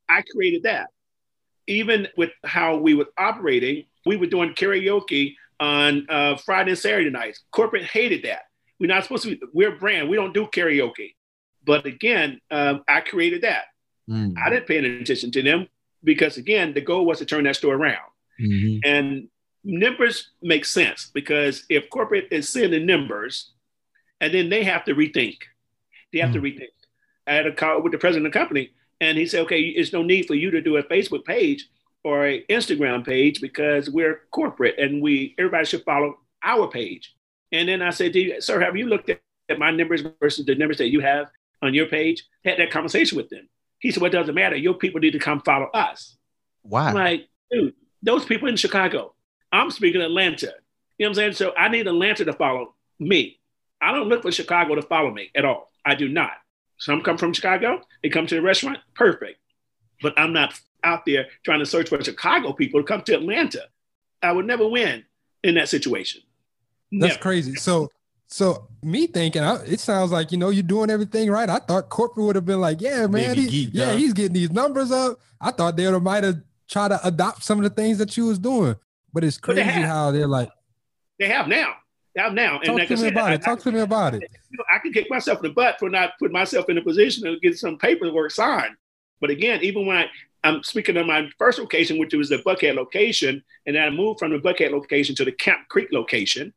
I 0.10 0.22
created 0.22 0.64
that. 0.64 0.88
Even 1.68 2.08
with 2.16 2.32
how 2.46 2.78
we 2.78 2.94
were 2.94 3.10
operating, 3.18 3.84
we 4.06 4.16
were 4.16 4.28
doing 4.28 4.54
karaoke 4.54 5.36
on 5.60 6.06
uh, 6.10 6.38
Friday 6.38 6.72
and 6.72 6.80
Saturday 6.80 7.10
nights. 7.10 7.44
Corporate 7.52 7.84
hated 7.84 8.24
that. 8.24 8.44
We're 8.80 8.88
not 8.88 9.04
supposed 9.04 9.24
to 9.24 9.36
be, 9.36 9.42
we're 9.54 9.76
a 9.76 9.78
brand. 9.78 10.08
We 10.08 10.16
don't 10.16 10.34
do 10.34 10.48
karaoke. 10.48 11.16
But 11.66 11.86
again, 11.86 12.40
um, 12.50 12.84
I 12.88 13.02
created 13.02 13.42
that. 13.42 13.66
Mm. 14.10 14.36
I 14.38 14.50
didn't 14.50 14.68
pay 14.68 14.78
any 14.78 15.02
attention 15.02 15.32
to 15.32 15.44
them 15.44 15.68
because 16.04 16.38
again, 16.38 16.74
the 16.74 16.82
goal 16.82 17.06
was 17.06 17.20
to 17.20 17.26
turn 17.26 17.44
that 17.44 17.58
store 17.58 17.76
around. 17.76 18.10
Mhm. 18.40 18.80
And 18.86 19.30
numbers 19.66 20.30
make 20.42 20.64
sense 20.64 21.12
because 21.14 21.66
if 21.70 21.90
corporate 21.90 22.28
is 22.32 22.48
sending 22.48 22.86
numbers, 22.86 23.52
and 24.22 24.34
then 24.34 24.50
they 24.50 24.64
have 24.64 24.86
to 24.86 24.96
rethink, 24.96 25.40
they 26.14 26.20
have 26.20 26.34
to 26.34 26.40
rethink. 26.42 26.70
I 27.28 27.34
had 27.34 27.46
a 27.46 27.52
call 27.54 27.82
with 27.82 27.92
the 27.92 27.98
president 27.98 28.28
of 28.28 28.34
the 28.34 28.40
company, 28.40 28.72
and 29.02 29.18
he 29.18 29.26
said, 29.26 29.42
"Okay, 29.42 29.62
it's 29.62 29.94
no 29.94 30.04
need 30.04 30.28
for 30.28 30.36
you 30.36 30.52
to 30.52 30.62
do 30.62 30.78
a 30.78 30.84
Facebook 30.84 31.26
page 31.26 31.68
or 32.04 32.26
an 32.26 32.44
Instagram 32.50 33.06
page 33.06 33.42
because 33.42 33.90
we're 33.90 34.22
corporate 34.32 34.80
and 34.80 35.02
we 35.02 35.36
everybody 35.38 35.66
should 35.66 35.84
follow 35.84 36.20
our 36.44 36.68
page." 36.68 37.14
And 37.52 37.70
then 37.70 37.82
I 37.82 37.90
said, 37.92 38.14
"Do 38.14 38.20
you, 38.20 38.42
"Sir, 38.42 38.60
have 38.60 38.76
you 38.76 38.88
looked 38.88 39.10
at, 39.10 39.20
at 39.50 39.60
my 39.60 39.72
numbers 39.72 40.04
versus 40.20 40.46
the 40.46 40.56
numbers 40.56 40.78
that 40.78 40.90
you 40.90 41.02
have 41.02 41.30
on 41.62 41.74
your 41.74 41.88
page?" 41.88 42.24
Had 42.46 42.60
that 42.60 42.72
conversation 42.72 43.18
with 43.18 43.30
them. 43.30 43.50
He 43.80 43.92
said, 43.92 44.02
"Well, 44.02 44.12
doesn't 44.12 44.36
matter. 44.36 44.56
Your 44.56 44.74
people 44.74 45.00
need 45.00 45.12
to 45.12 45.20
come 45.20 45.42
follow 45.42 45.68
us." 45.74 46.18
Why? 46.64 46.90
I'm 46.90 46.96
like, 46.96 47.28
dude, 47.52 47.74
those 48.02 48.26
people 48.26 48.48
in 48.48 48.58
Chicago. 48.58 49.14
I'm 49.52 49.72
speaking 49.72 50.02
Atlanta. 50.02 50.54
You 50.98 51.06
know 51.06 51.10
what 51.10 51.10
I'm 51.10 51.14
saying? 51.14 51.34
So 51.34 51.54
I 51.56 51.70
need 51.70 51.88
Atlanta 51.88 52.26
to 52.26 52.34
follow 52.34 52.76
me. 53.00 53.40
I 53.82 53.92
don't 53.92 54.10
look 54.10 54.24
for 54.24 54.32
Chicago 54.32 54.76
to 54.76 54.82
follow 54.82 55.12
me 55.12 55.30
at 55.36 55.46
all. 55.46 55.72
I 55.86 55.96
do 55.96 56.10
not. 56.10 56.32
Some 56.78 57.02
come 57.02 57.18
from 57.18 57.34
Chicago, 57.34 57.82
they 58.04 58.10
come 58.10 58.28
to 58.28 58.36
the 58.36 58.42
restaurant, 58.42 58.78
perfect. 58.96 59.40
But 60.02 60.14
I'm 60.18 60.32
not 60.34 60.60
out 60.84 61.06
there 61.06 61.28
trying 61.44 61.60
to 61.60 61.66
search 61.66 61.90
for 61.90 62.02
Chicago 62.04 62.54
people 62.54 62.80
to 62.82 62.86
come 62.88 63.02
to 63.04 63.16
Atlanta. 63.16 63.64
I 64.22 64.32
would 64.32 64.46
never 64.46 64.68
win 64.68 65.04
in 65.44 65.56
that 65.56 65.70
situation. 65.70 66.22
That's 66.92 67.14
Never. 67.14 67.20
crazy. 67.20 67.56
So, 67.56 67.90
so 68.28 68.68
me 68.84 69.08
thinking, 69.08 69.42
I, 69.44 69.56
it 69.66 69.80
sounds 69.80 70.12
like 70.12 70.32
you 70.32 70.38
know 70.38 70.50
you're 70.50 70.64
doing 70.64 70.90
everything 70.90 71.30
right. 71.30 71.50
I 71.50 71.58
thought 71.60 71.90
corporate 71.90 72.26
would 72.28 72.36
have 72.36 72.46
been 72.46 72.62
like, 72.62 72.80
yeah, 72.82 73.08
man, 73.08 73.36
he- 73.36 73.68
geeked 73.68 73.72
yeah, 73.74 73.92
out. 73.92 73.98
he's 73.98 74.14
getting 74.14 74.34
these 74.34 74.52
numbers 74.52 74.92
up. 74.92 75.20
I 75.42 75.52
thought 75.52 75.76
they 75.76 75.92
would 75.92 76.02
might 76.04 76.24
have 76.24 76.42
tried 76.70 76.90
to 76.90 77.06
adopt 77.08 77.44
some 77.44 77.58
of 77.58 77.64
the 77.64 77.70
things 77.70 77.98
that 77.98 78.16
you 78.18 78.26
was 78.26 78.40
doing, 78.40 78.76
but 79.14 79.24
it's 79.24 79.38
But 79.38 79.56
they 79.56 79.64
crazy 79.64 79.82
how 79.82 80.12
they're 80.12 80.28
like, 80.28 80.50
They 81.20 81.28
have 81.28 81.48
now. 81.48 81.74
Now. 82.18 82.58
talk 82.60 82.78
like 82.78 82.88
to 82.88 82.94
I 82.94 82.98
me 82.98 83.02
said, 83.04 83.12
about 83.14 83.32
I- 83.32 83.34
it. 83.36 83.42
Talk 83.42 83.60
to 83.62 83.72
me 83.72 83.80
about 83.80 84.16
it. 84.16 84.24
you 84.50 84.58
know, 84.58 84.64
I 84.74 84.80
can 84.80 84.92
kick 84.94 85.08
myself 85.10 85.40
in 85.40 85.50
the 85.50 85.54
butt 85.54 85.78
for 85.80 85.90
not 85.90 86.14
putting 86.20 86.34
myself 86.34 86.68
in 86.70 86.78
a 86.78 86.82
position 86.82 87.24
to 87.26 87.40
get 87.40 87.58
some 87.58 87.78
paperwork 87.78 88.32
signed. 88.32 88.76
But 89.22 89.30
again, 89.30 89.62
even 89.64 89.86
when 89.86 89.98
I, 89.98 90.06
I'm 90.44 90.64
speaking 90.64 90.98
of 90.98 91.06
my 91.08 91.30
first 91.38 91.60
location, 91.60 91.98
which 92.00 92.14
was 92.14 92.30
the 92.30 92.38
Buckhead 92.38 92.76
location, 92.76 93.44
and 93.66 93.76
then 93.76 93.84
I 93.84 93.90
moved 93.90 94.20
from 94.20 94.32
the 94.32 94.40
Buckhead 94.40 94.72
location 94.72 95.16
to 95.16 95.26
the 95.26 95.32
Camp 95.32 95.68
Creek 95.70 95.90
location. 95.92 96.54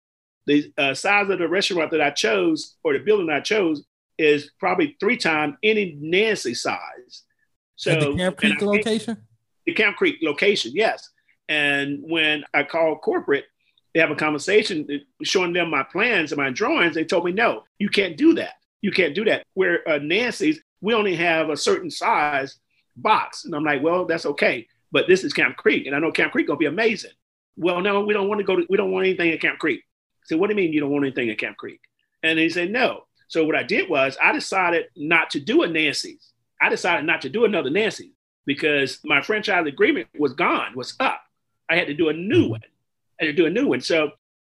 The 0.47 0.73
uh, 0.79 0.95
size 0.95 1.29
of 1.31 1.39
the 1.39 1.49
restaurant 1.49 1.91
that 1.93 2.01
I 2.01 2.11
chose, 2.11 2.77
or 2.83 2.93
the 2.93 2.99
building 3.01 3.31
I 3.31 3.41
chose, 3.41 3.85
is 4.19 4.51
probably 4.59 4.97
three 5.01 5.17
times 5.17 5.55
any 5.63 5.97
Nancy 6.01 6.55
size. 6.55 7.23
So 7.77 7.93
At 7.93 8.01
the 8.01 8.15
Camp 8.17 8.37
Creek 8.37 8.63
I 8.63 8.65
location. 8.65 9.17
the 9.67 9.73
Camp 9.75 9.97
Creek 9.97 10.17
location, 10.23 10.73
yes. 10.75 11.09
And 11.49 12.01
when 12.03 12.45
I 12.55 12.63
called 12.63 13.01
corporate, 13.01 13.45
they 13.95 14.01
have 14.01 14.11
a 14.11 14.17
conversation 14.17 14.87
showing 15.23 15.53
them 15.53 15.71
my 15.71 15.83
plans 15.83 16.33
and 16.33 16.41
my 16.41 16.51
drawings. 16.51 16.95
They 16.95 17.05
told 17.05 17.25
me, 17.25 17.33
no, 17.33 17.65
you 17.79 17.89
can't 17.89 18.17
do 18.17 18.35
that. 18.35 18.55
You 18.81 18.93
can't 18.93 19.15
do 19.15 19.25
that. 19.25 19.45
Where 19.55 19.87
uh, 19.89 19.99
Nancy's, 19.99 20.61
we 20.81 20.95
only 20.95 21.17
have 21.17 21.51
a 21.51 21.57
certain 21.57 21.91
size 21.91 22.59
box. 22.97 23.45
And 23.45 23.55
I'm 23.55 23.65
like, 23.65 23.83
well, 23.83 24.05
that's 24.05 24.27
okay. 24.27 24.67
But 24.93 25.07
this 25.09 25.25
is 25.25 25.33
Camp 25.33 25.57
Creek. 25.57 25.87
And 25.87 25.95
I 25.95 25.99
know 25.99 26.13
Camp 26.13 26.33
Creek 26.33 26.47
gonna 26.47 26.57
be 26.57 26.67
amazing. 26.67 27.13
Well, 27.57 27.81
no, 27.81 28.01
we 28.01 28.15
don't 28.15 28.29
want 28.29 28.39
to 28.39 28.45
go 28.45 28.57
to, 28.57 28.67
we 28.71 28.77
don't 28.77 28.93
want 28.93 29.07
anything 29.07 29.31
at 29.31 29.41
Camp 29.41 29.59
Creek. 29.59 29.81
I 29.81 30.25
said, 30.27 30.39
what 30.39 30.49
do 30.49 30.55
you 30.55 30.57
mean 30.57 30.73
you 30.73 30.81
don't 30.81 30.91
want 30.91 31.05
anything 31.05 31.31
at 31.31 31.39
Camp 31.39 31.57
Creek? 31.57 31.81
And 32.23 32.39
he 32.39 32.49
said, 32.49 32.71
no. 32.71 33.05
So 33.29 33.45
what 33.45 33.57
I 33.57 33.63
did 33.63 33.89
was 33.89 34.17
I 34.23 34.33
decided 34.33 34.87
not 34.97 35.31
to 35.31 35.41
do 35.41 35.63
a 35.63 35.69
Nancy's. 35.69 36.33
I 36.61 36.69
decided 36.69 37.07
not 37.07 37.23
to 37.23 37.29
do 37.29 37.45
another 37.45 37.71
Nancy's 37.71 38.13
because 38.47 38.99
my 39.05 39.23
franchise 39.23 39.67
agreement 39.67 40.09
was 40.19 40.33
gone, 40.33 40.75
was 40.75 40.95
up. 41.01 41.21
I 41.69 41.77
had 41.77 41.87
to 41.87 41.95
do 41.95 42.09
a 42.09 42.13
new 42.13 42.49
one. 42.49 42.63
To 43.21 43.33
do 43.33 43.47
a 43.47 43.51
new 43.51 43.69
one. 43.69 43.81
So 43.81 44.13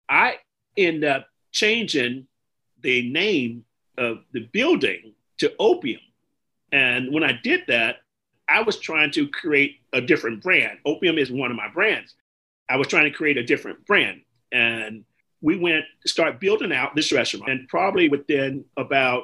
I 0.09 0.35
end 0.75 1.03
up 1.03 1.27
changing 1.51 2.27
the 2.81 3.09
name 3.09 3.65
of 3.97 4.19
the 4.33 4.41
building 4.51 5.13
to 5.39 5.53
Opium. 5.59 6.01
And 6.71 7.13
when 7.13 7.23
I 7.23 7.33
did 7.43 7.61
that, 7.67 7.97
I 8.49 8.61
was 8.61 8.77
trying 8.77 9.11
to 9.11 9.27
create 9.27 9.77
a 9.93 10.01
different 10.01 10.41
brand. 10.41 10.79
Opium 10.85 11.17
is 11.17 11.31
one 11.31 11.51
of 11.51 11.57
my 11.57 11.69
brands. 11.69 12.13
I 12.69 12.77
was 12.77 12.87
trying 12.87 13.05
to 13.05 13.11
create 13.11 13.37
a 13.37 13.43
different 13.43 13.85
brand. 13.85 14.21
And 14.51 15.03
we 15.41 15.57
went 15.57 15.85
to 16.03 16.09
start 16.09 16.39
building 16.39 16.71
out 16.71 16.95
this 16.95 17.11
restaurant. 17.11 17.49
And 17.49 17.67
probably 17.67 18.09
within 18.09 18.65
about 18.77 19.23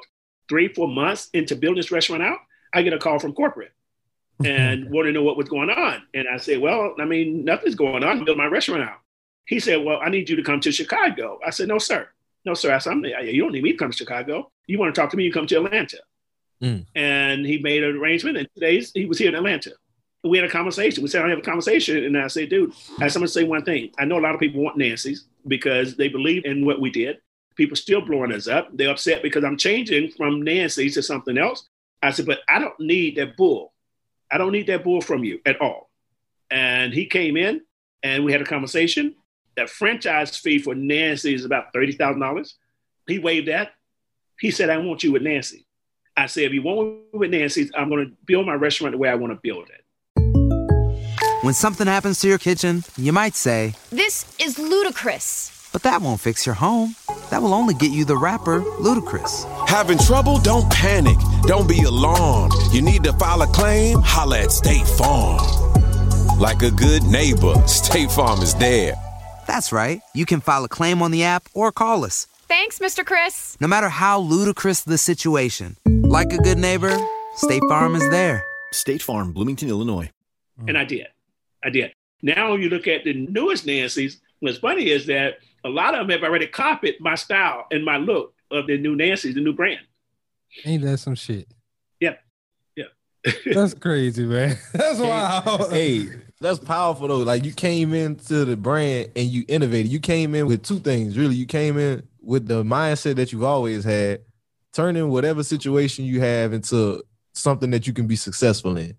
three, 0.49 0.67
four 0.67 0.87
months 0.87 1.29
into 1.33 1.55
building 1.55 1.77
this 1.77 1.91
restaurant 1.91 2.23
out, 2.23 2.39
I 2.73 2.81
get 2.81 2.93
a 2.93 2.99
call 2.99 3.19
from 3.19 3.33
corporate 3.33 3.71
and 4.45 4.89
want 4.89 5.05
to 5.07 5.11
know 5.11 5.23
what 5.23 5.37
was 5.37 5.49
going 5.49 5.69
on. 5.69 6.03
And 6.13 6.27
I 6.27 6.37
said, 6.37 6.59
Well, 6.59 6.95
I 6.99 7.05
mean, 7.05 7.45
nothing's 7.45 7.75
going 7.75 8.03
on. 8.03 8.25
Build 8.25 8.37
my 8.37 8.45
restaurant 8.47 8.83
out. 8.83 8.99
He 9.45 9.59
said, 9.59 9.83
Well, 9.83 9.99
I 10.01 10.09
need 10.09 10.29
you 10.29 10.35
to 10.35 10.43
come 10.43 10.59
to 10.61 10.71
Chicago. 10.71 11.39
I 11.45 11.49
said, 11.49 11.67
No, 11.67 11.77
sir. 11.77 12.07
No, 12.45 12.53
sir. 12.53 12.73
I 12.73 12.79
said, 12.79 12.93
You 13.03 13.41
don't 13.43 13.51
need 13.51 13.63
me 13.63 13.73
to 13.73 13.77
come 13.77 13.91
to 13.91 13.97
Chicago. 13.97 14.51
You 14.67 14.79
want 14.79 14.93
to 14.93 14.99
talk 14.99 15.09
to 15.11 15.17
me, 15.17 15.23
you 15.23 15.33
come 15.33 15.47
to 15.47 15.63
Atlanta. 15.63 15.97
Mm. 16.61 16.85
And 16.95 17.45
he 17.45 17.57
made 17.57 17.83
an 17.83 17.97
arrangement. 17.97 18.37
And 18.37 18.47
today's 18.55 18.91
he 18.93 19.05
was 19.05 19.17
here 19.17 19.29
in 19.29 19.35
Atlanta. 19.35 19.71
We 20.23 20.37
had 20.37 20.47
a 20.47 20.51
conversation. 20.51 21.03
We 21.03 21.09
said, 21.09 21.25
I 21.25 21.29
have 21.29 21.39
a 21.39 21.41
conversation. 21.41 22.05
And 22.05 22.17
I 22.17 22.27
said, 22.27 22.49
dude, 22.49 22.73
I 22.99 23.05
just 23.05 23.17
want 23.17 23.27
to 23.27 23.33
say 23.33 23.43
one 23.43 23.65
thing. 23.65 23.91
I 23.99 24.05
know 24.05 24.17
a 24.17 24.21
lot 24.21 24.33
of 24.33 24.39
people 24.39 24.63
want 24.63 24.77
Nancy's 24.77 25.25
because 25.47 25.97
they 25.97 26.07
believe 26.07 26.45
in 26.45 26.65
what 26.65 26.79
we 26.79 26.89
did. 26.89 27.17
People 27.55 27.75
still 27.75 28.01
blowing 28.01 28.31
us 28.31 28.47
up. 28.47 28.69
They're 28.73 28.89
upset 28.89 29.21
because 29.21 29.43
I'm 29.43 29.57
changing 29.57 30.11
from 30.11 30.41
Nancy's 30.41 30.93
to 30.93 31.03
something 31.03 31.37
else. 31.37 31.67
I 32.01 32.11
said, 32.11 32.25
but 32.25 32.39
I 32.47 32.59
don't 32.59 32.79
need 32.79 33.17
that 33.17 33.35
bull. 33.35 33.73
I 34.31 34.37
don't 34.37 34.53
need 34.53 34.67
that 34.67 34.83
bull 34.83 35.01
from 35.01 35.23
you 35.23 35.39
at 35.45 35.61
all. 35.61 35.89
And 36.49 36.93
he 36.93 37.05
came 37.05 37.35
in 37.35 37.61
and 38.01 38.23
we 38.23 38.31
had 38.31 38.41
a 38.41 38.45
conversation. 38.45 39.15
The 39.55 39.67
franchise 39.67 40.35
fee 40.37 40.59
for 40.59 40.73
Nancy 40.73 41.33
is 41.33 41.45
about 41.45 41.73
$30,000. 41.73 42.53
He 43.07 43.19
waived 43.19 43.47
that. 43.47 43.71
He 44.39 44.51
said, 44.51 44.69
I 44.69 44.77
want 44.77 45.03
you 45.03 45.11
with 45.11 45.21
Nancy. 45.21 45.65
I 46.17 46.25
said, 46.27 46.43
if 46.43 46.53
you 46.53 46.61
want 46.61 46.89
me 46.89 47.19
with 47.19 47.31
Nancy, 47.31 47.69
I'm 47.75 47.89
going 47.89 48.05
to 48.05 48.11
build 48.25 48.45
my 48.45 48.55
restaurant 48.55 48.93
the 48.93 48.97
way 48.97 49.09
I 49.09 49.15
want 49.15 49.33
to 49.33 49.39
build 49.41 49.67
it. 49.69 49.83
When 51.43 51.53
something 51.53 51.87
happens 51.87 52.21
to 52.21 52.27
your 52.27 52.37
kitchen, 52.37 52.83
you 52.97 53.11
might 53.11 53.35
say, 53.35 53.73
This 53.89 54.33
is 54.39 54.57
ludicrous. 54.57 55.69
But 55.73 55.83
that 55.83 56.01
won't 56.01 56.21
fix 56.21 56.45
your 56.45 56.55
home. 56.55 56.95
That 57.31 57.41
will 57.41 57.53
only 57.53 57.73
get 57.73 57.91
you 57.91 58.05
the 58.05 58.15
rapper, 58.15 58.61
Ludacris. 58.61 59.67
Having 59.67 59.97
trouble? 59.99 60.39
Don't 60.39 60.71
panic. 60.71 61.17
Don't 61.43 61.67
be 61.67 61.81
alarmed. 61.83 62.53
You 62.71 62.81
need 62.81 63.03
to 63.03 63.13
file 63.13 63.41
a 63.41 63.47
claim? 63.47 63.99
Holla 64.01 64.43
at 64.43 64.51
State 64.51 64.87
Farm. 64.87 65.41
Like 66.39 66.61
a 66.61 66.71
good 66.71 67.03
neighbor, 67.03 67.55
State 67.67 68.11
Farm 68.11 68.41
is 68.41 68.53
there. 68.55 68.95
That's 69.47 69.71
right. 69.71 70.01
You 70.13 70.25
can 70.25 70.41
file 70.41 70.63
a 70.63 70.69
claim 70.69 71.01
on 71.01 71.11
the 71.11 71.23
app 71.23 71.47
or 71.53 71.71
call 71.71 72.05
us. 72.05 72.27
Thanks, 72.47 72.79
Mr. 72.79 73.05
Chris. 73.05 73.57
No 73.59 73.67
matter 73.67 73.89
how 73.89 74.19
ludicrous 74.19 74.81
the 74.81 74.97
situation, 74.97 75.77
like 75.85 76.31
a 76.33 76.37
good 76.37 76.57
neighbor, 76.57 76.95
State 77.35 77.63
Farm 77.67 77.95
is 77.95 78.07
there. 78.09 78.45
State 78.71 79.01
Farm, 79.01 79.31
Bloomington, 79.31 79.69
Illinois. 79.69 80.09
Mm. 80.61 80.69
And 80.69 80.77
I 80.77 80.85
did. 80.85 81.07
I 81.63 81.69
did. 81.69 81.93
Now 82.21 82.55
you 82.55 82.69
look 82.69 82.87
at 82.87 83.03
the 83.03 83.13
newest 83.13 83.65
Nancy's. 83.65 84.21
What's 84.39 84.57
funny 84.57 84.89
is 84.89 85.05
that 85.07 85.39
a 85.63 85.69
lot 85.69 85.95
of 85.95 86.07
them 86.07 86.09
have 86.09 86.27
already 86.27 86.47
copied 86.47 86.99
my 86.99 87.15
style 87.15 87.67
and 87.71 87.83
my 87.83 87.97
look 87.97 88.33
of 88.51 88.67
the 88.67 88.77
new 88.77 88.95
Nancy's, 88.95 89.35
the 89.35 89.41
new 89.41 89.53
brand. 89.53 89.81
Ain't 90.65 90.83
that 90.83 90.99
some 90.99 91.15
shit? 91.15 91.47
Yep. 91.99 92.19
Yeah. 92.75 92.85
that's 93.53 93.73
crazy, 93.73 94.25
man. 94.25 94.57
That's 94.73 94.99
wild. 94.99 95.71
Hey, 95.71 96.07
that's 96.43 96.59
powerful 96.59 97.07
though. 97.07 97.17
Like 97.17 97.45
you 97.45 97.51
came 97.51 97.93
into 97.93 98.45
the 98.45 98.55
brand 98.55 99.11
and 99.15 99.27
you 99.27 99.45
innovated. 99.47 99.91
You 99.91 99.99
came 99.99 100.35
in 100.35 100.45
with 100.45 100.63
two 100.63 100.79
things, 100.79 101.17
really. 101.17 101.35
You 101.35 101.45
came 101.45 101.77
in 101.77 102.03
with 102.21 102.47
the 102.47 102.63
mindset 102.63 103.15
that 103.15 103.31
you've 103.31 103.43
always 103.43 103.83
had, 103.83 104.21
turning 104.73 105.09
whatever 105.09 105.43
situation 105.43 106.05
you 106.05 106.19
have 106.21 106.53
into 106.53 107.03
something 107.33 107.71
that 107.71 107.87
you 107.87 107.93
can 107.93 108.05
be 108.05 108.15
successful 108.15 108.77
in 108.77 108.95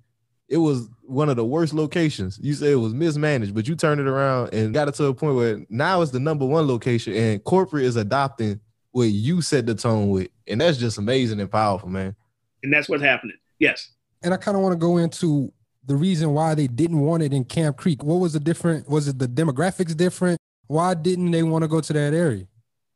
it 0.48 0.58
was 0.58 0.88
one 1.02 1.28
of 1.28 1.36
the 1.36 1.44
worst 1.44 1.74
locations. 1.74 2.38
You 2.42 2.54
say 2.54 2.72
it 2.72 2.76
was 2.76 2.94
mismanaged, 2.94 3.54
but 3.54 3.66
you 3.66 3.74
turned 3.74 4.00
it 4.00 4.06
around 4.06 4.52
and 4.52 4.74
got 4.74 4.88
it 4.88 4.94
to 4.94 5.06
a 5.06 5.14
point 5.14 5.36
where 5.36 5.64
now 5.68 6.02
it's 6.02 6.12
the 6.12 6.20
number 6.20 6.44
one 6.44 6.66
location, 6.66 7.14
and 7.14 7.42
corporate 7.42 7.84
is 7.84 7.96
adopting 7.96 8.60
what 8.92 9.04
you 9.04 9.42
set 9.42 9.66
the 9.66 9.74
tone 9.74 10.10
with, 10.10 10.28
and 10.46 10.60
that's 10.60 10.78
just 10.78 10.98
amazing 10.98 11.40
and 11.40 11.50
powerful, 11.50 11.88
man. 11.88 12.14
And 12.62 12.72
that's 12.72 12.88
what's 12.88 13.02
happening. 13.02 13.36
Yes. 13.58 13.90
And 14.22 14.32
I 14.32 14.36
kind 14.36 14.56
of 14.56 14.62
want 14.62 14.72
to 14.72 14.78
go 14.78 14.96
into 14.98 15.52
the 15.86 15.96
reason 15.96 16.32
why 16.32 16.54
they 16.54 16.66
didn't 16.66 17.00
want 17.00 17.22
it 17.22 17.32
in 17.32 17.44
Camp 17.44 17.76
Creek. 17.76 18.02
What 18.02 18.16
was 18.16 18.32
the 18.32 18.40
different? 18.40 18.88
Was 18.88 19.08
it 19.08 19.18
the 19.18 19.28
demographics 19.28 19.96
different? 19.96 20.38
Why 20.66 20.94
didn't 20.94 21.30
they 21.30 21.42
want 21.42 21.62
to 21.62 21.68
go 21.68 21.80
to 21.80 21.92
that 21.92 22.14
area? 22.14 22.46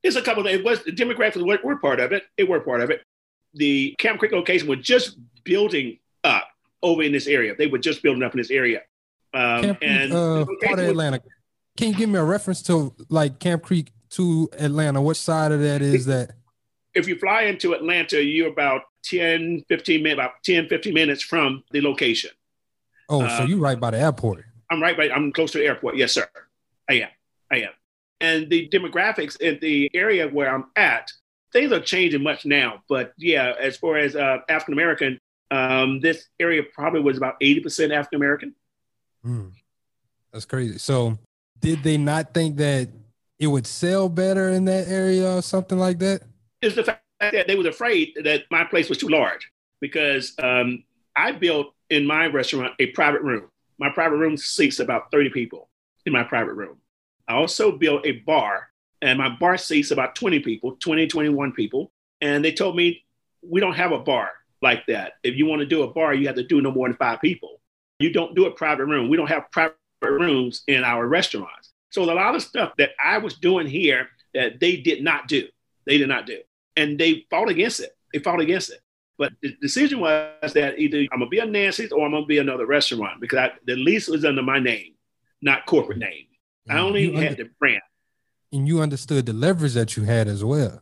There's 0.03 0.16
a 0.16 0.22
couple 0.22 0.46
of 0.46 0.53
it 0.53 0.64
was 0.64 0.83
the 0.85 0.92
demographics 0.92 1.46
were, 1.46 1.59
were 1.62 1.77
part 1.77 2.01
of 2.01 2.12
it. 2.12 2.24
It 2.37 2.48
were 2.48 2.61
part 2.61 2.81
of 2.81 2.90
it. 2.90 3.03
The 3.55 3.94
Camp 3.98 4.18
Creek 4.18 4.33
location 4.33 4.68
was 4.68 4.79
just 4.81 5.18
building 5.44 5.98
up 6.24 6.48
over 6.83 7.03
in 7.03 7.12
this 7.12 7.27
area. 7.27 7.55
They 7.57 7.66
were 7.66 7.79
just 7.79 8.03
building 8.03 8.22
up 8.22 8.33
in 8.33 8.38
this 8.38 8.51
area. 8.51 8.83
Um, 9.35 9.62
Camp 9.62 9.79
and 9.83 10.12
uh, 10.12 10.46
part 10.64 10.79
of 10.79 10.88
Atlanta. 10.88 11.20
Can 11.77 11.88
you 11.88 11.94
give 11.94 12.09
me 12.09 12.18
a 12.18 12.24
reference 12.24 12.62
to 12.62 12.94
like 13.09 13.38
Camp 13.38 13.62
Creek 13.62 13.92
to 14.11 14.48
Atlanta? 14.59 15.01
What 15.01 15.16
side 15.16 15.53
of 15.53 15.61
that 15.61 15.83
is 15.83 16.07
that? 16.07 16.33
If 16.94 17.07
you 17.07 17.18
fly 17.18 17.42
into 17.42 17.74
Atlanta, 17.74 18.22
you're 18.22 18.48
about 18.48 18.83
10, 19.05 19.64
15 19.68 20.03
minutes, 20.03 20.18
about 20.18 20.33
10, 20.44 20.68
15 20.68 20.94
minutes 20.94 21.22
from 21.22 21.62
the 21.70 21.81
location. 21.81 22.31
Oh, 23.09 23.27
so 23.27 23.42
um, 23.44 23.49
you 23.49 23.59
right 23.59 23.79
by 23.79 23.90
the 23.90 24.01
airport. 24.01 24.44
I'm 24.71 24.83
right 24.83 24.97
by, 24.97 25.11
I'm 25.11 25.33
close 25.33 25.53
to 25.53 25.59
the 25.59 25.64
airport. 25.64 25.97
Yes, 25.97 26.12
sir. 26.12 26.29
I 26.88 26.94
am. 26.94 27.09
I 27.51 27.57
am. 27.59 27.71
And 28.21 28.51
the 28.51 28.68
demographics 28.68 29.40
in 29.40 29.59
the 29.61 29.90
area 29.94 30.29
where 30.29 30.55
I'm 30.55 30.66
at, 30.77 31.11
things 31.53 31.73
are 31.73 31.81
changing 31.81 32.23
much 32.23 32.44
now. 32.44 32.83
But 32.88 33.12
yeah, 33.16 33.55
as 33.59 33.77
far 33.77 33.97
as 33.97 34.16
uh, 34.16 34.38
African 34.49 34.75
American, 34.75 35.18
um, 35.51 36.01
this 36.01 36.27
area 36.38 36.62
probably 36.75 37.01
was 37.01 37.16
about 37.16 37.40
80% 37.40 37.92
African 37.92 38.16
American. 38.16 38.55
Mm, 39.25 39.53
that's 40.33 40.44
crazy. 40.44 40.79
So, 40.79 41.18
did 41.61 41.83
they 41.83 41.97
not 41.97 42.35
think 42.35 42.57
that 42.57 42.88
it 43.38 43.47
would 43.47 43.66
sell 43.66 44.09
better 44.09 44.51
in 44.51 44.64
that 44.66 44.88
area 44.88 45.37
or 45.37 45.42
something 45.42 45.79
like 45.79 45.99
that? 46.01 46.23
It's 46.61 46.75
the 46.75 46.85
fact 46.85 47.03
that 47.21 47.47
they 47.47 47.57
was 47.57 47.66
afraid 47.66 48.16
that 48.23 48.44
my 48.51 48.64
place 48.64 48.88
was 48.88 48.99
too 48.99 49.09
large 49.09 49.51
because 49.81 50.35
um, 50.42 50.85
I 51.16 51.33
built 51.33 51.75
in 51.90 52.07
my 52.07 52.27
restaurant 52.27 52.74
a 52.79 52.87
private 52.87 53.22
room. 53.22 53.48
My 53.79 53.90
private 53.90 54.16
room 54.16 54.37
seats 54.37 54.81
about 54.81 55.11
30 55.12 55.31
people 55.31 55.68
in 56.07 56.12
my 56.12 56.24
private 56.24 56.55
room. 56.55 56.79
I 57.29 57.35
also 57.35 57.72
built 57.72 58.07
a 58.07 58.12
bar, 58.12 58.70
and 59.03 59.18
my 59.18 59.29
bar 59.29 59.57
seats 59.57 59.90
about 59.90 60.14
20 60.14 60.40
people, 60.40 60.77
20, 60.81 61.07
21 61.07 61.53
people. 61.53 61.92
And 62.20 62.44
they 62.44 62.53
told 62.53 62.74
me, 62.74 63.05
we 63.42 63.61
don't 63.61 63.74
have 63.74 63.92
a 63.92 63.98
bar 63.98 64.31
like 64.62 64.87
that. 64.87 65.14
If 65.22 65.37
you 65.37 65.46
want 65.46 65.61
to 65.61 65.66
do 65.66 65.83
a 65.83 65.92
bar, 65.92 66.14
you 66.14 66.27
have 66.27 66.37
to 66.37 66.46
do 66.46 66.60
no 66.60 66.73
more 66.73 66.88
than 66.88 66.96
five 66.96 67.21
people. 67.21 67.60
You 68.00 68.12
don't 68.12 68.35
do 68.35 68.46
a 68.46 68.50
private 68.50 68.87
room. 68.87 69.08
We 69.08 69.17
don't 69.17 69.29
have 69.29 69.50
private 69.52 69.77
rooms 70.02 70.62
in 70.67 70.85
our 70.85 71.06
restaurants. 71.06 71.73
So 71.90 72.02
a 72.02 72.12
lot 72.12 72.35
of 72.35 72.42
stuff 72.42 72.73
that 72.79 72.90
I 73.02 73.19
was 73.19 73.35
doing 73.35 73.67
here 73.67 74.08
that 74.35 74.60
they 74.60 74.77
did 74.77 75.02
not 75.02 75.29
do. 75.29 75.48
They 75.87 75.98
did 75.98 76.08
not 76.08 76.27
do. 76.27 76.40
And 76.77 76.98
they 76.98 77.27
fought 77.31 77.48
against 77.48 77.81
it. 77.81 77.96
They 78.12 78.21
fought 78.21 78.40
against 78.40 78.71
it. 78.71 78.81
But 79.19 79.33
the 79.42 79.56
decision 79.60 80.00
was 80.00 80.52
that 80.54 80.79
either 80.79 80.98
I'm 81.12 81.19
gonna 81.19 81.29
be 81.29 81.40
a 81.40 81.44
Nancy's 81.44 81.90
or 81.90 82.06
I'm 82.06 82.12
gonna 82.12 82.27
be 82.27 82.38
another 82.38 82.66
restaurant 82.66 83.21
because 83.21 83.38
I, 83.38 83.52
the 83.66 83.75
lease 83.75 84.08
was 84.08 84.25
under 84.25 84.42
my 84.42 84.60
name, 84.60 84.94
not 85.42 85.66
corporate 85.66 85.98
name. 85.98 86.27
I 86.69 86.75
mm-hmm. 86.75 86.85
only 86.85 87.12
had 87.12 87.33
under- 87.33 87.44
the 87.44 87.50
brand. 87.58 87.83
And 88.52 88.66
you 88.66 88.81
understood 88.81 89.27
the 89.27 89.33
leverage 89.33 89.75
that 89.75 89.96
you 89.96 90.04
had 90.04 90.27
as 90.29 90.42
well. 90.42 90.81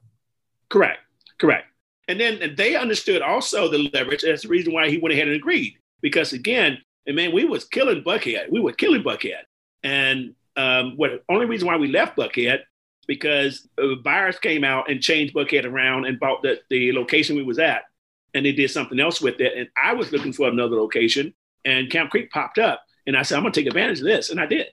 Correct. 0.68 1.00
Correct. 1.38 1.66
And 2.08 2.20
then 2.20 2.54
they 2.56 2.76
understood 2.76 3.22
also 3.22 3.68
the 3.68 3.90
leverage. 3.92 4.22
That's 4.22 4.42
the 4.42 4.48
reason 4.48 4.72
why 4.72 4.88
he 4.88 4.98
went 4.98 5.14
ahead 5.14 5.26
and 5.26 5.36
agreed. 5.36 5.74
Because 6.00 6.32
again, 6.32 6.78
and 7.06 7.16
man, 7.16 7.32
we 7.32 7.44
was 7.44 7.64
killing 7.64 8.04
Buckhead. 8.04 8.50
We 8.50 8.60
were 8.60 8.72
killing 8.72 9.02
Buckhead. 9.02 9.42
And 9.82 10.34
um, 10.56 10.96
what 10.96 11.24
only 11.28 11.46
reason 11.46 11.66
why 11.66 11.76
we 11.76 11.88
left 11.88 12.16
Buckhead 12.16 12.60
because 13.06 13.68
uh, 13.80 13.94
buyers 14.02 14.38
came 14.38 14.64
out 14.64 14.90
and 14.90 15.00
changed 15.00 15.34
Buckhead 15.34 15.64
around 15.64 16.06
and 16.06 16.18
bought 16.18 16.42
the, 16.42 16.60
the 16.70 16.92
location 16.92 17.36
we 17.36 17.42
was 17.42 17.58
at, 17.58 17.82
and 18.34 18.44
they 18.44 18.52
did 18.52 18.70
something 18.70 19.00
else 19.00 19.20
with 19.20 19.40
it. 19.40 19.56
And 19.56 19.68
I 19.82 19.94
was 19.94 20.12
looking 20.12 20.32
for 20.32 20.48
another 20.48 20.76
location, 20.76 21.34
and 21.64 21.90
Camp 21.90 22.10
Creek 22.10 22.30
popped 22.30 22.58
up, 22.58 22.82
and 23.06 23.16
I 23.16 23.22
said, 23.22 23.36
I'm 23.36 23.42
gonna 23.42 23.52
take 23.52 23.66
advantage 23.66 24.00
of 24.00 24.06
this, 24.06 24.30
and 24.30 24.40
I 24.40 24.46
did. 24.46 24.66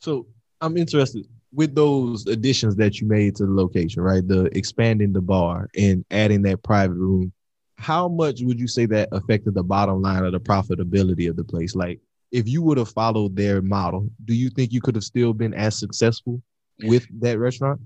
So 0.00 0.26
I'm 0.60 0.76
interested 0.76 1.26
with 1.52 1.74
those 1.74 2.26
additions 2.26 2.76
that 2.76 3.00
you 3.00 3.06
made 3.06 3.36
to 3.36 3.46
the 3.46 3.52
location, 3.52 4.02
right? 4.02 4.26
The 4.26 4.44
expanding 4.56 5.12
the 5.12 5.22
bar 5.22 5.68
and 5.76 6.04
adding 6.10 6.42
that 6.42 6.62
private 6.62 6.94
room. 6.94 7.32
How 7.78 8.08
much 8.08 8.40
would 8.42 8.58
you 8.58 8.68
say 8.68 8.86
that 8.86 9.08
affected 9.12 9.54
the 9.54 9.62
bottom 9.62 10.00
line 10.00 10.24
of 10.24 10.32
the 10.32 10.40
profitability 10.40 11.28
of 11.28 11.36
the 11.36 11.44
place? 11.44 11.74
Like, 11.74 12.00
if 12.32 12.48
you 12.48 12.62
would 12.62 12.78
have 12.78 12.88
followed 12.90 13.36
their 13.36 13.62
model, 13.62 14.10
do 14.24 14.34
you 14.34 14.50
think 14.50 14.72
you 14.72 14.80
could 14.80 14.94
have 14.94 15.04
still 15.04 15.32
been 15.32 15.54
as 15.54 15.78
successful 15.78 16.42
with 16.82 17.06
that 17.20 17.38
restaurant? 17.38 17.80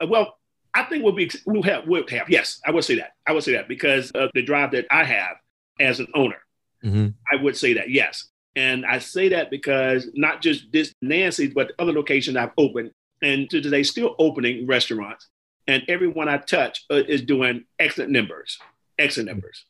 Uh, 0.00 0.06
well, 0.08 0.38
I 0.74 0.84
think 0.84 1.04
we'll 1.04 1.12
be 1.12 1.30
we'll 1.46 1.62
have 1.62 1.86
we'll 1.86 2.06
have 2.08 2.28
yes, 2.28 2.60
I 2.66 2.70
would 2.70 2.84
say 2.84 2.96
that 2.96 3.12
I 3.26 3.32
would 3.32 3.44
say 3.44 3.52
that 3.52 3.68
because 3.68 4.10
of 4.12 4.30
the 4.34 4.42
drive 4.42 4.72
that 4.72 4.86
I 4.90 5.04
have 5.04 5.36
as 5.80 6.00
an 6.00 6.08
owner, 6.14 6.38
mm-hmm. 6.84 7.08
I 7.30 7.42
would 7.42 7.56
say 7.56 7.74
that 7.74 7.90
yes, 7.90 8.28
and 8.56 8.84
I 8.84 8.98
say 8.98 9.28
that 9.30 9.50
because 9.50 10.08
not 10.14 10.42
just 10.42 10.72
this 10.72 10.92
Nancy's, 11.00 11.54
but 11.54 11.72
other 11.78 11.92
locations 11.92 12.36
I've 12.36 12.52
opened, 12.58 12.90
and 13.22 13.48
to 13.50 13.60
today 13.60 13.82
still 13.82 14.16
opening 14.18 14.66
restaurants, 14.66 15.28
and 15.66 15.82
everyone 15.88 16.28
I 16.28 16.38
touch 16.38 16.84
uh, 16.90 16.96
is 16.96 17.22
doing 17.22 17.64
excellent 17.78 18.10
numbers, 18.10 18.58
excellent 18.98 19.28
numbers. 19.28 19.64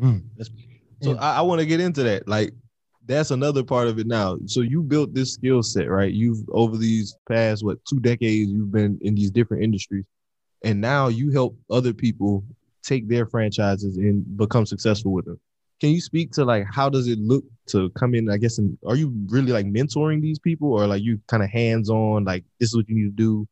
Mm. 0.00 0.22
So 1.02 1.16
I, 1.16 1.38
I 1.38 1.40
want 1.42 1.60
to 1.60 1.66
get 1.66 1.80
into 1.80 2.02
that. 2.04 2.28
Like 2.28 2.52
that's 3.06 3.30
another 3.30 3.62
part 3.62 3.88
of 3.88 3.98
it 3.98 4.06
now. 4.06 4.38
So 4.46 4.60
you 4.60 4.82
built 4.82 5.14
this 5.14 5.34
skill 5.34 5.62
set, 5.62 5.88
right? 5.88 6.12
You've 6.12 6.48
over 6.50 6.76
these 6.76 7.16
past 7.28 7.64
what 7.64 7.78
two 7.84 8.00
decades, 8.00 8.50
you've 8.50 8.72
been 8.72 8.98
in 9.02 9.14
these 9.14 9.30
different 9.30 9.62
industries, 9.62 10.04
and 10.62 10.80
now 10.80 11.08
you 11.08 11.30
help 11.30 11.56
other 11.70 11.92
people 11.92 12.44
take 12.82 13.08
their 13.08 13.26
franchises 13.26 13.96
and 13.96 14.36
become 14.36 14.66
successful 14.66 15.12
with 15.12 15.24
them. 15.24 15.38
Can 15.80 15.90
you 15.90 16.00
speak 16.00 16.32
to 16.32 16.44
like 16.44 16.66
how 16.70 16.88
does 16.88 17.08
it 17.08 17.18
look 17.18 17.44
to 17.68 17.90
come 17.90 18.14
in? 18.14 18.30
I 18.30 18.36
guess, 18.36 18.58
and 18.58 18.76
are 18.86 18.96
you 18.96 19.12
really 19.28 19.52
like 19.52 19.66
mentoring 19.66 20.20
these 20.20 20.38
people, 20.38 20.72
or 20.72 20.86
like 20.86 21.02
you 21.02 21.20
kind 21.26 21.42
of 21.42 21.50
hands 21.50 21.88
on? 21.88 22.24
Like 22.24 22.44
this 22.58 22.70
is 22.70 22.76
what 22.76 22.88
you 22.88 22.94
need 22.94 23.16
to 23.16 23.22
do. 23.22 23.48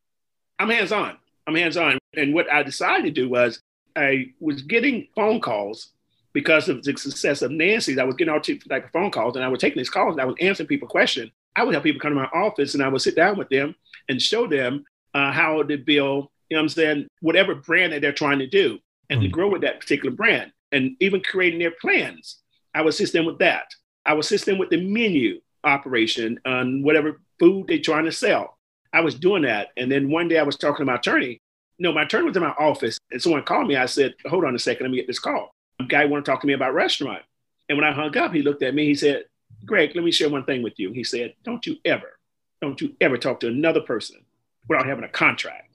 I'm 0.59 0.69
hands 0.69 0.91
on. 0.91 1.17
I'm 1.47 1.55
hands 1.55 1.77
on. 1.77 1.97
And 2.15 2.33
what 2.33 2.51
I 2.51 2.63
decided 2.63 3.05
to 3.05 3.11
do 3.11 3.29
was 3.29 3.61
I 3.95 4.33
was 4.39 4.61
getting 4.61 5.07
phone 5.15 5.41
calls 5.41 5.89
because 6.33 6.69
of 6.69 6.83
the 6.83 6.95
success 6.95 7.41
of 7.41 7.51
Nancy's. 7.51 7.97
I 7.97 8.03
was 8.03 8.15
getting 8.15 8.33
all 8.33 8.39
type 8.39 8.61
of 8.69 8.91
phone 8.91 9.11
calls, 9.11 9.35
and 9.35 9.43
I 9.43 9.47
was 9.47 9.59
taking 9.59 9.79
these 9.79 9.89
calls, 9.89 10.13
and 10.13 10.21
I 10.21 10.25
was 10.25 10.35
answering 10.39 10.67
people 10.67 10.87
questions. 10.87 11.31
I 11.55 11.63
would 11.63 11.73
have 11.73 11.83
people 11.83 11.99
come 11.99 12.11
to 12.11 12.15
my 12.15 12.29
office, 12.33 12.75
and 12.75 12.83
I 12.83 12.87
would 12.87 13.01
sit 13.01 13.15
down 13.15 13.37
with 13.37 13.49
them 13.49 13.75
and 14.07 14.21
show 14.21 14.47
them 14.47 14.85
uh, 15.13 15.31
how 15.31 15.63
to 15.63 15.77
build. 15.77 16.27
You 16.49 16.57
know, 16.57 16.61
what 16.61 16.63
I'm 16.63 16.69
saying 16.69 17.07
whatever 17.21 17.55
brand 17.55 17.93
that 17.93 18.01
they're 18.01 18.11
trying 18.11 18.39
to 18.39 18.47
do, 18.47 18.79
and 19.09 19.19
mm-hmm. 19.19 19.25
to 19.25 19.31
grow 19.31 19.49
with 19.49 19.61
that 19.61 19.79
particular 19.79 20.15
brand 20.15 20.51
and 20.71 20.95
even 20.99 21.21
creating 21.21 21.59
their 21.59 21.73
plans. 21.81 22.37
I 22.73 22.81
would 22.81 22.89
assist 22.89 23.13
them 23.13 23.25
with 23.25 23.39
that. 23.39 23.65
I 24.05 24.13
would 24.13 24.23
assist 24.23 24.45
them 24.45 24.57
with 24.57 24.69
the 24.69 24.81
menu 24.81 25.41
operation 25.63 26.39
on 26.45 26.83
whatever 26.83 27.19
food 27.39 27.67
they're 27.67 27.79
trying 27.79 28.05
to 28.05 28.11
sell. 28.11 28.57
I 28.93 29.01
was 29.01 29.15
doing 29.15 29.43
that. 29.43 29.69
And 29.77 29.91
then 29.91 30.09
one 30.09 30.27
day 30.27 30.37
I 30.37 30.43
was 30.43 30.57
talking 30.57 30.85
to 30.85 30.91
my 30.91 30.95
attorney. 30.95 31.41
No, 31.79 31.91
my 31.91 32.03
attorney 32.03 32.25
was 32.25 32.35
in 32.35 32.43
my 32.43 32.49
office 32.49 32.99
and 33.11 33.21
someone 33.21 33.43
called 33.43 33.67
me. 33.67 33.75
I 33.75 33.85
said, 33.85 34.13
hold 34.25 34.45
on 34.45 34.55
a 34.55 34.59
second, 34.59 34.83
let 34.83 34.91
me 34.91 34.97
get 34.97 35.07
this 35.07 35.19
call. 35.19 35.51
A 35.79 35.85
guy 35.85 36.05
wanted 36.05 36.25
to 36.25 36.31
talk 36.31 36.41
to 36.41 36.47
me 36.47 36.53
about 36.53 36.73
restaurant. 36.73 37.23
And 37.67 37.77
when 37.77 37.87
I 37.87 37.93
hung 37.93 38.15
up, 38.17 38.33
he 38.33 38.41
looked 38.41 38.63
at 38.63 38.73
me, 38.73 38.85
he 38.85 38.95
said, 38.95 39.25
Greg, 39.65 39.91
let 39.95 40.03
me 40.03 40.11
share 40.11 40.29
one 40.29 40.45
thing 40.45 40.63
with 40.63 40.77
you. 40.77 40.91
He 40.91 41.03
said, 41.03 41.33
don't 41.43 41.65
you 41.65 41.77
ever, 41.85 42.17
don't 42.61 42.79
you 42.81 42.95
ever 42.99 43.17
talk 43.17 43.39
to 43.41 43.47
another 43.47 43.81
person 43.81 44.25
without 44.67 44.85
having 44.85 45.03
a 45.03 45.09
contract. 45.09 45.68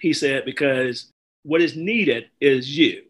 He 0.00 0.12
said, 0.12 0.44
because 0.44 1.12
what 1.42 1.60
is 1.60 1.76
needed 1.76 2.30
is 2.40 2.76
you 2.76 3.02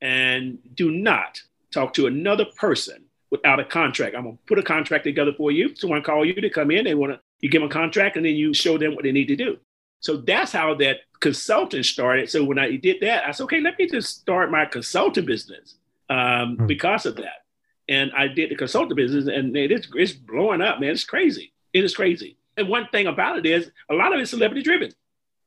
and 0.00 0.58
do 0.74 0.90
not 0.90 1.42
talk 1.72 1.94
to 1.94 2.06
another 2.06 2.44
person 2.44 3.04
without 3.30 3.60
a 3.60 3.64
contract. 3.64 4.14
I'm 4.14 4.24
gonna 4.24 4.38
put 4.46 4.58
a 4.58 4.62
contract 4.62 5.04
together 5.04 5.32
for 5.36 5.50
you. 5.50 5.74
Someone 5.74 6.02
call 6.02 6.24
you 6.24 6.34
to 6.34 6.50
come 6.50 6.70
in, 6.70 6.84
they 6.84 6.94
want 6.94 7.12
to 7.12 7.20
you 7.40 7.48
give 7.48 7.60
them 7.60 7.70
a 7.70 7.72
contract 7.72 8.16
and 8.16 8.26
then 8.26 8.34
you 8.34 8.52
show 8.52 8.78
them 8.78 8.94
what 8.94 9.04
they 9.04 9.12
need 9.12 9.28
to 9.28 9.36
do. 9.36 9.58
So 10.00 10.18
that's 10.18 10.52
how 10.52 10.74
that 10.74 10.98
consultant 11.20 11.84
started. 11.84 12.30
So 12.30 12.44
when 12.44 12.58
I 12.58 12.76
did 12.76 13.00
that, 13.02 13.26
I 13.26 13.30
said, 13.32 13.44
okay, 13.44 13.60
let 13.60 13.78
me 13.78 13.88
just 13.88 14.20
start 14.20 14.50
my 14.50 14.64
consulting 14.64 15.24
business 15.24 15.76
um, 16.08 16.56
hmm. 16.56 16.66
because 16.66 17.06
of 17.06 17.16
that. 17.16 17.44
And 17.88 18.12
I 18.16 18.28
did 18.28 18.50
the 18.50 18.54
consulting 18.54 18.96
business, 18.96 19.26
and 19.26 19.56
it's, 19.56 19.88
it's 19.94 20.12
blowing 20.12 20.60
up, 20.60 20.78
man. 20.78 20.90
It's 20.90 21.04
crazy. 21.04 21.52
It 21.72 21.84
is 21.84 21.96
crazy. 21.96 22.36
And 22.56 22.68
one 22.68 22.86
thing 22.92 23.06
about 23.06 23.38
it 23.38 23.46
is 23.46 23.70
a 23.90 23.94
lot 23.94 24.12
of 24.12 24.20
it's 24.20 24.30
celebrity 24.30 24.62
driven. 24.62 24.92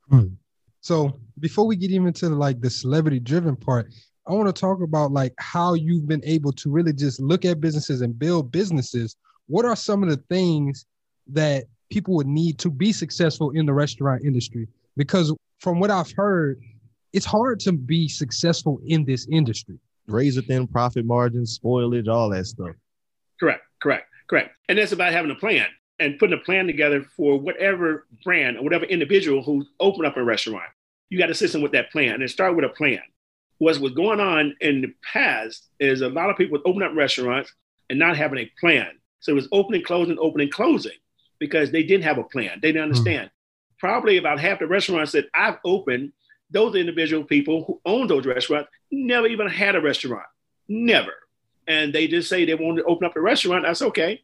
Hmm. 0.08 0.26
So 0.82 1.16
before 1.38 1.64
we 1.64 1.76
get 1.76 1.92
even 1.92 2.08
into 2.08 2.28
like 2.28 2.60
the 2.60 2.68
celebrity 2.68 3.20
driven 3.20 3.56
part, 3.56 3.92
I 4.26 4.32
want 4.32 4.54
to 4.54 4.60
talk 4.60 4.82
about 4.82 5.12
like 5.12 5.32
how 5.38 5.74
you've 5.74 6.06
been 6.06 6.22
able 6.24 6.52
to 6.52 6.70
really 6.70 6.92
just 6.92 7.20
look 7.20 7.44
at 7.44 7.60
businesses 7.60 8.02
and 8.02 8.18
build 8.18 8.52
businesses. 8.52 9.16
What 9.46 9.64
are 9.64 9.76
some 9.76 10.02
of 10.02 10.08
the 10.08 10.22
things 10.28 10.86
that 11.28 11.64
people 11.90 12.14
would 12.16 12.26
need 12.26 12.58
to 12.58 12.70
be 12.70 12.92
successful 12.92 13.50
in 13.52 13.64
the 13.64 13.72
restaurant 13.72 14.24
industry? 14.24 14.66
Because 14.96 15.34
from 15.60 15.78
what 15.78 15.90
I've 15.90 16.12
heard, 16.12 16.60
it's 17.12 17.26
hard 17.26 17.60
to 17.60 17.72
be 17.72 18.08
successful 18.08 18.80
in 18.84 19.04
this 19.04 19.28
industry. 19.30 19.78
Razor 20.08 20.42
thin 20.42 20.66
profit 20.66 21.04
margins, 21.04 21.58
spoilage, 21.58 22.08
all 22.08 22.28
that 22.30 22.46
stuff. 22.46 22.74
Correct, 23.38 23.62
correct, 23.80 24.08
correct. 24.28 24.50
And 24.68 24.78
that's 24.78 24.92
about 24.92 25.12
having 25.12 25.30
a 25.30 25.36
plan 25.36 25.68
and 26.02 26.18
putting 26.18 26.38
a 26.38 26.42
plan 26.42 26.66
together 26.66 27.06
for 27.16 27.38
whatever 27.38 28.06
brand 28.24 28.58
or 28.58 28.62
whatever 28.62 28.84
individual 28.84 29.42
who 29.42 29.64
open 29.80 30.04
up 30.04 30.16
a 30.16 30.22
restaurant. 30.22 30.68
You 31.08 31.18
got 31.18 31.26
to 31.26 31.34
system 31.34 31.62
with 31.62 31.72
that 31.72 31.90
plan 31.90 32.20
and 32.20 32.30
start 32.30 32.56
with 32.56 32.64
a 32.64 32.70
plan 32.70 33.00
what's 33.62 33.78
was 33.78 33.92
going 33.92 34.18
on 34.18 34.56
in 34.60 34.80
the 34.80 34.92
past 35.04 35.68
is 35.78 36.00
a 36.00 36.08
lot 36.08 36.28
of 36.28 36.36
people 36.36 36.58
would 36.58 36.68
open 36.68 36.82
up 36.82 36.90
restaurants 36.96 37.54
and 37.88 37.96
not 37.96 38.16
having 38.16 38.40
a 38.40 38.50
plan. 38.58 38.88
So 39.20 39.30
it 39.30 39.36
was 39.36 39.46
opening, 39.52 39.84
closing, 39.84 40.18
opening, 40.18 40.50
closing 40.50 40.98
because 41.38 41.70
they 41.70 41.84
didn't 41.84 42.02
have 42.02 42.18
a 42.18 42.24
plan. 42.24 42.58
They 42.60 42.72
didn't 42.72 42.88
hmm. 42.88 42.90
understand. 42.90 43.28
Mm. 43.28 43.78
Probably 43.78 44.16
about 44.16 44.40
half 44.40 44.58
the 44.58 44.66
restaurants 44.66 45.12
that 45.12 45.28
I've 45.32 45.58
opened, 45.64 46.12
those 46.50 46.74
individual 46.74 47.22
people 47.22 47.62
who 47.64 47.80
own 47.86 48.08
those 48.08 48.26
restaurants 48.26 48.68
never 48.90 49.28
even 49.28 49.46
had 49.46 49.76
a 49.76 49.80
restaurant. 49.80 50.26
Never. 50.66 51.14
And 51.68 51.92
they 51.92 52.08
just 52.08 52.28
say 52.28 52.44
they 52.44 52.54
want 52.54 52.78
to 52.78 52.84
open 52.84 53.06
up 53.06 53.14
a 53.14 53.20
restaurant. 53.20 53.64
That's 53.64 53.82
okay. 53.82 54.22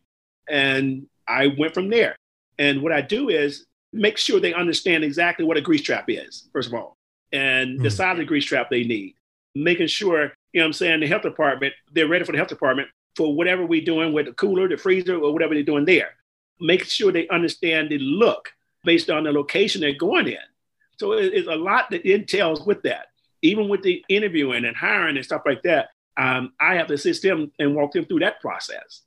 And 0.48 1.06
I 1.28 1.54
went 1.58 1.74
from 1.74 1.90
there. 1.90 2.16
And 2.58 2.82
what 2.82 2.92
I 2.92 3.00
do 3.00 3.28
is 3.28 3.66
make 3.92 4.18
sure 4.18 4.40
they 4.40 4.54
understand 4.54 5.04
exactly 5.04 5.44
what 5.44 5.56
a 5.56 5.60
grease 5.60 5.82
trap 5.82 6.06
is, 6.08 6.48
first 6.52 6.68
of 6.68 6.74
all, 6.74 6.96
and 7.32 7.78
mm. 7.78 7.82
the 7.82 7.90
size 7.90 8.12
of 8.12 8.18
the 8.18 8.24
grease 8.24 8.44
trap 8.44 8.68
they 8.70 8.84
need 8.84 9.14
making 9.54 9.86
sure, 9.86 10.32
you 10.52 10.60
know 10.60 10.66
I'm 10.66 10.72
saying, 10.72 11.00
the 11.00 11.06
health 11.06 11.22
department, 11.22 11.74
they're 11.92 12.08
ready 12.08 12.24
for 12.24 12.32
the 12.32 12.38
health 12.38 12.48
department 12.48 12.88
for 13.16 13.34
whatever 13.34 13.66
we're 13.66 13.84
doing 13.84 14.12
with 14.12 14.26
the 14.26 14.32
cooler, 14.32 14.68
the 14.68 14.76
freezer, 14.76 15.16
or 15.16 15.32
whatever 15.32 15.54
they're 15.54 15.62
doing 15.62 15.84
there. 15.84 16.10
Make 16.60 16.84
sure 16.84 17.12
they 17.12 17.28
understand 17.28 17.90
the 17.90 17.98
look 17.98 18.50
based 18.84 19.10
on 19.10 19.24
the 19.24 19.32
location 19.32 19.80
they're 19.80 19.94
going 19.94 20.28
in. 20.28 20.38
So 20.98 21.12
it's 21.12 21.48
a 21.48 21.54
lot 21.54 21.90
that 21.90 22.08
entails 22.08 22.64
with 22.64 22.82
that. 22.82 23.06
Even 23.42 23.68
with 23.68 23.82
the 23.82 24.04
interviewing 24.08 24.64
and 24.64 24.76
hiring 24.76 25.16
and 25.16 25.24
stuff 25.24 25.42
like 25.46 25.62
that, 25.62 25.90
um, 26.16 26.52
I 26.60 26.74
have 26.74 26.88
to 26.88 26.94
assist 26.94 27.22
them 27.22 27.52
and 27.58 27.74
walk 27.74 27.92
them 27.92 28.04
through 28.04 28.20
that 28.20 28.40
process. 28.40 29.02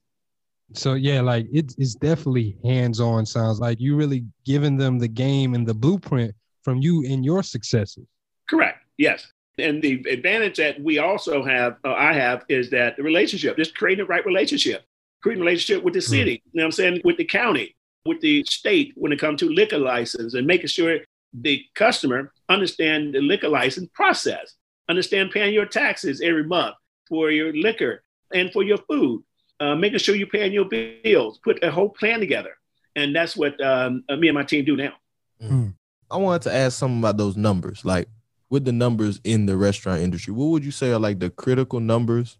So 0.73 0.93
yeah, 0.93 1.21
like 1.21 1.47
it 1.51 1.73
is 1.77 1.95
definitely 1.95 2.57
hands-on. 2.63 3.25
Sounds 3.25 3.59
like 3.59 3.79
you 3.79 3.95
really 3.95 4.25
giving 4.45 4.77
them 4.77 4.99
the 4.99 5.07
game 5.07 5.53
and 5.53 5.67
the 5.67 5.73
blueprint 5.73 6.33
from 6.63 6.79
you 6.79 7.05
and 7.05 7.25
your 7.25 7.43
successes. 7.43 8.05
Correct. 8.49 8.79
Yes. 8.97 9.27
And 9.57 9.81
the 9.81 10.03
advantage 10.09 10.57
that 10.57 10.81
we 10.81 10.99
also 10.99 11.43
have, 11.43 11.77
uh, 11.83 11.93
I 11.93 12.13
have, 12.13 12.45
is 12.49 12.69
that 12.69 12.95
the 12.95 13.03
relationship, 13.03 13.57
just 13.57 13.75
creating 13.75 14.05
the 14.05 14.07
right 14.07 14.25
relationship, 14.25 14.83
creating 15.21 15.41
a 15.41 15.45
relationship 15.45 15.83
with 15.83 15.93
the 15.93 15.99
hmm. 15.99 16.05
city, 16.05 16.35
mm. 16.35 16.41
you 16.53 16.57
know 16.59 16.63
what 16.63 16.67
I'm 16.67 16.71
saying, 16.71 17.01
with 17.03 17.17
the 17.17 17.25
county, 17.25 17.75
with 18.05 18.21
the 18.21 18.43
state 18.45 18.93
when 18.95 19.11
it 19.11 19.19
comes 19.19 19.39
to 19.41 19.49
liquor 19.49 19.77
license 19.77 20.33
and 20.33 20.47
making 20.47 20.67
sure 20.67 20.99
the 21.33 21.63
customer 21.75 22.31
understand 22.49 23.13
the 23.13 23.21
liquor 23.21 23.49
license 23.49 23.89
process, 23.93 24.55
understand 24.89 25.31
paying 25.31 25.53
your 25.53 25.65
taxes 25.65 26.21
every 26.21 26.43
month 26.43 26.75
for 27.07 27.29
your 27.29 27.53
liquor 27.53 28.03
and 28.33 28.51
for 28.51 28.63
your 28.63 28.79
food, 28.89 29.23
uh, 29.61 29.75
making 29.75 29.99
sure 29.99 30.15
you're 30.15 30.27
paying 30.27 30.51
your 30.51 30.65
bills, 30.65 31.39
put 31.43 31.63
a 31.63 31.69
whole 31.69 31.89
plan 31.89 32.19
together. 32.19 32.57
And 32.95 33.15
that's 33.15 33.37
what 33.37 33.63
um, 33.63 34.03
me 34.09 34.27
and 34.27 34.35
my 34.35 34.43
team 34.43 34.65
do 34.65 34.75
now. 34.75 34.93
Mm. 35.41 35.75
I 36.09 36.17
wanted 36.17 36.41
to 36.43 36.53
ask 36.53 36.77
something 36.77 36.99
about 36.99 37.17
those 37.17 37.37
numbers. 37.37 37.85
Like 37.85 38.09
with 38.49 38.65
the 38.65 38.71
numbers 38.71 39.21
in 39.23 39.45
the 39.45 39.55
restaurant 39.55 40.01
industry, 40.01 40.33
what 40.33 40.47
would 40.47 40.65
you 40.65 40.71
say 40.71 40.91
are 40.91 40.99
like 40.99 41.19
the 41.19 41.29
critical 41.29 41.79
numbers 41.79 42.37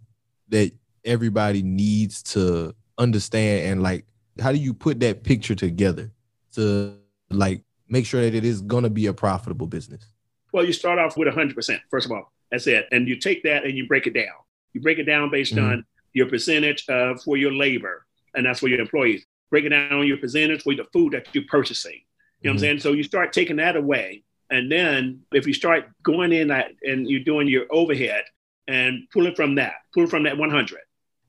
that 0.50 0.72
everybody 1.06 1.62
needs 1.62 2.22
to 2.22 2.76
understand 2.98 3.72
and 3.72 3.82
like 3.82 4.06
how 4.40 4.52
do 4.52 4.58
you 4.58 4.74
put 4.74 5.00
that 5.00 5.24
picture 5.24 5.56
together 5.56 6.12
to 6.54 6.98
like 7.30 7.64
make 7.88 8.06
sure 8.06 8.22
that 8.22 8.36
it 8.36 8.44
is 8.44 8.62
going 8.62 8.84
to 8.84 8.90
be 8.90 9.06
a 9.06 9.14
profitable 9.14 9.68
business? 9.68 10.04
Well, 10.52 10.66
you 10.66 10.74
start 10.74 11.00
off 11.00 11.18
with 11.18 11.28
100%, 11.28 11.80
first 11.90 12.06
of 12.06 12.12
all. 12.12 12.32
That's 12.50 12.68
it. 12.68 12.88
And 12.92 13.08
you 13.08 13.16
take 13.16 13.44
that 13.44 13.64
and 13.64 13.78
you 13.78 13.88
break 13.88 14.08
it 14.08 14.14
down. 14.14 14.34
You 14.74 14.82
break 14.82 15.00
it 15.00 15.04
down 15.04 15.30
based 15.30 15.56
mm-hmm. 15.56 15.66
on 15.66 15.86
your 16.14 16.28
percentage 16.28 16.88
uh, 16.90 17.16
for 17.16 17.38
your 17.38 17.54
labor, 17.54 18.06
and 18.34 18.46
that's 18.46 18.60
for 18.60 18.68
your 18.68 18.80
employees. 18.80 19.26
Break 19.50 19.66
it 19.66 19.70
down 19.70 20.06
your 20.08 20.18
percentage 20.18 20.64
for 20.64 20.76
the 20.76 20.86
food 20.94 21.14
that 21.14 21.28
you're 21.34 21.44
purchasing. 21.50 21.92
You 21.92 21.98
know 21.98 22.02
mm-hmm. 22.02 22.48
what 22.48 22.50
I'm 22.50 22.56
mm-hmm. 22.56 22.62
saying? 22.62 22.80
So 22.80 22.94
you 22.94 23.04
start 23.04 23.34
taking 23.34 23.58
that 23.58 23.76
away 23.76 24.24
and 24.52 24.70
then 24.70 25.22
if 25.32 25.48
you 25.48 25.54
start 25.54 25.86
going 26.04 26.34
in 26.34 26.50
that 26.50 26.72
and 26.84 27.10
you're 27.10 27.24
doing 27.24 27.48
your 27.48 27.66
overhead 27.72 28.26
and 28.68 29.08
pull 29.12 29.26
it 29.26 29.38
from 29.38 29.56
that, 29.56 29.76
pull 29.94 30.04
it 30.04 30.10
from 30.10 30.24
that 30.24 30.38
100. 30.38 30.80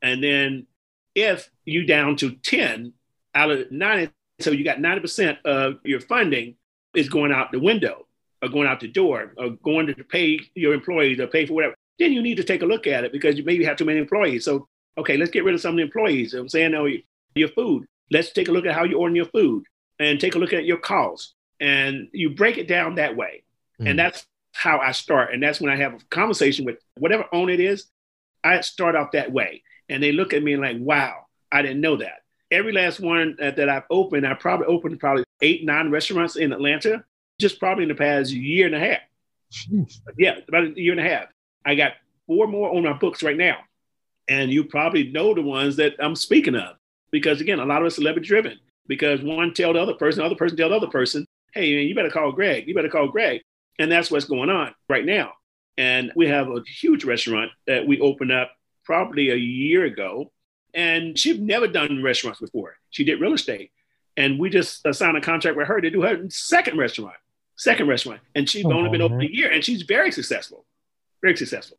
And 0.02 0.22
then 0.22 0.66
if 1.14 1.48
you 1.64 1.86
down 1.86 2.16
to 2.16 2.32
10 2.32 2.92
out 3.34 3.50
of 3.50 3.70
90 3.70 4.12
So 4.40 4.50
you 4.50 4.64
got 4.64 4.78
90% 4.78 5.38
of 5.44 5.76
your 5.84 6.00
funding 6.00 6.56
is 6.94 7.08
going 7.08 7.30
out 7.30 7.52
the 7.52 7.60
window 7.60 8.06
or 8.42 8.48
going 8.48 8.66
out 8.66 8.80
the 8.80 8.88
door 8.88 9.34
or 9.38 9.50
going 9.50 9.86
to 9.86 9.94
pay 10.02 10.40
your 10.56 10.74
employees 10.74 11.20
or 11.20 11.28
pay 11.28 11.46
for 11.46 11.54
whatever. 11.54 11.76
Then 12.00 12.12
you 12.12 12.22
need 12.22 12.38
to 12.38 12.44
take 12.44 12.62
a 12.62 12.66
look 12.66 12.88
at 12.88 13.04
it 13.04 13.12
because 13.12 13.38
you 13.38 13.44
maybe 13.44 13.64
have 13.64 13.76
too 13.76 13.84
many 13.84 14.00
employees. 14.00 14.44
So, 14.44 14.68
okay, 14.98 15.16
let's 15.16 15.30
get 15.30 15.44
rid 15.44 15.54
of 15.54 15.60
some 15.60 15.72
of 15.72 15.76
the 15.76 15.82
employees. 15.82 16.34
I'm 16.34 16.48
saying, 16.48 16.72
no, 16.72 16.88
your 17.34 17.48
food. 17.48 17.86
Let's 18.10 18.32
take 18.32 18.48
a 18.48 18.52
look 18.52 18.66
at 18.66 18.74
how 18.74 18.84
you 18.84 18.98
order 18.98 19.14
your 19.14 19.26
food 19.26 19.64
and 19.98 20.20
take 20.20 20.34
a 20.34 20.38
look 20.38 20.52
at 20.52 20.64
your 20.64 20.76
costs. 20.78 21.34
And 21.60 22.08
you 22.12 22.30
break 22.30 22.58
it 22.58 22.68
down 22.68 22.96
that 22.96 23.16
way. 23.16 23.44
Mm. 23.80 23.90
And 23.90 23.98
that's 23.98 24.26
how 24.52 24.78
I 24.78 24.92
start. 24.92 25.32
And 25.32 25.42
that's 25.42 25.60
when 25.60 25.72
I 25.72 25.76
have 25.76 25.94
a 25.94 25.98
conversation 26.10 26.64
with 26.64 26.78
whatever 26.98 27.26
owner 27.32 27.52
it 27.52 27.60
is. 27.60 27.86
I 28.44 28.60
start 28.60 28.96
off 28.96 29.12
that 29.12 29.32
way. 29.32 29.62
And 29.88 30.02
they 30.02 30.12
look 30.12 30.32
at 30.34 30.42
me 30.42 30.52
and 30.52 30.62
like, 30.62 30.76
wow, 30.80 31.26
I 31.50 31.62
didn't 31.62 31.80
know 31.80 31.96
that. 31.96 32.22
Every 32.50 32.72
last 32.72 33.00
one 33.00 33.36
that, 33.38 33.56
that 33.56 33.68
I've 33.68 33.84
opened, 33.90 34.26
I 34.26 34.34
probably 34.34 34.66
opened 34.66 35.00
probably 35.00 35.24
eight, 35.40 35.64
nine 35.64 35.90
restaurants 35.90 36.36
in 36.36 36.52
Atlanta, 36.52 37.04
just 37.40 37.58
probably 37.58 37.84
in 37.84 37.88
the 37.88 37.94
past 37.94 38.30
year 38.30 38.66
and 38.66 38.74
a 38.74 38.80
half. 38.80 39.00
Jeez. 39.52 40.00
Yeah, 40.18 40.36
about 40.48 40.64
a 40.64 40.80
year 40.80 40.92
and 40.92 41.00
a 41.00 41.08
half. 41.08 41.26
I 41.64 41.74
got 41.76 41.92
four 42.26 42.46
more 42.46 42.74
on 42.74 42.82
my 42.82 42.92
books 42.92 43.22
right 43.22 43.36
now. 43.36 43.58
And 44.28 44.52
you 44.52 44.64
probably 44.64 45.10
know 45.10 45.34
the 45.34 45.42
ones 45.42 45.76
that 45.76 45.94
I'm 45.98 46.16
speaking 46.16 46.54
of. 46.54 46.76
Because 47.10 47.40
again, 47.40 47.60
a 47.60 47.64
lot 47.64 47.82
of 47.82 47.86
us 47.86 47.94
are 47.94 47.96
celebrity 47.96 48.28
driven. 48.28 48.58
Because 48.86 49.20
one 49.22 49.54
tell 49.54 49.72
the 49.72 49.80
other 49.80 49.94
person, 49.94 50.20
the 50.20 50.26
other 50.26 50.34
person 50.34 50.56
tell 50.56 50.70
the 50.70 50.76
other 50.76 50.88
person, 50.88 51.26
hey, 51.54 51.74
man, 51.74 51.86
you 51.86 51.94
better 51.94 52.10
call 52.10 52.32
Greg. 52.32 52.66
You 52.66 52.74
better 52.74 52.88
call 52.88 53.08
Greg. 53.08 53.42
And 53.78 53.90
that's 53.90 54.10
what's 54.10 54.24
going 54.24 54.50
on 54.50 54.74
right 54.88 55.04
now. 55.04 55.32
And 55.78 56.12
we 56.14 56.28
have 56.28 56.48
a 56.48 56.62
huge 56.80 57.04
restaurant 57.04 57.50
that 57.66 57.86
we 57.86 58.00
opened 58.00 58.32
up 58.32 58.52
probably 58.84 59.30
a 59.30 59.36
year 59.36 59.84
ago. 59.84 60.30
And 60.74 61.18
she'd 61.18 61.42
never 61.42 61.68
done 61.68 62.02
restaurants 62.02 62.40
before. 62.40 62.76
She 62.90 63.04
did 63.04 63.20
real 63.20 63.34
estate. 63.34 63.70
And 64.16 64.38
we 64.38 64.50
just 64.50 64.84
uh, 64.86 64.92
signed 64.92 65.16
a 65.16 65.20
contract 65.20 65.56
with 65.56 65.68
her 65.68 65.80
to 65.80 65.90
do 65.90 66.02
her 66.02 66.28
second 66.28 66.78
restaurant, 66.78 67.16
second 67.56 67.88
restaurant. 67.88 68.20
And 68.34 68.48
she's 68.48 68.64
oh, 68.64 68.72
only 68.72 68.90
been 68.90 69.02
open 69.02 69.20
a 69.20 69.24
year 69.24 69.50
and 69.50 69.64
she's 69.64 69.82
very 69.82 70.12
successful, 70.12 70.64
very 71.22 71.36
successful. 71.36 71.78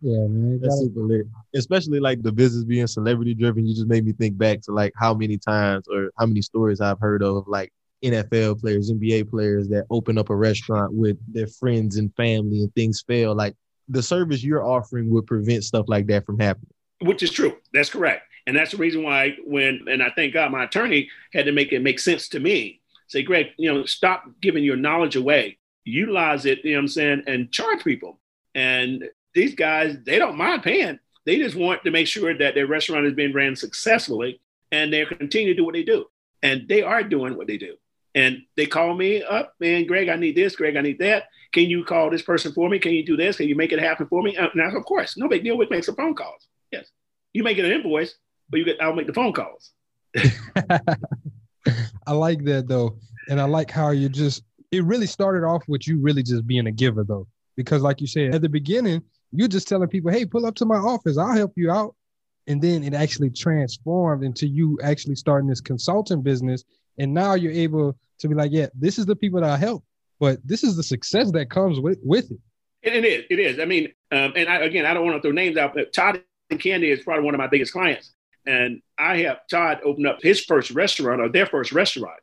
Yeah, 0.00 0.26
man. 0.26 0.60
That's 0.60 0.80
super 0.80 1.00
lit. 1.00 1.26
Especially 1.54 2.00
like 2.00 2.22
the 2.22 2.32
business 2.32 2.64
being 2.64 2.86
celebrity 2.86 3.34
driven. 3.34 3.66
You 3.66 3.74
just 3.74 3.86
made 3.86 4.04
me 4.04 4.12
think 4.12 4.36
back 4.36 4.60
to 4.62 4.72
like 4.72 4.92
how 4.96 5.14
many 5.14 5.38
times 5.38 5.86
or 5.88 6.10
how 6.18 6.26
many 6.26 6.42
stories 6.42 6.80
I've 6.80 7.00
heard 7.00 7.22
of 7.22 7.48
like 7.48 7.72
NFL 8.04 8.60
players, 8.60 8.90
NBA 8.90 9.30
players 9.30 9.68
that 9.68 9.86
open 9.90 10.18
up 10.18 10.30
a 10.30 10.36
restaurant 10.36 10.92
with 10.92 11.16
their 11.32 11.46
friends 11.46 11.96
and 11.96 12.14
family 12.14 12.60
and 12.60 12.74
things 12.74 13.02
fail. 13.06 13.34
Like 13.34 13.54
the 13.88 14.02
service 14.02 14.44
you're 14.44 14.64
offering 14.64 15.08
would 15.10 15.26
prevent 15.26 15.64
stuff 15.64 15.86
like 15.88 16.06
that 16.08 16.26
from 16.26 16.38
happening. 16.38 16.72
Which 17.00 17.22
is 17.22 17.30
true. 17.30 17.56
That's 17.72 17.90
correct. 17.90 18.22
And 18.46 18.56
that's 18.56 18.72
the 18.72 18.76
reason 18.76 19.02
why 19.02 19.36
when 19.44 19.86
and 19.88 20.02
I 20.02 20.10
thank 20.14 20.34
God 20.34 20.52
my 20.52 20.64
attorney 20.64 21.08
had 21.32 21.46
to 21.46 21.52
make 21.52 21.72
it 21.72 21.80
make 21.80 21.98
sense 21.98 22.28
to 22.30 22.40
me. 22.40 22.80
Say, 23.08 23.22
Greg, 23.22 23.46
you 23.56 23.72
know, 23.72 23.84
stop 23.84 24.24
giving 24.40 24.64
your 24.64 24.76
knowledge 24.76 25.16
away. 25.16 25.58
Utilize 25.84 26.44
it, 26.44 26.64
you 26.64 26.72
know 26.72 26.78
what 26.78 26.82
I'm 26.82 26.88
saying, 26.88 27.22
and 27.26 27.52
charge 27.52 27.84
people. 27.84 28.20
And 28.54 29.04
these 29.36 29.54
guys, 29.54 29.96
they 30.04 30.18
don't 30.18 30.36
mind 30.36 30.62
paying. 30.62 30.98
They 31.26 31.36
just 31.36 31.56
want 31.56 31.84
to 31.84 31.90
make 31.90 32.06
sure 32.06 32.36
that 32.36 32.54
their 32.54 32.66
restaurant 32.66 33.06
is 33.06 33.12
being 33.12 33.32
ran 33.32 33.54
successfully 33.54 34.40
and 34.72 34.92
they 34.92 35.04
continue 35.04 35.48
to 35.48 35.54
do 35.54 35.64
what 35.64 35.74
they 35.74 35.82
do. 35.82 36.06
And 36.42 36.66
they 36.68 36.82
are 36.82 37.02
doing 37.02 37.36
what 37.36 37.46
they 37.46 37.58
do. 37.58 37.76
And 38.14 38.42
they 38.56 38.66
call 38.66 38.94
me 38.94 39.22
up, 39.22 39.52
man, 39.60 39.86
Greg, 39.86 40.08
I 40.08 40.16
need 40.16 40.36
this, 40.36 40.56
Greg, 40.56 40.76
I 40.76 40.80
need 40.80 40.98
that. 41.00 41.24
Can 41.52 41.64
you 41.64 41.84
call 41.84 42.10
this 42.10 42.22
person 42.22 42.52
for 42.52 42.68
me? 42.68 42.78
Can 42.78 42.92
you 42.92 43.04
do 43.04 43.16
this? 43.16 43.36
Can 43.36 43.46
you 43.46 43.54
make 43.54 43.72
it 43.72 43.78
happen 43.78 44.06
for 44.06 44.22
me? 44.22 44.36
Uh, 44.36 44.48
now, 44.54 44.74
of 44.74 44.84
course, 44.86 45.16
no 45.18 45.28
big 45.28 45.44
deal. 45.44 45.58
We 45.58 45.66
make 45.70 45.84
some 45.84 45.96
phone 45.96 46.14
calls. 46.14 46.46
Yes. 46.72 46.90
You 47.34 47.42
make 47.42 47.58
an 47.58 47.66
invoice, 47.66 48.14
but 48.48 48.58
you 48.58 48.64
get 48.64 48.80
I'll 48.80 48.94
make 48.94 49.06
the 49.06 49.12
phone 49.12 49.34
calls. 49.34 49.72
I 52.06 52.12
like 52.12 52.42
that 52.44 52.68
though. 52.68 52.98
And 53.28 53.40
I 53.40 53.44
like 53.44 53.70
how 53.70 53.90
you 53.90 54.08
just 54.08 54.42
it 54.72 54.84
really 54.84 55.06
started 55.06 55.46
off 55.46 55.64
with 55.68 55.86
you 55.86 55.98
really 56.00 56.22
just 56.22 56.46
being 56.46 56.66
a 56.66 56.72
giver 56.72 57.04
though. 57.04 57.26
Because 57.56 57.82
like 57.82 58.00
you 58.00 58.06
said 58.06 58.34
at 58.34 58.42
the 58.42 58.48
beginning, 58.48 59.02
you're 59.32 59.48
just 59.48 59.68
telling 59.68 59.88
people, 59.88 60.10
hey, 60.10 60.24
pull 60.24 60.46
up 60.46 60.54
to 60.56 60.64
my 60.64 60.76
office, 60.76 61.18
I'll 61.18 61.36
help 61.36 61.52
you 61.56 61.70
out. 61.70 61.94
And 62.46 62.62
then 62.62 62.84
it 62.84 62.94
actually 62.94 63.30
transformed 63.30 64.22
into 64.22 64.46
you 64.46 64.78
actually 64.82 65.16
starting 65.16 65.48
this 65.48 65.60
consulting 65.60 66.22
business. 66.22 66.64
And 66.98 67.12
now 67.12 67.34
you're 67.34 67.52
able 67.52 67.96
to 68.18 68.28
be 68.28 68.34
like, 68.34 68.52
yeah, 68.52 68.68
this 68.74 68.98
is 68.98 69.06
the 69.06 69.16
people 69.16 69.40
that 69.40 69.50
I 69.50 69.56
help, 69.56 69.84
but 70.20 70.38
this 70.44 70.62
is 70.62 70.76
the 70.76 70.82
success 70.82 71.30
that 71.32 71.50
comes 71.50 71.80
with, 71.80 71.98
with 72.02 72.30
it. 72.30 72.38
It 72.82 73.04
is. 73.04 73.24
It 73.28 73.38
is. 73.40 73.58
I 73.58 73.64
mean, 73.64 73.92
um, 74.12 74.32
and 74.36 74.48
I, 74.48 74.58
again, 74.58 74.86
I 74.86 74.94
don't 74.94 75.04
want 75.04 75.16
to 75.16 75.22
throw 75.22 75.32
names 75.32 75.56
out, 75.56 75.74
but 75.74 75.92
Todd 75.92 76.22
and 76.50 76.60
Kandi 76.60 76.92
is 76.92 77.02
probably 77.02 77.24
one 77.24 77.34
of 77.34 77.38
my 77.38 77.48
biggest 77.48 77.72
clients. 77.72 78.12
And 78.46 78.80
I 78.96 79.18
have 79.18 79.40
Todd 79.50 79.80
open 79.84 80.06
up 80.06 80.22
his 80.22 80.44
first 80.44 80.70
restaurant 80.70 81.20
or 81.20 81.28
their 81.28 81.46
first 81.46 81.72
restaurant. 81.72 82.20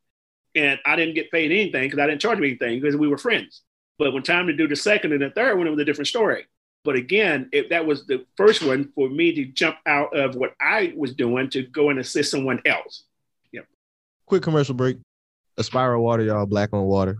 And 0.56 0.80
I 0.86 0.95
didn't 0.95 1.16
get 1.16 1.32
paid 1.32 1.51
anything 1.51 1.84
because 1.84 1.99
I 1.99 2.08
didn't 2.08 2.22
charge 2.22 2.38
him 2.38 2.45
anything 2.45 2.80
because 2.80 2.95
we 2.95 3.10
were 3.10 3.18
friends. 3.18 3.64
But 3.99 4.14
when 4.14 4.24
time 4.24 4.47
to 4.47 4.54
do 4.54 4.68
the 4.68 4.76
second 4.76 5.12
and 5.12 5.22
the 5.22 5.32
third 5.32 5.58
one, 5.58 5.68
it 5.68 5.72
was 5.72 5.80
a 5.80 5.86
different 5.86 6.08
story. 6.08 6.45
But 6.84 6.95
again, 6.95 7.49
if 7.53 7.69
that 7.69 7.86
was 7.86 8.05
the 8.05 8.25
first 8.36 8.61
one 8.61 8.91
for 8.93 9.09
me 9.09 9.34
to 9.36 9.45
jump 9.45 9.77
out 9.86 10.15
of 10.15 10.36
what 10.36 10.53
I 10.59 10.93
was 10.97 11.13
doing 11.13 11.49
to 11.51 11.63
go 11.63 11.89
and 11.89 11.99
assist 11.99 12.31
someone 12.31 12.61
else. 12.65 13.03
Yep. 13.53 13.65
Quick 14.25 14.43
commercial 14.43 14.75
break. 14.75 14.97
Aspira 15.57 15.99
water, 15.99 16.23
y'all, 16.23 16.45
black 16.45 16.73
on 16.73 16.84
water. 16.84 17.19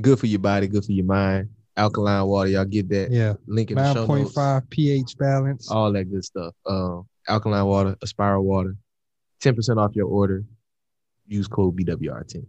Good 0.00 0.18
for 0.18 0.26
your 0.26 0.38
body, 0.38 0.68
good 0.68 0.84
for 0.84 0.92
your 0.92 1.04
mind. 1.04 1.50
Alkaline 1.76 2.26
water, 2.26 2.48
y'all 2.50 2.64
get 2.64 2.88
that. 2.88 3.10
Yeah. 3.10 3.34
Link 3.46 3.70
in 3.70 3.76
the 3.76 3.94
show 3.94 4.06
9.5 4.06 4.70
pH 4.70 5.18
balance. 5.18 5.70
All 5.70 5.92
that 5.92 6.04
good 6.04 6.24
stuff. 6.24 6.54
Um, 6.66 7.06
alkaline 7.28 7.66
water, 7.66 7.96
Aspira 8.04 8.42
water. 8.42 8.76
10% 9.40 9.76
off 9.76 9.94
your 9.94 10.06
order. 10.06 10.44
Use 11.26 11.46
code 11.46 11.76
BWR10. 11.76 12.46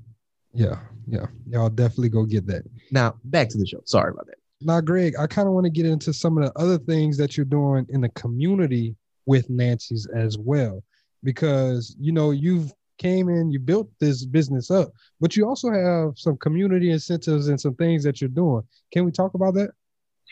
Yeah, 0.54 0.80
yeah. 1.08 1.28
Y'all 1.50 1.70
definitely 1.70 2.10
go 2.10 2.24
get 2.24 2.48
that. 2.48 2.64
Now, 2.92 3.16
back 3.26 3.50
to 3.50 3.58
the 3.58 3.68
show. 3.68 3.82
Sorry 3.86 4.12
about 4.12 4.26
that. 4.28 4.38
Now, 4.62 4.82
Greg, 4.82 5.14
I 5.18 5.26
kind 5.26 5.48
of 5.48 5.54
want 5.54 5.66
to 5.66 5.70
get 5.70 5.86
into 5.86 6.12
some 6.14 6.38
of 6.38 6.44
the 6.44 6.60
other 6.60 6.78
things 6.78 7.18
that 7.18 7.38
you're 7.38 7.46
doing 7.46 7.86
in 7.90 8.02
the 8.02 8.10
community 8.10 8.96
with 9.26 9.50
Nancy's 9.50 10.06
as 10.14 10.38
well, 10.38 10.84
because 11.24 11.96
you 12.00 12.12
know 12.12 12.32
you've 12.32 12.74
came 12.98 13.30
in, 13.30 13.50
you 13.50 13.60
built 13.60 13.90
this 14.00 14.26
business 14.26 14.70
up, 14.70 14.92
but 15.20 15.36
you 15.36 15.48
also 15.48 15.72
have 15.72 16.20
some 16.20 16.38
community 16.38 16.92
incentives 16.92 17.48
and 17.48 17.60
some 17.60 17.74
things 17.76 18.04
that 18.04 18.20
you're 18.20 18.30
doing. 18.30 18.62
Can 18.92 19.06
we 19.06 19.12
talk 19.12 19.34
about 19.34 19.54
that? 19.56 19.72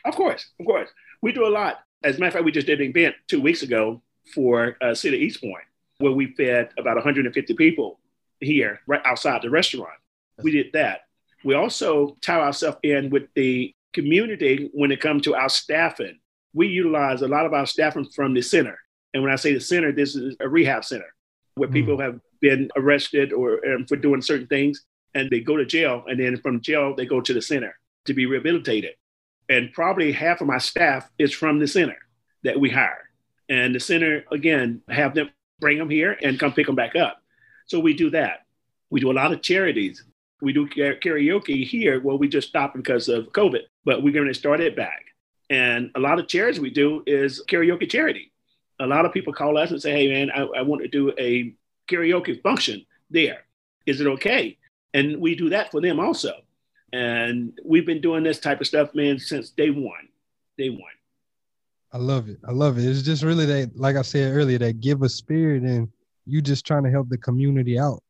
Of 0.06 0.16
course, 0.16 0.52
of 0.60 0.66
course. 0.66 0.90
We 1.22 1.32
do 1.32 1.48
a 1.48 1.50
lot. 1.50 1.80
As 2.04 2.18
a 2.18 2.20
matter 2.20 2.28
of 2.28 2.34
fact, 2.34 2.46
we 2.46 2.52
just 2.52 2.68
did 2.68 2.82
an 2.82 2.88
event 2.88 3.16
two 3.28 3.42
weeks 3.42 3.64
ago 3.64 4.02
for 4.36 4.78
uh, 4.82 4.94
City 4.94 5.18
East 5.18 5.42
Point, 5.42 5.64
where 6.00 6.12
we 6.12 6.34
fed 6.34 6.70
about 6.78 6.96
150 6.96 7.54
people 7.56 8.00
here, 8.40 8.82
right 8.86 9.02
outside 9.06 9.42
the 9.42 9.50
restaurant. 9.50 9.98
We 10.44 10.52
did 10.52 10.74
that. 10.74 11.02
We 11.44 11.56
also 11.56 12.18
tie 12.22 12.42
ourselves 12.42 12.78
in 12.84 13.10
with 13.10 13.24
the 13.34 13.74
community 13.98 14.70
when 14.74 14.92
it 14.92 15.02
comes 15.02 15.24
to 15.24 15.34
our 15.34 15.50
staffing. 15.50 16.20
We 16.54 16.68
utilize 16.68 17.24
a 17.24 17.28
lot 17.28 17.48
of 17.48 17.54
our 17.54 17.66
staffing 17.66 18.08
from 18.16 18.34
the 18.36 18.42
center. 18.42 18.78
And 19.14 19.24
when 19.24 19.32
I 19.32 19.38
say 19.38 19.54
the 19.54 19.60
center, 19.60 19.92
this 19.92 20.16
is 20.16 20.36
a 20.40 20.48
rehab 20.48 20.86
center 20.86 21.14
where 21.56 21.68
mm. 21.68 21.74
people 21.74 22.00
have 22.00 22.20
been 22.40 22.70
arrested 22.76 23.34
or 23.34 23.66
um, 23.68 23.86
for 23.88 23.96
doing 23.96 24.22
certain 24.22 24.46
things 24.46 24.86
and 25.16 25.30
they 25.32 25.40
go 25.40 25.58
to 25.58 25.66
jail. 25.66 26.04
And 26.08 26.20
then 26.20 26.38
from 26.38 26.62
jail, 26.62 26.96
they 26.96 27.08
go 27.08 27.22
to 27.22 27.34
the 27.34 27.42
center 27.42 27.78
to 28.06 28.14
be 28.14 28.28
rehabilitated. 28.28 28.92
And 29.50 29.74
probably 29.74 30.12
half 30.12 30.42
of 30.42 30.48
my 30.48 30.60
staff 30.60 31.10
is 31.18 31.34
from 31.34 31.58
the 31.58 31.68
center 31.68 31.98
that 32.44 32.60
we 32.60 32.70
hire. 32.70 33.10
And 33.50 33.74
the 33.74 33.80
center, 33.80 34.26
again, 34.32 34.82
have 34.90 35.16
them 35.16 35.32
bring 35.60 35.80
them 35.80 35.90
here 35.90 36.18
and 36.22 36.40
come 36.40 36.54
pick 36.54 36.68
them 36.68 36.76
back 36.76 36.96
up. 36.96 37.18
So 37.66 37.80
we 37.80 37.94
do 37.96 38.12
that. 38.12 38.46
We 38.92 39.00
do 39.00 39.12
a 39.12 39.14
lot 39.14 39.32
of 39.32 39.42
charities. 39.42 40.04
We 40.42 40.54
do 40.54 40.68
karaoke 40.68 41.66
here. 41.66 42.00
Well, 42.00 42.20
we 42.20 42.28
just 42.28 42.50
stopped 42.50 42.76
because 42.76 43.10
of 43.10 43.32
COVID, 43.32 43.62
but 43.88 44.04
we're 44.04 44.14
going 44.14 44.28
to 44.28 44.34
start 44.34 44.60
it 44.60 44.76
back. 44.76 45.06
And 45.50 45.92
a 45.96 46.00
lot 46.02 46.20
of 46.20 46.28
charities 46.28 46.60
we 46.60 46.70
do 46.70 47.04
is 47.08 47.42
karaoke 47.48 47.90
charity. 47.90 48.34
A 48.82 48.86
lot 48.86 49.06
of 49.06 49.14
people 49.14 49.32
call 49.32 49.58
us 49.58 49.72
and 49.72 49.82
say, 49.82 49.94
hey, 49.94 50.10
man, 50.10 50.30
I, 50.30 50.60
I 50.60 50.62
want 50.64 50.82
to 50.82 50.90
do 50.90 51.14
a 51.18 51.56
karaoke 51.90 52.44
function 52.44 52.86
there. 53.10 53.46
Is 53.86 54.02
it 54.02 54.08
okay? 54.08 54.58
And 54.94 55.22
we 55.22 55.36
do 55.36 55.50
that 55.52 55.72
for 55.72 55.80
them 55.80 56.02
also. 56.02 56.34
And 56.92 57.58
we've 57.64 57.86
been 57.86 58.02
doing 58.02 58.24
this 58.24 58.42
type 58.42 58.60
of 58.60 58.68
stuff, 58.68 58.94
man, 58.94 59.20
since 59.20 59.52
day 59.52 59.70
one. 59.70 60.10
Day 60.58 60.70
one. 60.70 60.82
I 61.94 61.98
love 61.98 62.28
it. 62.28 62.40
I 62.46 62.52
love 62.52 62.78
it. 62.78 62.84
It's 62.84 63.04
just 63.04 63.24
really 63.24 63.46
that, 63.46 63.72
like 63.78 63.96
I 63.96 64.02
said 64.02 64.36
earlier, 64.36 64.58
that 64.58 64.82
give 64.82 65.02
a 65.02 65.08
spirit 65.08 65.64
and 65.64 65.88
you 66.26 66.42
just 66.42 66.66
trying 66.66 66.84
to 66.84 66.92
help 66.92 67.08
the 67.08 67.18
community 67.18 67.80
out. 67.80 68.04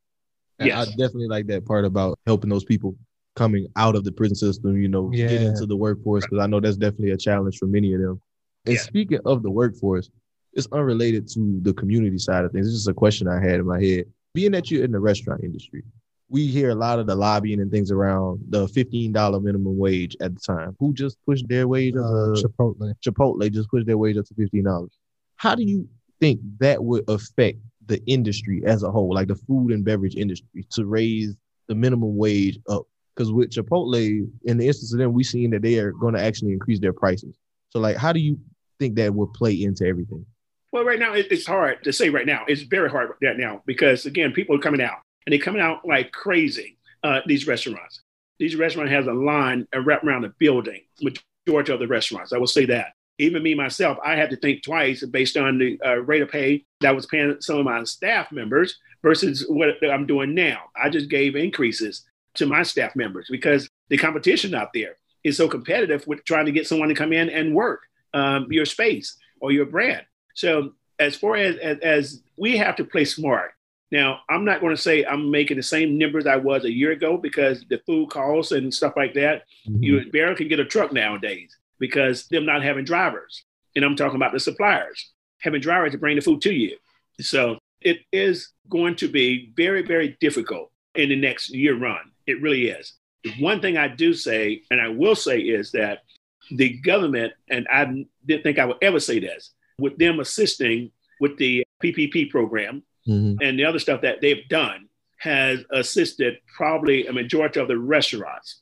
Yeah, 0.60 0.82
I 0.82 0.86
definitely 0.86 1.28
like 1.28 1.46
that 1.48 1.68
part 1.68 1.86
about 1.86 2.18
helping 2.26 2.50
those 2.50 2.64
people 2.64 2.96
coming 3.38 3.68
out 3.76 3.96
of 3.96 4.04
the 4.04 4.12
prison 4.12 4.36
system, 4.36 4.82
you 4.82 4.88
know, 4.88 5.12
yeah. 5.14 5.28
get 5.28 5.42
into 5.44 5.66
the 5.66 5.76
workforce 5.76 6.26
because 6.26 6.44
I 6.44 6.48
know 6.48 6.60
that's 6.60 6.76
definitely 6.76 7.12
a 7.12 7.18
challenge 7.18 7.58
for 7.58 7.68
many 7.68 7.94
of 7.94 8.02
them. 8.02 8.20
And 8.66 8.76
yeah. 8.76 8.82
speaking 8.82 9.20
of 9.26 9.44
the 9.44 9.52
workforce, 9.52 10.10
it's 10.54 10.68
unrelated 10.72 11.30
to 11.30 11.60
the 11.62 11.74
community 11.74 12.18
side 12.18 12.44
of 12.44 12.52
things. 12.52 12.68
It's 12.68 12.78
just 12.78 12.90
a 12.90 12.94
question 12.94 13.28
I 13.28 13.40
had 13.40 13.60
in 13.60 13.68
my 13.68 13.80
head. 13.80 14.06
Being 14.34 14.52
that 14.54 14.72
you're 14.72 14.84
in 14.84 14.92
the 14.92 15.00
restaurant 15.00 15.44
industry, 15.44 15.84
we 16.30 16.48
hear 16.48 16.72
a 16.72 16.76
lot 16.76 16.98
of 16.98 17.06
the 17.06 17.16
lobbying 17.16 17.62
and 17.62 17.72
things 17.72 17.92
around 17.92 18.44
the 18.50 18.66
$15 18.66 19.44
minimum 19.44 19.78
wage 19.78 20.18
at 20.20 20.34
the 20.34 20.42
time. 20.42 20.76
Who 20.80 20.94
just 20.94 21.18
pushed 21.26 21.48
their 21.48 21.68
wage 21.68 21.96
up? 21.96 22.06
Uh, 22.06 22.42
Chipotle. 22.42 22.94
Chipotle 23.06 23.52
just 23.52 23.70
pushed 23.70 23.86
their 23.86 24.00
wage 24.00 24.18
up 24.18 24.26
to 24.26 24.34
$15. 24.34 24.90
How 25.36 25.54
do 25.54 25.64
you 25.64 25.88
think 26.20 26.42
that 26.60 26.84
would 26.84 27.04
affect 27.08 27.60
the 27.86 28.04
industry 28.08 28.64
as 28.66 28.82
a 28.82 28.92
whole, 28.92 29.14
like 29.14 29.28
the 29.28 29.36
food 29.36 29.72
and 29.72 29.86
beverage 29.86 30.16
industry, 30.16 30.66
to 30.72 30.86
raise 30.86 31.36
the 31.68 31.76
minimum 31.76 32.18
wage 32.18 32.60
up? 32.68 32.88
Because 33.18 33.32
with 33.32 33.50
Chipotle, 33.50 34.30
in 34.44 34.58
the 34.58 34.68
instance 34.68 34.94
of 34.94 35.00
them, 35.00 35.12
we've 35.12 35.26
seen 35.26 35.50
that 35.50 35.64
they 35.64 35.80
are 35.80 35.92
going 35.92 36.14
to 36.14 36.22
actually 36.22 36.54
increase 36.54 36.80
their 36.80 36.94
prices. 36.94 37.36
So, 37.70 37.80
like, 37.80 37.98
how 37.98 38.14
do 38.14 38.20
you 38.20 38.40
think 38.78 38.96
that 38.96 39.16
will 39.16 39.28
play 39.28 39.64
into 39.64 39.88
everything? 39.88 40.24
Well, 40.72 40.86
right 40.86 41.00
now 41.00 41.14
it's 41.14 41.48
hard 41.48 41.84
to 41.84 41.92
say. 41.92 42.10
Right 42.10 42.28
now, 42.28 42.44
it's 42.48 42.62
very 42.62 42.90
hard 42.90 43.10
right 43.24 43.38
now 43.38 43.64
because 43.66 44.06
again, 44.06 44.34
people 44.34 44.56
are 44.56 44.60
coming 44.60 44.82
out 44.82 44.98
and 45.26 45.34
they're 45.34 45.40
coming 45.40 45.62
out 45.62 45.88
like 45.88 46.12
crazy. 46.12 46.78
Uh, 47.04 47.22
these 47.26 47.48
restaurants, 47.48 48.02
these 48.38 48.56
restaurants 48.56 48.92
has 48.92 49.08
a 49.08 49.14
line 49.14 49.68
wrapped 49.76 50.04
around 50.04 50.22
the 50.22 50.34
building. 50.38 50.82
Majority 51.02 51.72
of 51.72 51.80
the 51.80 51.88
restaurants, 51.88 52.34
I 52.34 52.38
will 52.38 52.48
say 52.48 52.66
that. 52.66 52.94
Even 53.18 53.42
me 53.42 53.56
myself, 53.56 53.98
I 54.06 54.16
had 54.16 54.30
to 54.30 54.36
think 54.36 54.64
twice 54.64 55.04
based 55.06 55.38
on 55.38 55.58
the 55.58 55.80
uh, 55.84 55.96
rate 55.96 56.22
of 56.22 56.30
pay 56.30 56.66
that 56.82 56.96
was 56.96 57.08
paying 57.08 57.38
some 57.40 57.58
of 57.58 57.66
my 57.66 57.84
staff 57.86 58.32
members 58.32 58.78
versus 59.02 59.44
what 59.48 59.70
I'm 59.84 60.06
doing 60.06 60.36
now. 60.36 60.66
I 60.80 60.90
just 60.90 61.10
gave 61.10 61.36
increases 61.36 62.04
to 62.38 62.46
my 62.46 62.64
staff 62.64 62.96
members 62.96 63.28
because 63.30 63.70
the 63.90 63.98
competition 63.98 64.56
out 64.56 64.70
there 64.74 64.96
is 65.24 65.38
so 65.38 65.48
competitive 65.48 66.06
with 66.08 66.24
trying 66.26 66.46
to 66.46 66.52
get 66.52 66.68
someone 66.68 66.90
to 66.90 66.96
come 66.96 67.14
in 67.14 67.30
and 67.30 67.56
work 67.56 67.82
um, 68.14 68.48
your 68.50 68.66
space 68.66 69.18
or 69.42 69.52
your 69.52 69.66
brand. 69.66 70.06
So 70.36 70.74
as 71.00 71.16
far 71.16 71.36
as, 71.36 71.58
as, 71.58 71.80
as 71.80 72.24
we 72.38 72.58
have 72.58 72.76
to 72.78 72.84
play 72.84 73.06
smart. 73.06 73.52
Now, 73.90 74.20
I'm 74.30 74.44
not 74.44 74.60
going 74.60 74.76
to 74.76 74.82
say 74.82 75.06
I'm 75.06 75.32
making 75.32 75.58
the 75.58 75.64
same 75.64 75.98
numbers 75.98 76.28
I 76.28 76.36
was 76.36 76.66
a 76.66 76.72
year 76.72 76.92
ago 76.92 77.18
because 77.18 77.64
the 77.70 77.82
food 77.86 78.10
costs 78.10 78.52
and 78.52 78.74
stuff 78.74 78.94
like 78.98 79.14
that. 79.14 79.44
Mm-hmm. 79.68 79.84
You 79.84 80.12
barely 80.12 80.36
can 80.36 80.50
get 80.50 80.60
a 80.60 80.66
truck 80.66 80.92
nowadays 80.92 81.56
because 81.80 82.28
them 82.28 82.46
not 82.46 82.64
having 82.64 82.84
drivers. 82.84 83.44
And 83.76 83.86
I'm 83.86 83.96
talking 83.96 84.18
about 84.18 84.34
the 84.34 84.40
suppliers 84.40 85.12
having 85.40 85.62
drivers 85.62 85.92
to 85.92 85.98
bring 85.98 86.16
the 86.16 86.22
food 86.22 86.42
to 86.42 86.54
you. 86.54 86.78
So 87.22 87.60
it 87.82 88.00
is 88.12 88.50
going 88.70 88.96
to 88.98 89.08
be 89.08 89.54
very, 89.56 89.84
very 89.84 90.18
difficult 90.20 90.72
in 90.96 91.10
the 91.10 91.16
next 91.16 91.50
year 91.50 91.78
run. 91.78 92.12
It 92.28 92.42
really 92.42 92.68
is. 92.68 92.94
The 93.24 93.32
one 93.40 93.62
thing 93.62 93.78
I 93.78 93.88
do 93.88 94.14
say, 94.14 94.62
and 94.70 94.80
I 94.80 94.90
will 94.90 95.16
say, 95.16 95.40
is 95.40 95.72
that 95.72 96.04
the 96.52 96.78
government, 96.80 97.34
and 97.50 97.68
I 97.72 98.06
didn't 98.26 98.44
think 98.44 98.60
I 98.60 98.66
would 98.66 98.78
ever 98.82 99.00
say 99.00 99.20
this, 99.20 99.52
with 99.80 99.98
them 99.98 100.20
assisting 100.20 100.92
with 101.20 101.38
the 101.38 101.66
PPP 101.84 102.30
program 102.30 102.84
mm-hmm. 103.08 103.42
and 103.42 103.58
the 103.58 103.66
other 103.66 103.80
stuff 103.80 104.02
that 104.02 104.22
they've 104.22 104.48
done, 104.50 104.88
has 105.18 105.60
assisted 105.72 106.38
probably 106.56 107.08
a 107.08 107.14
majority 107.14 107.60
of 107.60 107.68
the 107.68 107.78
restaurants. 107.78 108.62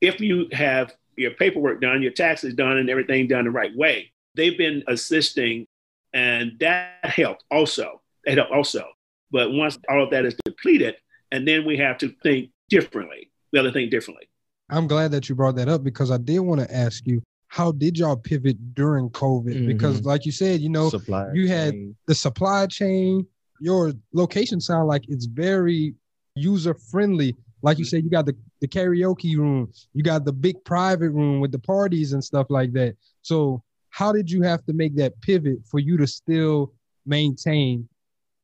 If 0.00 0.20
you 0.20 0.48
have 0.52 0.94
your 1.16 1.32
paperwork 1.32 1.80
done, 1.80 2.00
your 2.00 2.12
taxes 2.12 2.54
done, 2.54 2.78
and 2.78 2.88
everything 2.88 3.28
done 3.28 3.44
the 3.44 3.50
right 3.50 3.74
way, 3.76 4.12
they've 4.34 4.56
been 4.56 4.82
assisting, 4.88 5.66
and 6.14 6.52
that 6.60 6.94
helped 7.02 7.44
also. 7.50 8.00
That 8.24 8.38
helped 8.38 8.52
also. 8.52 8.88
But 9.30 9.52
once 9.52 9.78
all 9.88 10.02
of 10.02 10.10
that 10.10 10.24
is 10.24 10.34
depleted, 10.44 10.96
and 11.30 11.46
then 11.46 11.66
we 11.66 11.76
have 11.76 11.98
to 11.98 12.14
think 12.22 12.50
differently. 12.70 13.30
We 13.52 13.58
have 13.58 13.66
to 13.66 13.72
think 13.72 13.90
differently. 13.90 14.28
I'm 14.70 14.86
glad 14.86 15.10
that 15.10 15.28
you 15.28 15.34
brought 15.34 15.56
that 15.56 15.68
up 15.68 15.82
because 15.82 16.10
I 16.10 16.16
did 16.16 16.38
want 16.38 16.60
to 16.60 16.74
ask 16.74 17.06
you 17.06 17.22
how 17.48 17.72
did 17.72 17.98
y'all 17.98 18.16
pivot 18.16 18.74
during 18.74 19.10
COVID? 19.10 19.54
Mm-hmm. 19.54 19.66
Because 19.66 20.04
like 20.04 20.24
you 20.24 20.30
said, 20.30 20.60
you 20.60 20.68
know, 20.68 20.88
supply 20.88 21.26
you 21.34 21.48
had 21.48 21.72
chain. 21.72 21.96
the 22.06 22.14
supply 22.14 22.66
chain. 22.66 23.26
Your 23.60 23.92
location 24.14 24.60
sound 24.60 24.88
like 24.88 25.02
it's 25.08 25.26
very 25.26 25.94
user 26.36 26.74
friendly. 26.74 27.36
Like 27.62 27.78
you 27.78 27.84
said, 27.84 28.04
you 28.04 28.10
got 28.10 28.24
the, 28.24 28.34
the 28.60 28.68
karaoke 28.68 29.36
room, 29.36 29.70
you 29.92 30.02
got 30.02 30.24
the 30.24 30.32
big 30.32 30.64
private 30.64 31.10
room 31.10 31.40
with 31.40 31.52
the 31.52 31.58
parties 31.58 32.12
and 32.12 32.24
stuff 32.24 32.46
like 32.48 32.72
that. 32.72 32.96
So 33.22 33.62
how 33.90 34.12
did 34.12 34.30
you 34.30 34.42
have 34.42 34.64
to 34.66 34.72
make 34.72 34.94
that 34.96 35.20
pivot 35.20 35.58
for 35.66 35.78
you 35.78 35.96
to 35.98 36.06
still 36.06 36.72
maintain 37.04 37.88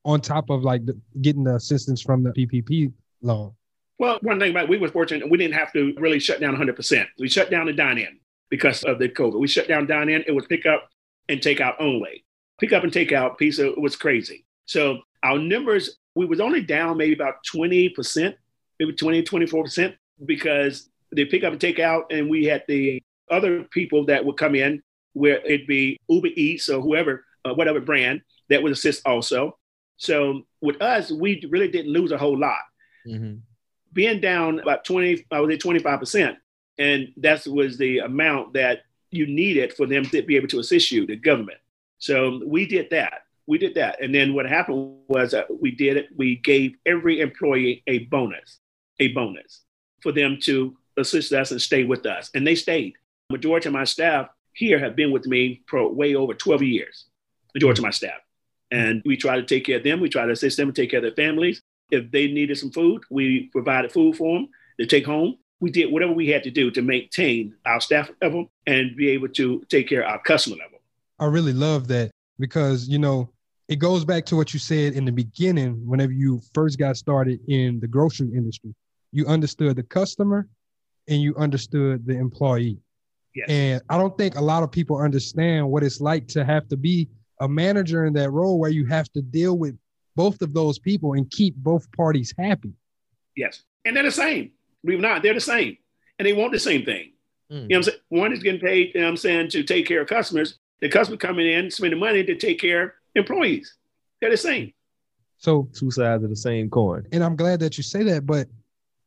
on 0.04 0.20
top 0.20 0.50
of 0.50 0.64
like 0.64 0.84
the, 0.84 1.00
getting 1.22 1.44
the 1.44 1.54
assistance 1.54 2.02
from 2.02 2.24
the 2.24 2.30
PPP 2.30 2.92
loan? 3.22 3.52
Well, 3.98 4.18
one 4.22 4.38
thing 4.38 4.50
about 4.50 4.64
it, 4.64 4.70
we 4.70 4.78
were 4.78 4.88
fortunate 4.88 5.28
we 5.30 5.38
didn't 5.38 5.54
have 5.54 5.72
to 5.72 5.94
really 5.96 6.18
shut 6.18 6.40
down 6.40 6.54
100%. 6.54 7.06
We 7.18 7.28
shut 7.28 7.50
down 7.50 7.66
the 7.66 7.72
dine 7.72 7.98
in 7.98 8.18
because 8.50 8.82
of 8.84 8.98
the 8.98 9.08
COVID. 9.08 9.38
We 9.38 9.48
shut 9.48 9.68
down 9.68 9.86
dine 9.86 10.08
in. 10.08 10.24
It 10.26 10.32
was 10.32 10.46
pick 10.46 10.66
up 10.66 10.88
and 11.28 11.42
take 11.42 11.60
out 11.60 11.76
only. 11.80 12.24
Pick 12.60 12.72
up 12.72 12.84
and 12.84 12.92
take 12.92 13.12
out 13.12 13.38
piece 13.38 13.58
of, 13.58 13.74
was 13.76 13.96
crazy. 13.96 14.44
So 14.66 14.98
our 15.22 15.38
numbers, 15.38 15.98
we 16.14 16.26
was 16.26 16.40
only 16.40 16.62
down 16.62 16.98
maybe 16.98 17.14
about 17.14 17.36
20%, 17.54 18.34
maybe 18.78 18.92
20, 18.92 19.22
24% 19.22 19.94
because 20.24 20.90
they 21.14 21.24
pick 21.24 21.44
up 21.44 21.52
and 21.52 21.60
take 21.60 21.78
out. 21.78 22.04
And 22.10 22.28
we 22.28 22.44
had 22.44 22.64
the 22.68 23.02
other 23.30 23.62
people 23.64 24.06
that 24.06 24.24
would 24.24 24.36
come 24.36 24.54
in 24.54 24.82
where 25.14 25.38
it'd 25.38 25.66
be 25.66 25.98
Uber 26.08 26.28
Eats 26.36 26.68
or 26.68 26.82
whoever, 26.82 27.24
uh, 27.46 27.54
whatever 27.54 27.80
brand 27.80 28.20
that 28.50 28.62
would 28.62 28.72
assist 28.72 29.06
also. 29.06 29.58
So 29.96 30.42
with 30.60 30.82
us, 30.82 31.10
we 31.10 31.42
really 31.48 31.68
didn't 31.68 31.92
lose 31.92 32.12
a 32.12 32.18
whole 32.18 32.38
lot. 32.38 32.60
Mm-hmm 33.08 33.36
being 33.96 34.20
down 34.20 34.60
about 34.60 34.84
20, 34.84 35.26
I 35.32 35.40
would 35.40 35.50
say 35.50 35.68
25%. 35.68 36.36
And 36.78 37.08
that 37.16 37.46
was 37.46 37.78
the 37.78 38.00
amount 38.00 38.52
that 38.52 38.82
you 39.10 39.26
needed 39.26 39.72
for 39.72 39.86
them 39.86 40.04
to 40.04 40.22
be 40.22 40.36
able 40.36 40.48
to 40.48 40.60
assist 40.60 40.92
you, 40.92 41.06
the 41.06 41.16
government. 41.16 41.58
So 41.98 42.42
we 42.46 42.66
did 42.66 42.90
that. 42.90 43.22
We 43.46 43.56
did 43.56 43.74
that. 43.76 44.02
And 44.02 44.14
then 44.14 44.34
what 44.34 44.46
happened 44.46 44.98
was 45.08 45.32
uh, 45.32 45.44
we 45.48 45.70
did 45.70 45.96
it. 45.96 46.08
We 46.14 46.36
gave 46.36 46.76
every 46.84 47.20
employee 47.20 47.82
a 47.86 48.00
bonus, 48.00 48.58
a 49.00 49.08
bonus 49.08 49.62
for 50.02 50.12
them 50.12 50.38
to 50.42 50.76
assist 50.98 51.32
us 51.32 51.50
and 51.50 51.62
stay 51.62 51.84
with 51.84 52.04
us. 52.04 52.30
And 52.34 52.46
they 52.46 52.54
stayed. 52.54 52.94
Majority 53.30 53.70
of 53.70 53.72
my 53.72 53.84
staff 53.84 54.28
here 54.52 54.78
have 54.78 54.94
been 54.94 55.10
with 55.10 55.26
me 55.26 55.62
for 55.68 55.90
way 55.90 56.14
over 56.14 56.34
12 56.34 56.62
years, 56.62 57.06
majority 57.54 57.80
of 57.80 57.84
my 57.84 57.90
staff. 57.90 58.20
And 58.70 59.00
we 59.06 59.16
try 59.16 59.36
to 59.36 59.42
take 59.42 59.64
care 59.64 59.78
of 59.78 59.84
them. 59.84 60.00
We 60.00 60.10
try 60.10 60.26
to 60.26 60.32
assist 60.32 60.58
them 60.58 60.68
and 60.68 60.76
take 60.76 60.90
care 60.90 60.98
of 60.98 61.04
their 61.04 61.12
families. 61.12 61.62
If 61.90 62.10
they 62.10 62.28
needed 62.28 62.58
some 62.58 62.70
food, 62.70 63.02
we 63.10 63.48
provided 63.52 63.92
food 63.92 64.16
for 64.16 64.38
them 64.38 64.48
to 64.80 64.86
take 64.86 65.06
home. 65.06 65.36
We 65.60 65.70
did 65.70 65.92
whatever 65.92 66.12
we 66.12 66.28
had 66.28 66.42
to 66.42 66.50
do 66.50 66.70
to 66.72 66.82
maintain 66.82 67.54
our 67.64 67.80
staff 67.80 68.10
level 68.20 68.50
and 68.66 68.96
be 68.96 69.08
able 69.10 69.28
to 69.28 69.64
take 69.68 69.88
care 69.88 70.02
of 70.02 70.10
our 70.10 70.22
customer 70.22 70.56
level. 70.56 70.78
I 71.18 71.26
really 71.26 71.52
love 71.52 71.88
that 71.88 72.10
because, 72.38 72.88
you 72.88 72.98
know, 72.98 73.30
it 73.68 73.76
goes 73.76 74.04
back 74.04 74.26
to 74.26 74.36
what 74.36 74.52
you 74.52 74.60
said 74.60 74.92
in 74.92 75.04
the 75.04 75.12
beginning 75.12 75.80
whenever 75.86 76.12
you 76.12 76.40
first 76.54 76.78
got 76.78 76.96
started 76.96 77.40
in 77.48 77.80
the 77.80 77.88
grocery 77.88 78.30
industry. 78.34 78.74
You 79.12 79.26
understood 79.26 79.76
the 79.76 79.82
customer 79.82 80.48
and 81.08 81.22
you 81.22 81.34
understood 81.36 82.06
the 82.06 82.16
employee. 82.18 82.78
Yes. 83.34 83.46
And 83.48 83.82
I 83.88 83.96
don't 83.98 84.16
think 84.16 84.36
a 84.36 84.40
lot 84.40 84.62
of 84.62 84.70
people 84.70 84.98
understand 84.98 85.68
what 85.68 85.82
it's 85.82 86.00
like 86.00 86.26
to 86.28 86.44
have 86.44 86.68
to 86.68 86.76
be 86.76 87.08
a 87.40 87.48
manager 87.48 88.06
in 88.06 88.12
that 88.14 88.30
role 88.30 88.58
where 88.58 88.70
you 88.70 88.86
have 88.86 89.10
to 89.12 89.22
deal 89.22 89.58
with 89.58 89.76
both 90.16 90.42
of 90.42 90.52
those 90.54 90.78
people 90.78 91.12
and 91.12 91.30
keep 91.30 91.54
both 91.56 91.90
parties 91.92 92.34
happy. 92.36 92.72
Yes. 93.36 93.62
And 93.84 93.94
they're 93.94 94.02
the 94.02 94.10
same. 94.10 94.50
Believe 94.84 94.98
it 94.98 95.02
not, 95.02 95.22
they're 95.22 95.34
the 95.34 95.40
same. 95.40 95.76
And 96.18 96.26
they 96.26 96.32
want 96.32 96.52
the 96.52 96.58
same 96.58 96.84
thing. 96.84 97.12
Mm. 97.52 97.54
You 97.54 97.56
know 97.58 97.66
what 97.66 97.76
I'm 97.76 97.82
saying? 97.82 97.98
One 98.08 98.32
is 98.32 98.42
getting 98.42 98.60
paid, 98.60 98.92
you 98.94 99.00
know 99.00 99.08
I'm 99.08 99.16
saying, 99.16 99.50
to 99.50 99.62
take 99.62 99.86
care 99.86 100.00
of 100.00 100.08
customers. 100.08 100.58
The 100.80 100.88
customer 100.88 101.16
coming 101.16 101.46
in, 101.46 101.70
spending 101.70 102.00
money 102.00 102.24
to 102.24 102.34
take 102.34 102.60
care 102.60 102.82
of 102.82 102.90
employees. 103.14 103.76
They're 104.20 104.30
the 104.30 104.36
same. 104.36 104.72
So 105.38 105.68
two 105.72 105.90
sides 105.90 106.24
of 106.24 106.30
the 106.30 106.36
same 106.36 106.70
coin. 106.70 107.06
And 107.12 107.22
I'm 107.22 107.36
glad 107.36 107.60
that 107.60 107.76
you 107.76 107.82
say 107.82 108.02
that, 108.04 108.26
but 108.26 108.48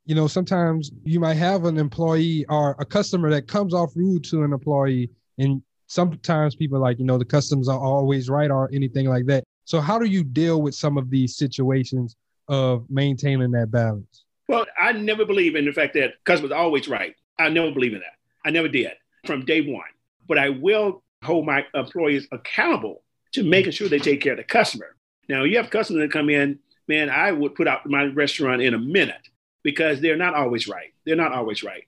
you 0.05 0.15
know, 0.15 0.27
sometimes 0.27 0.91
you 1.03 1.19
might 1.19 1.35
have 1.35 1.65
an 1.65 1.77
employee 1.77 2.45
or 2.49 2.75
a 2.79 2.85
customer 2.85 3.29
that 3.29 3.47
comes 3.47 3.75
off 3.75 3.91
rude 3.95 4.23
to 4.25 4.43
an 4.43 4.53
employee, 4.53 5.11
and 5.37 5.61
sometimes 5.85 6.55
people 6.55 6.79
like, 6.79 6.97
you 6.97 7.05
know, 7.05 7.19
the 7.19 7.25
customs 7.25 7.69
are 7.69 7.79
always 7.79 8.27
right 8.29 8.49
or 8.49 8.69
anything 8.73 9.07
like 9.07 9.27
that. 9.27 9.43
So 9.69 9.79
how 9.79 9.99
do 9.99 10.07
you 10.07 10.23
deal 10.23 10.63
with 10.63 10.73
some 10.73 10.97
of 10.97 11.11
these 11.11 11.37
situations 11.37 12.15
of 12.47 12.89
maintaining 12.89 13.51
that 13.51 13.69
balance? 13.69 14.25
Well, 14.47 14.65
I 14.81 14.93
never 14.93 15.25
believe 15.25 15.55
in 15.55 15.65
the 15.65 15.71
fact 15.71 15.93
that 15.93 16.15
customers 16.23 16.51
are 16.51 16.57
always 16.57 16.87
right. 16.87 17.15
I 17.37 17.49
never 17.49 17.71
believe 17.71 17.93
in 17.93 17.99
that. 17.99 18.15
I 18.43 18.49
never 18.49 18.67
did 18.67 18.93
from 19.27 19.45
day 19.45 19.61
one. 19.61 19.85
But 20.27 20.39
I 20.39 20.49
will 20.49 21.03
hold 21.23 21.45
my 21.45 21.67
employees 21.75 22.27
accountable 22.31 23.03
to 23.33 23.43
making 23.43 23.73
sure 23.73 23.87
they 23.87 23.99
take 23.99 24.21
care 24.21 24.33
of 24.33 24.37
the 24.37 24.43
customer. 24.43 24.95
Now, 25.27 25.43
you 25.43 25.57
have 25.57 25.69
customers 25.69 26.01
that 26.01 26.11
come 26.11 26.31
in, 26.31 26.57
man, 26.87 27.11
I 27.11 27.31
would 27.31 27.53
put 27.53 27.67
out 27.67 27.87
my 27.87 28.05
restaurant 28.05 28.63
in 28.63 28.73
a 28.73 28.79
minute 28.79 29.29
because 29.61 30.01
they're 30.01 30.17
not 30.17 30.33
always 30.33 30.67
right. 30.67 30.95
They're 31.05 31.15
not 31.15 31.31
always 31.31 31.61
right. 31.61 31.83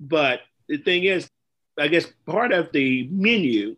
But 0.00 0.40
the 0.66 0.78
thing 0.78 1.04
is, 1.04 1.28
I 1.78 1.88
guess 1.88 2.06
part 2.24 2.52
of 2.52 2.72
the 2.72 3.06
menu, 3.12 3.76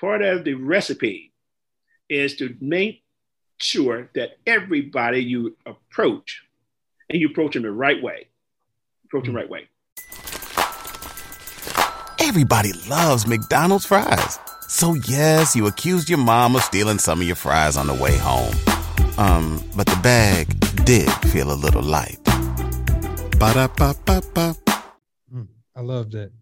part 0.00 0.20
of 0.20 0.42
the 0.42 0.54
recipe 0.54 1.27
is 2.08 2.36
to 2.36 2.56
make 2.60 3.02
sure 3.58 4.10
that 4.14 4.38
everybody 4.46 5.22
you 5.22 5.56
approach 5.66 6.42
and 7.10 7.20
you 7.20 7.28
approach 7.28 7.54
them 7.54 7.62
the 7.62 7.70
right 7.70 8.02
way. 8.02 8.28
Approach 9.06 9.24
them 9.24 9.34
the 9.34 9.40
right 9.40 9.50
way. 9.50 9.68
Everybody 12.20 12.72
loves 12.88 13.26
McDonald's 13.26 13.86
fries. 13.86 14.38
So 14.68 14.94
yes, 14.94 15.56
you 15.56 15.66
accused 15.66 16.08
your 16.08 16.18
mom 16.18 16.56
of 16.56 16.62
stealing 16.62 16.98
some 16.98 17.20
of 17.20 17.26
your 17.26 17.36
fries 17.36 17.76
on 17.76 17.86
the 17.86 17.94
way 17.94 18.16
home. 18.18 18.54
Um, 19.16 19.62
but 19.76 19.86
the 19.86 19.98
bag 20.02 20.46
did 20.84 21.10
feel 21.30 21.52
a 21.52 21.54
little 21.54 21.82
light. 21.82 22.18
Ba-da-ba-ba-ba. 23.38 24.56
Mm, 25.34 25.48
I 25.74 25.80
love 25.80 26.10
that. 26.12 26.32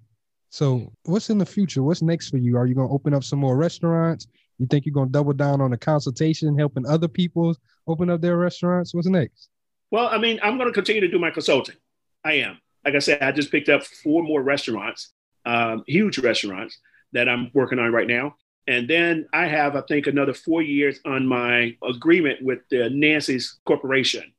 So, 0.50 0.92
what's 1.04 1.28
in 1.30 1.38
the 1.38 1.46
future? 1.46 1.82
What's 1.82 2.02
next 2.02 2.30
for 2.30 2.38
you? 2.38 2.56
Are 2.56 2.66
you 2.66 2.74
going 2.74 2.88
to 2.88 2.94
open 2.94 3.12
up 3.12 3.22
some 3.22 3.38
more 3.38 3.56
restaurants? 3.56 4.26
You 4.58 4.66
think 4.66 4.86
you're 4.86 4.94
gonna 4.94 5.10
double 5.10 5.32
down 5.32 5.60
on 5.60 5.70
the 5.70 5.76
consultation, 5.76 6.58
helping 6.58 6.86
other 6.86 7.08
people 7.08 7.56
open 7.86 8.10
up 8.10 8.20
their 8.20 8.36
restaurants? 8.36 8.94
What's 8.94 9.06
next? 9.06 9.48
Well, 9.90 10.08
I 10.08 10.18
mean, 10.18 10.40
I'm 10.42 10.58
going 10.58 10.68
to 10.68 10.74
continue 10.74 11.00
to 11.00 11.08
do 11.08 11.18
my 11.18 11.30
consulting. 11.30 11.76
I 12.24 12.34
am. 12.34 12.58
Like 12.84 12.94
I 12.94 12.98
said, 12.98 13.22
I 13.22 13.32
just 13.32 13.50
picked 13.50 13.68
up 13.68 13.84
four 13.84 14.22
more 14.22 14.42
restaurants, 14.42 15.12
um, 15.44 15.84
huge 15.86 16.18
restaurants 16.18 16.78
that 17.12 17.28
I'm 17.28 17.50
working 17.54 17.78
on 17.78 17.92
right 17.92 18.06
now. 18.06 18.36
And 18.68 18.88
then 18.88 19.28
I 19.32 19.46
have, 19.46 19.76
I 19.76 19.82
think, 19.82 20.08
another 20.08 20.34
four 20.34 20.60
years 20.60 20.98
on 21.04 21.26
my 21.26 21.76
agreement 21.88 22.42
with 22.42 22.60
the 22.68 22.90
Nancy's 22.90 23.58
Corporation. 23.64 24.32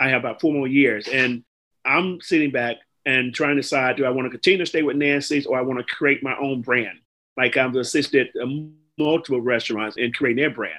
I 0.00 0.08
have 0.08 0.22
about 0.22 0.40
four 0.40 0.52
more 0.52 0.68
years. 0.68 1.08
And 1.08 1.44
I'm 1.84 2.20
sitting 2.20 2.50
back 2.50 2.76
and 3.04 3.34
trying 3.34 3.56
to 3.56 3.62
decide 3.62 3.96
do 3.96 4.04
I 4.04 4.10
want 4.10 4.26
to 4.26 4.30
continue 4.30 4.58
to 4.58 4.66
stay 4.66 4.82
with 4.82 4.96
Nancy's 4.96 5.46
or 5.46 5.58
I 5.58 5.62
want 5.62 5.78
to 5.78 5.94
create 5.94 6.22
my 6.22 6.36
own 6.38 6.62
brand? 6.62 6.98
Like 7.36 7.56
I've 7.56 7.76
assisted 7.76 8.28
multiple 8.98 9.40
restaurants 9.40 9.96
and 9.96 10.14
creating 10.14 10.42
their 10.42 10.54
brand. 10.54 10.74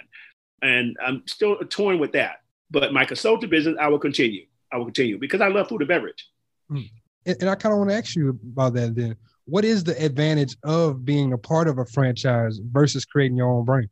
And 0.62 0.98
I'm 1.06 1.24
still 1.28 1.58
torn 1.70 2.00
with 2.00 2.14
that. 2.14 2.42
But 2.70 2.94
my 2.94 3.06
consulting 3.06 3.50
business, 3.50 3.78
I 3.80 3.88
will 3.88 4.00
continue. 4.00 4.46
I 4.72 4.78
will 4.78 4.86
continue 4.86 5.18
because 5.18 5.42
I 5.42 5.48
love 5.48 5.70
food 5.70 5.82
and 5.82 5.88
beverage. 5.88 6.28
Mm. 6.72 6.90
And, 7.26 7.38
and 7.42 7.50
I 7.50 7.56
kind 7.56 7.74
of 7.74 7.80
want 7.80 7.92
to 7.92 7.96
ask 7.96 8.16
you 8.16 8.30
about 8.30 8.74
that 8.74 8.96
then. 8.96 9.16
What 9.46 9.64
is 9.64 9.84
the 9.84 10.04
advantage 10.04 10.58
of 10.64 11.06
being 11.06 11.32
a 11.32 11.38
part 11.38 11.70
of 11.70 11.78
a 11.78 11.86
franchise 11.86 12.60
versus 12.60 13.06
creating 13.06 13.38
your 13.38 13.50
own 13.50 13.64
brand? 13.64 13.88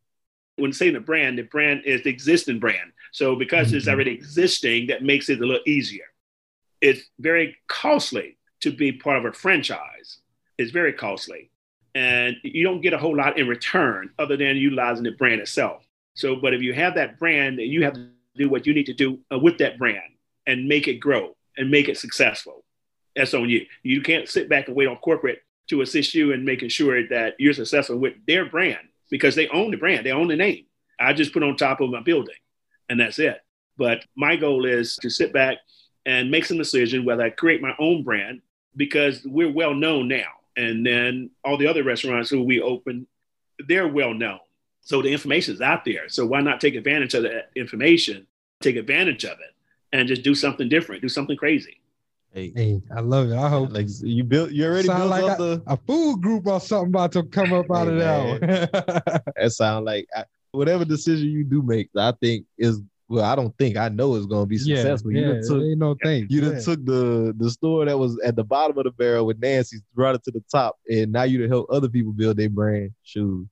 When 0.58 0.74
saying 0.74 0.94
the 0.94 1.00
brand, 1.00 1.38
the 1.38 1.44
brand 1.44 1.84
is 1.86 2.04
the 2.04 2.10
existing 2.10 2.60
brand. 2.60 2.92
So 3.12 3.36
because 3.36 3.68
mm-hmm. 3.68 3.78
it's 3.78 3.88
already 3.88 4.12
existing, 4.12 4.88
that 4.88 5.04
makes 5.04 5.30
it 5.30 5.40
a 5.40 5.46
little 5.46 5.64
easier. 5.66 6.04
It's 6.82 7.04
very 7.20 7.56
costly 7.68 8.38
to 8.62 8.72
be 8.72 8.92
part 8.92 9.18
of 9.18 9.26
a 9.26 9.32
franchise. 9.32 10.20
It's 10.58 10.72
very 10.72 10.94
costly. 10.94 11.52
And 11.96 12.36
you 12.44 12.64
don't 12.64 12.82
get 12.82 12.94
a 12.94 12.98
whole 12.98 13.16
lot 13.16 13.40
in 13.40 13.48
return 13.48 14.12
other 14.20 14.38
than 14.38 14.58
utilizing 14.58 15.06
the 15.06 15.12
brand 15.12 15.42
itself. 15.42 15.84
So, 16.14 16.36
but 16.36 16.54
if 16.54 16.62
you 16.62 16.74
have 16.74 16.96
that 16.96 17.18
brand, 17.18 17.58
you 17.60 17.84
have 17.84 17.94
to 17.94 18.10
do 18.36 18.50
what 18.50 18.68
you 18.68 18.74
need 18.74 18.86
to 18.88 18.94
do 18.94 19.20
uh, 19.32 19.40
with 19.40 19.58
that 19.60 19.80
brand 19.80 20.14
and 20.46 20.68
make 20.68 20.88
it 20.88 20.96
grow 20.96 21.36
and 21.58 21.72
make 21.72 21.90
it 21.90 21.98
successful. 21.98 22.64
That's 23.16 23.34
on 23.34 23.50
you. 23.50 23.66
You 23.82 24.02
can't 24.02 24.28
sit 24.28 24.50
back 24.50 24.68
and 24.68 24.76
wait 24.76 24.88
on 24.88 24.98
corporate 24.98 25.42
to 25.70 25.82
assist 25.82 26.14
you 26.14 26.32
in 26.34 26.46
making 26.46 26.70
sure 26.70 27.08
that 27.08 27.36
you're 27.40 27.54
successful 27.54 27.98
with 27.98 28.14
their 28.28 28.46
brand 28.46 28.88
because 29.10 29.36
they 29.36 29.48
own 29.50 29.72
the 29.72 29.78
brand, 29.78 30.06
they 30.06 30.12
own 30.12 30.28
the 30.28 30.36
name. 30.36 30.66
I 31.00 31.14
just 31.14 31.34
put 31.34 31.44
on 31.44 31.56
top 31.56 31.82
of 31.82 31.90
my 31.90 32.02
building 32.02 32.36
and 32.90 33.00
that's 33.00 33.20
it. 33.20 33.40
But 33.78 34.06
my 34.16 34.36
goal 34.36 34.66
is 34.66 34.96
to 34.98 35.10
sit 35.10 35.34
back 35.34 35.58
and 36.06 36.32
make 36.32 36.46
some 36.46 36.58
decision 36.58 37.06
whether 37.06 37.24
I 37.24 37.30
create 37.30 37.62
my 37.62 37.76
own 37.80 38.04
brand 38.04 38.42
because 38.76 39.22
we're 39.26 39.52
well 39.52 39.74
known 39.74 40.08
now. 40.08 40.28
And 40.58 40.86
then 40.86 41.32
all 41.44 41.58
the 41.58 41.68
other 41.68 41.84
restaurants 41.84 42.30
who 42.30 42.44
we 42.44 42.62
open, 42.62 43.08
they're 43.68 43.88
well 43.88 44.14
known. 44.14 44.40
So 44.82 45.02
the 45.02 45.12
information 45.12 45.56
is 45.56 45.62
out 45.62 45.84
there. 45.84 46.08
So 46.10 46.26
why 46.26 46.42
not 46.42 46.62
take 46.62 46.76
advantage 46.76 47.14
of 47.14 47.24
that 47.24 47.50
information, 47.56 48.28
take 48.62 48.76
advantage 48.76 49.26
of 49.26 49.32
it, 49.40 49.56
and 49.92 50.08
just 50.08 50.24
do 50.24 50.36
something 50.36 50.70
different, 50.70 51.02
do 51.02 51.10
something 51.10 51.38
crazy. 51.38 51.82
Hey, 52.32 52.52
hey 52.56 52.82
I 52.96 53.00
love 53.00 53.32
it. 53.32 53.36
I 53.36 53.50
hope 53.50 53.72
like 53.72 53.88
you 54.02 54.24
built, 54.24 54.52
you 54.52 54.66
already 54.66 54.88
built 54.88 55.10
like 55.10 55.24
up 55.24 55.40
a, 55.40 55.44
the 55.44 55.64
a 55.68 55.78
food 55.78 56.22
group 56.22 56.46
or 56.48 56.60
something 56.60 56.90
about 56.90 57.14
to 57.14 57.24
come 57.24 57.54
up 57.54 57.66
out 57.72 57.88
hey, 57.88 57.94
of 57.94 58.00
that. 58.42 59.24
that 59.36 59.52
sound 59.52 59.86
like 59.86 60.08
I, 60.16 60.26
whatever 60.52 60.86
decision 60.86 61.30
you 61.30 61.44
do 61.44 61.62
make, 61.62 61.90
I 61.98 62.14
think 62.22 62.46
is 62.58 62.82
well, 63.08 63.24
I 63.24 63.36
don't 63.36 63.56
think 63.58 63.78
I 63.78 63.90
know 63.90 64.16
it's 64.16 64.26
gonna 64.26 64.46
be 64.46 64.58
successful. 64.58 65.12
Yeah, 65.12 65.20
you 65.20 65.34
yeah, 65.34 65.42
took, 65.42 65.64
ain't 65.64 65.78
no 65.78 65.96
thing. 66.02 66.28
You 66.30 66.52
yeah. 66.52 66.60
took 66.60 66.84
the 66.86 67.34
the 67.38 67.50
store 67.50 67.86
that 67.86 67.98
was 67.98 68.20
at 68.24 68.36
the 68.36 68.44
bottom 68.44 68.78
of 68.78 68.86
the 68.86 68.92
barrel 68.92 69.26
with 69.28 69.40
Nancy, 69.40 69.78
brought 69.94 70.16
it 70.16 70.24
to 70.24 70.32
the 70.32 70.44
top, 70.52 70.78
and 70.90 71.12
now 71.12 71.24
you 71.24 71.38
to 71.40 71.48
help 71.48 71.68
other 71.70 71.88
people 71.88 72.14
build 72.14 72.38
their 72.38 72.50
brand. 72.50 72.92
Shoes, 73.04 73.48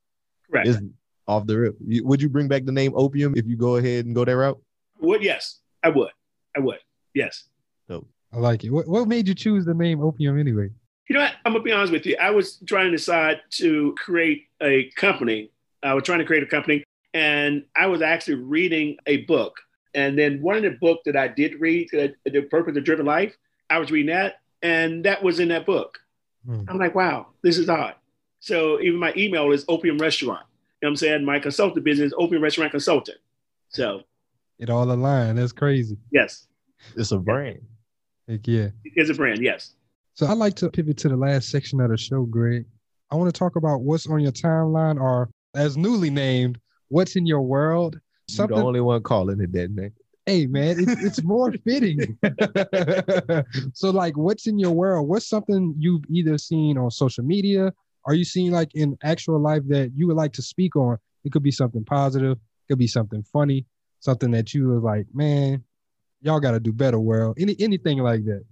right? 0.50 0.66
It's 0.66 0.80
off 1.28 1.46
the 1.46 1.58
rip. 1.58 1.76
You, 1.86 2.06
would 2.06 2.22
you 2.22 2.30
bring 2.30 2.48
back 2.48 2.66
the 2.66 2.72
name 2.72 2.94
Opium 2.96 3.36
if 3.38 3.46
you 3.46 3.56
go 3.56 3.76
ahead 3.76 4.06
and 4.06 4.16
go 4.16 4.26
that 4.26 4.36
route? 4.36 4.60
Would 5.00 5.24
yes, 5.24 5.60
I 5.84 5.90
would. 5.90 6.12
I 6.56 6.60
would. 6.60 6.80
Yes. 7.14 7.44
Dope. 7.88 8.08
I 8.32 8.38
like 8.38 8.64
it. 8.64 8.72
What, 8.72 8.88
what 8.88 9.08
made 9.08 9.28
you 9.28 9.36
choose 9.36 9.66
the 9.66 9.74
name 9.74 10.02
Opium 10.02 10.40
anyway? 10.40 10.70
You 11.08 11.16
know 11.16 11.22
what? 11.22 11.34
I'm 11.46 11.54
gonna 11.54 11.64
be 11.64 11.72
honest 11.72 11.92
with 11.92 12.06
you. 12.06 12.18
I 12.20 12.32
was 12.32 12.58
trying 12.66 12.86
to 12.86 12.92
decide 12.92 13.42
to 13.52 13.94
create 13.98 14.48
a 14.62 14.90
company. 14.96 15.52
I 15.84 15.94
was 15.94 16.04
trying 16.04 16.20
to 16.20 16.26
create 16.26 16.44
a 16.44 16.48
company, 16.48 16.84
and 17.14 17.64
I 17.76 17.88
was 17.88 18.02
actually 18.02 18.36
reading 18.36 18.98
a 19.06 19.18
book. 19.26 19.56
And 19.94 20.18
then 20.18 20.42
one 20.42 20.58
of 20.58 20.64
the 20.64 20.72
book 20.72 21.02
that 21.06 21.16
I 21.16 21.28
did 21.28 21.60
read, 21.60 21.90
The 21.92 22.42
Purpose 22.50 22.76
of 22.78 22.84
Driven 22.84 23.06
Life, 23.06 23.36
I 23.70 23.78
was 23.78 23.92
reading 23.92 24.14
that, 24.14 24.42
and 24.62 25.06
that 25.06 25.22
was 25.22 25.40
in 25.40 25.50
that 25.50 25.66
book. 25.66 26.00
Hmm. 26.46 26.64
I'm 26.68 26.80
like, 26.80 26.96
wow, 26.96 27.28
this 27.44 27.58
is 27.58 27.70
odd. 27.70 27.96
So 28.40 28.80
even 28.82 29.00
my 29.00 29.14
email 29.16 29.52
is 29.52 29.66
Opium 29.70 29.98
Restaurant. 29.98 30.46
You 30.82 30.88
know 30.88 30.90
what 30.90 30.90
I'm 30.90 30.96
saying? 30.98 31.26
My 31.26 31.40
consultant 31.40 31.86
business, 31.86 32.12
Opium 32.18 32.42
Restaurant 32.42 32.72
Consultant. 32.72 33.18
So 33.70 34.02
it 34.60 34.70
all 34.70 34.92
aligned. 34.92 35.38
That's 35.38 35.52
crazy. 35.52 35.98
Yes. 36.12 36.48
It's 36.98 37.12
a 37.12 37.18
brand. 37.18 37.62
Heck 38.28 38.46
yeah. 38.48 38.70
It's 38.84 39.10
a 39.10 39.14
brand, 39.14 39.42
yes. 39.42 39.76
So 40.16 40.28
I'd 40.28 40.38
like 40.38 40.56
to 40.56 40.70
pivot 40.70 40.98
to 40.98 41.10
the 41.10 41.18
last 41.18 41.50
section 41.50 41.80
of 41.80 41.90
the 41.90 41.98
show, 41.98 42.24
Greg. 42.24 42.66
I 43.12 43.16
want 43.16 43.34
to 43.34 43.38
talk 43.38 43.56
about 43.56 43.82
what's 43.82 44.08
on 44.08 44.20
your 44.20 44.32
timeline 44.32 45.00
or 45.00 45.30
as 45.56 45.78
newly 45.78 46.10
named, 46.10 46.60
what's 46.94 47.16
in 47.16 47.26
your 47.26 47.42
world. 47.42 48.00
Something... 48.30 48.56
You're 48.56 48.64
the 48.64 48.68
only 48.68 48.82
one 48.82 49.02
calling 49.02 49.42
it 49.42 49.52
that, 49.54 49.72
man. 49.72 49.92
Hey 50.26 50.46
man, 50.46 50.78
it's, 50.80 51.04
it's 51.04 51.24
more 51.24 51.52
fitting. 51.66 52.18
so 53.74 53.90
like 53.90 54.16
what's 54.16 54.48
in 54.48 54.58
your 54.58 54.72
world? 54.72 55.10
What's 55.10 55.28
something 55.28 55.76
you've 55.78 56.04
either 56.10 56.38
seen 56.38 56.78
on 56.78 56.92
social 56.92 57.26
media? 57.26 57.74
Are 58.06 58.14
you 58.14 58.24
seeing 58.24 58.52
like 58.52 58.74
in 58.76 58.98
actual 59.04 59.40
life 59.40 59.64
that 59.68 59.92
you 59.96 60.08
would 60.08 60.16
like 60.16 60.34
to 60.34 60.42
speak 60.42 60.76
on? 60.76 60.98
It 61.26 61.32
could 61.32 61.44
be 61.44 61.52
something 61.52 61.84
positive, 61.84 62.38
it 62.38 62.72
could 62.72 62.80
be 62.80 62.88
something 62.88 63.24
funny, 63.34 63.66
something 64.00 64.32
that 64.32 64.54
you 64.54 64.68
were 64.68 64.80
like, 64.80 65.08
man, 65.14 65.64
y'all 66.22 66.40
got 66.40 66.52
to 66.52 66.60
do 66.60 66.72
better, 66.72 67.00
world. 67.00 67.38
Any 67.40 67.56
anything 67.60 67.98
like 67.98 68.24
that. 68.26 68.44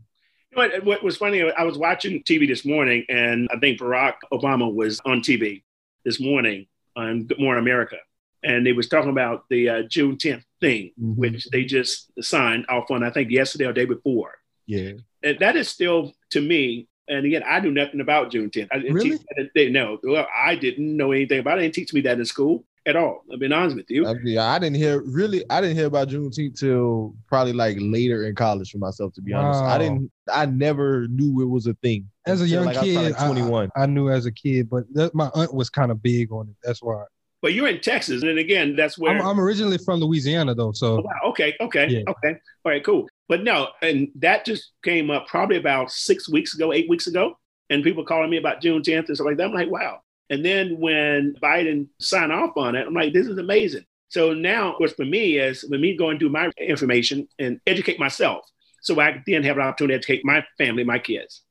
You 0.52 0.58
know 0.58 0.68
what, 0.68 0.84
what 0.84 1.04
was 1.04 1.16
funny? 1.16 1.50
I 1.50 1.64
was 1.64 1.78
watching 1.78 2.24
TV 2.24 2.48
this 2.48 2.66
morning, 2.66 3.06
and 3.08 3.48
I 3.54 3.60
think 3.60 3.80
Barack 3.80 4.16
Obama 4.34 4.74
was 4.74 5.00
on 5.06 5.22
TV 5.22 5.64
this 6.04 6.20
morning 6.20 6.68
on 6.96 7.24
Good 7.24 7.40
Morning 7.40 7.62
America, 7.62 7.98
and 8.44 8.66
they 8.66 8.74
was 8.74 8.88
talking 8.88 9.12
about 9.12 9.46
the 9.50 9.70
uh, 9.70 9.84
Juneteenth 9.84 10.44
thing, 10.60 10.92
mm-hmm. 11.00 11.20
which 11.20 11.46
they 11.52 11.64
just 11.64 12.12
signed 12.22 12.66
off 12.70 12.90
on. 12.92 13.04
I 13.04 13.12
think 13.12 13.32
yesterday 13.32 13.66
or 13.66 13.74
day 13.74 13.86
before. 13.86 14.36
Yeah, 14.68 14.94
and 15.24 15.40
that 15.40 15.56
is 15.56 15.70
still 15.70 16.14
to 16.32 16.42
me. 16.42 16.88
And 17.08 17.26
again, 17.26 17.44
I 17.46 17.60
knew 17.60 17.72
nothing 17.72 18.00
about 18.00 18.32
Juneteenth. 18.32 18.70
I 18.72 18.78
didn't 18.78 18.94
really? 18.94 19.18
Teach, 19.18 19.50
they, 19.54 19.70
no, 19.70 20.00
well, 20.04 20.28
I 20.36 20.56
didn't 20.56 20.96
know 20.96 21.12
anything 21.12 21.40
about 21.40 21.58
it. 21.58 21.62
They 21.62 21.68
didn't 21.68 21.76
teach 21.76 21.94
me 21.94 22.02
that 22.02 22.20
in 22.20 22.26
school 22.26 22.64
at 22.86 22.96
all. 22.96 23.24
I've 23.32 23.40
been 23.40 23.54
honest 23.54 23.76
with 23.76 23.90
you. 23.90 24.08
I, 24.08 24.16
yeah, 24.24 24.46
I 24.46 24.60
didn't 24.60 24.78
hear 24.78 25.02
really. 25.02 25.44
I 25.50 25.62
didn't 25.62 25.76
hear 25.76 25.88
about 25.88 26.10
Juneteenth 26.10 26.60
till 26.60 27.16
probably 27.28 27.54
like 27.54 27.78
later 27.80 28.26
in 28.26 28.36
college 28.36 28.72
for 28.72 28.78
myself. 28.78 29.14
To 29.14 29.22
be 29.22 29.34
wow. 29.34 29.46
honest, 29.46 29.64
I 29.64 29.78
didn't. 29.78 30.12
I 30.32 30.46
never 30.46 31.08
knew 31.08 31.42
it 31.42 31.50
was 31.50 31.68
a 31.68 31.74
thing. 31.76 32.10
As 32.26 32.42
a 32.42 32.48
young 32.48 32.66
like 32.66 32.80
kid, 32.80 33.14
like 33.14 33.26
21. 33.26 33.70
I, 33.76 33.84
I, 33.84 33.86
knew 33.88 34.10
as 34.10 34.26
a 34.26 34.32
kid, 34.32 34.70
but 34.70 34.84
that, 34.94 35.14
my 35.14 35.30
aunt 35.34 35.54
was 35.54 35.70
kind 35.70 35.92
of 35.92 36.02
big 36.02 36.32
on 36.32 36.48
it. 36.48 36.56
That's 36.64 36.82
why. 36.82 37.04
But 37.42 37.54
you're 37.54 37.68
in 37.68 37.82
Texas, 37.82 38.22
and 38.22 38.38
again, 38.38 38.76
that's 38.76 39.00
where 39.00 39.18
I'm, 39.18 39.26
I'm 39.26 39.40
originally 39.40 39.80
from 39.80 40.00
Louisiana, 40.00 40.54
though. 40.54 40.74
So 40.74 41.00
oh, 41.00 41.02
wow. 41.02 41.30
okay, 41.30 41.56
okay, 41.60 41.88
yeah. 41.90 42.04
okay, 42.08 42.40
all 42.64 42.72
right, 42.72 42.84
cool. 42.84 43.08
But 43.28 43.44
no, 43.44 43.70
and 43.82 44.10
that 44.16 44.46
just 44.46 44.72
came 44.84 45.10
up 45.10 45.28
probably 45.28 45.58
about 45.58 45.92
six 45.92 46.30
weeks 46.30 46.54
ago, 46.54 46.72
eight 46.72 46.88
weeks 46.88 47.08
ago, 47.08 47.40
and 47.72 47.84
people 47.84 48.06
calling 48.06 48.30
me 48.30 48.38
about 48.38 48.62
Juneteenth 48.62 49.08
and 49.08 49.18
stuff 49.18 49.26
like 49.26 49.38
that. 49.38 49.48
I'm 49.48 49.54
like, 49.54 49.72
wow, 49.72 50.02
and 50.30 50.46
then 50.46 50.80
when 50.80 51.36
Biden 51.42 51.88
signed 52.00 52.32
off 52.32 52.52
on 52.58 52.76
it, 52.76 52.86
I'm 52.86 52.94
like, 52.94 53.12
this 53.12 53.26
is 53.26 53.40
amazing. 53.40 53.86
So 54.10 54.34
now, 54.34 54.76
what's 54.78 54.94
for 54.94 55.06
me 55.06 55.40
is 55.40 55.62
for 55.62 55.80
me 55.80 55.98
go 55.98 56.12
and 56.12 56.20
do 56.20 56.30
my 56.30 56.52
information 56.60 57.28
and 57.40 57.60
educate 57.66 58.00
myself, 58.00 58.46
so 58.84 59.00
I 59.00 59.20
then 59.26 59.42
have 59.44 59.58
an 59.58 59.64
opportunity 59.64 59.94
to 59.94 59.98
educate 59.98 60.26
my 60.26 60.46
family, 60.60 60.84
my 60.84 61.00
kids. 61.00 61.42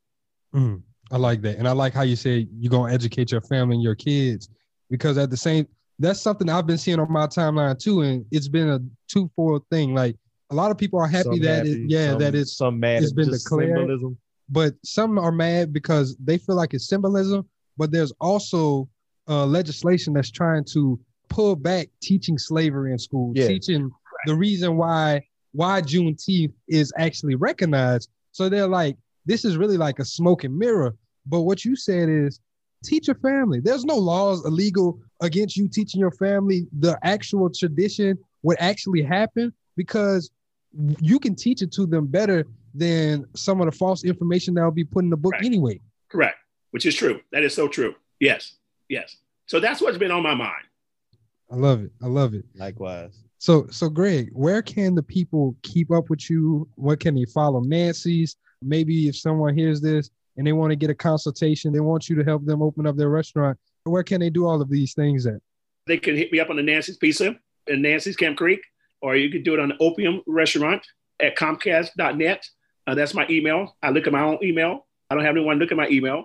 Mm, 0.54 0.82
I 1.10 1.16
like 1.16 1.42
that, 1.42 1.58
and 1.58 1.66
I 1.66 1.72
like 1.72 1.94
how 1.94 2.02
you 2.02 2.14
say 2.14 2.46
you're 2.52 2.70
gonna 2.70 2.94
educate 2.94 3.32
your 3.32 3.40
family 3.40 3.74
and 3.74 3.82
your 3.82 3.96
kids, 3.96 4.48
because 4.88 5.18
at 5.18 5.30
the 5.30 5.36
same, 5.36 5.66
that's 6.00 6.20
something 6.20 6.48
I've 6.48 6.66
been 6.66 6.78
seeing 6.78 6.98
on 6.98 7.12
my 7.12 7.26
timeline 7.26 7.78
too, 7.78 8.00
and 8.00 8.24
it's 8.30 8.48
been 8.48 8.68
a 8.68 8.80
two-fold 9.06 9.64
thing. 9.70 9.94
Like 9.94 10.16
a 10.50 10.54
lot 10.54 10.70
of 10.70 10.78
people 10.78 10.98
are 10.98 11.06
happy 11.06 11.24
some 11.24 11.40
that 11.40 11.56
happy, 11.58 11.84
it, 11.84 11.90
yeah, 11.90 12.10
some, 12.10 12.18
that 12.18 12.34
it's 12.34 12.56
some 12.56 12.80
mad 12.80 13.02
it's 13.02 13.12
been 13.12 13.30
declared, 13.30 13.76
symbolism. 13.76 14.18
but 14.48 14.74
some 14.82 15.18
are 15.18 15.30
mad 15.30 15.72
because 15.72 16.16
they 16.16 16.38
feel 16.38 16.56
like 16.56 16.74
it's 16.74 16.88
symbolism, 16.88 17.46
but 17.76 17.92
there's 17.92 18.12
also 18.20 18.88
uh, 19.28 19.44
legislation 19.44 20.14
that's 20.14 20.30
trying 20.30 20.64
to 20.72 20.98
pull 21.28 21.54
back 21.54 21.88
teaching 22.02 22.38
slavery 22.38 22.92
in 22.92 22.98
school, 22.98 23.32
yeah. 23.36 23.46
teaching 23.46 23.90
the 24.26 24.34
reason 24.34 24.76
why 24.76 25.22
why 25.52 25.82
Juneteenth 25.82 26.54
is 26.66 26.92
actually 26.96 27.34
recognized. 27.34 28.08
So 28.32 28.48
they're 28.48 28.66
like, 28.66 28.96
this 29.26 29.44
is 29.44 29.56
really 29.56 29.76
like 29.76 29.98
a 29.98 30.04
smoke 30.04 30.44
and 30.44 30.56
mirror. 30.56 30.94
But 31.26 31.42
what 31.42 31.64
you 31.64 31.76
said 31.76 32.08
is 32.08 32.40
teach 32.84 33.08
your 33.08 33.16
family. 33.16 33.60
There's 33.60 33.84
no 33.84 33.96
laws 33.96 34.46
illegal 34.46 35.00
against 35.20 35.56
you 35.56 35.68
teaching 35.68 36.00
your 36.00 36.10
family 36.12 36.66
the 36.78 36.98
actual 37.02 37.50
tradition, 37.50 38.18
what 38.42 38.56
actually 38.60 39.02
happened, 39.02 39.52
because 39.76 40.30
you 41.00 41.18
can 41.18 41.34
teach 41.34 41.62
it 41.62 41.72
to 41.72 41.86
them 41.86 42.06
better 42.06 42.46
than 42.74 43.26
some 43.34 43.60
of 43.60 43.66
the 43.66 43.72
false 43.72 44.04
information 44.04 44.54
that 44.54 44.62
will 44.62 44.70
be 44.70 44.84
put 44.84 45.04
in 45.04 45.10
the 45.10 45.16
book 45.16 45.32
right. 45.32 45.44
anyway. 45.44 45.80
Correct 46.08 46.36
which 46.70 46.86
is 46.86 46.94
true. 46.94 47.20
That 47.32 47.42
is 47.42 47.54
so 47.54 47.68
true. 47.68 47.94
Yes, 48.18 48.56
yes. 48.88 49.16
So 49.46 49.60
that's 49.60 49.80
what's 49.80 49.98
been 49.98 50.10
on 50.10 50.22
my 50.22 50.34
mind. 50.34 50.64
I 51.50 51.56
love 51.56 51.82
it. 51.82 51.90
I 52.02 52.06
love 52.06 52.34
it. 52.34 52.44
Likewise. 52.54 53.18
So, 53.38 53.66
so 53.70 53.88
Greg, 53.88 54.30
where 54.32 54.62
can 54.62 54.94
the 54.94 55.02
people 55.02 55.56
keep 55.62 55.90
up 55.90 56.10
with 56.10 56.28
you? 56.30 56.68
What 56.76 57.00
can 57.00 57.14
they 57.14 57.24
follow 57.24 57.60
Nancy's? 57.60 58.36
Maybe 58.62 59.08
if 59.08 59.16
someone 59.16 59.56
hears 59.56 59.80
this 59.80 60.10
and 60.36 60.46
they 60.46 60.52
want 60.52 60.70
to 60.70 60.76
get 60.76 60.90
a 60.90 60.94
consultation, 60.94 61.72
they 61.72 61.80
want 61.80 62.08
you 62.08 62.16
to 62.16 62.24
help 62.24 62.44
them 62.44 62.62
open 62.62 62.86
up 62.86 62.96
their 62.96 63.08
restaurant. 63.08 63.58
Where 63.84 64.02
can 64.02 64.20
they 64.20 64.30
do 64.30 64.46
all 64.46 64.60
of 64.60 64.68
these 64.68 64.94
things 64.94 65.26
at? 65.26 65.40
They 65.86 65.98
can 65.98 66.16
hit 66.16 66.32
me 66.32 66.40
up 66.40 66.50
on 66.50 66.56
the 66.56 66.62
Nancy's 66.62 66.96
Pizza 66.96 67.36
in 67.66 67.82
Nancy's 67.82 68.16
Camp 68.16 68.36
Creek, 68.36 68.60
or 69.00 69.16
you 69.16 69.30
could 69.30 69.44
do 69.44 69.54
it 69.54 69.60
on 69.60 69.70
the 69.70 69.76
Opium 69.80 70.22
Restaurant 70.26 70.82
at 71.20 71.36
Comcast.net. 71.36 72.46
Uh, 72.86 72.94
that's 72.94 73.14
my 73.14 73.26
email. 73.30 73.76
I 73.82 73.90
look 73.90 74.06
at 74.06 74.12
my 74.12 74.22
own 74.22 74.38
email. 74.42 74.86
I 75.08 75.14
don't 75.14 75.24
have 75.24 75.36
anyone 75.36 75.58
look 75.58 75.70
at 75.70 75.76
my 75.76 75.88
email. 75.88 76.24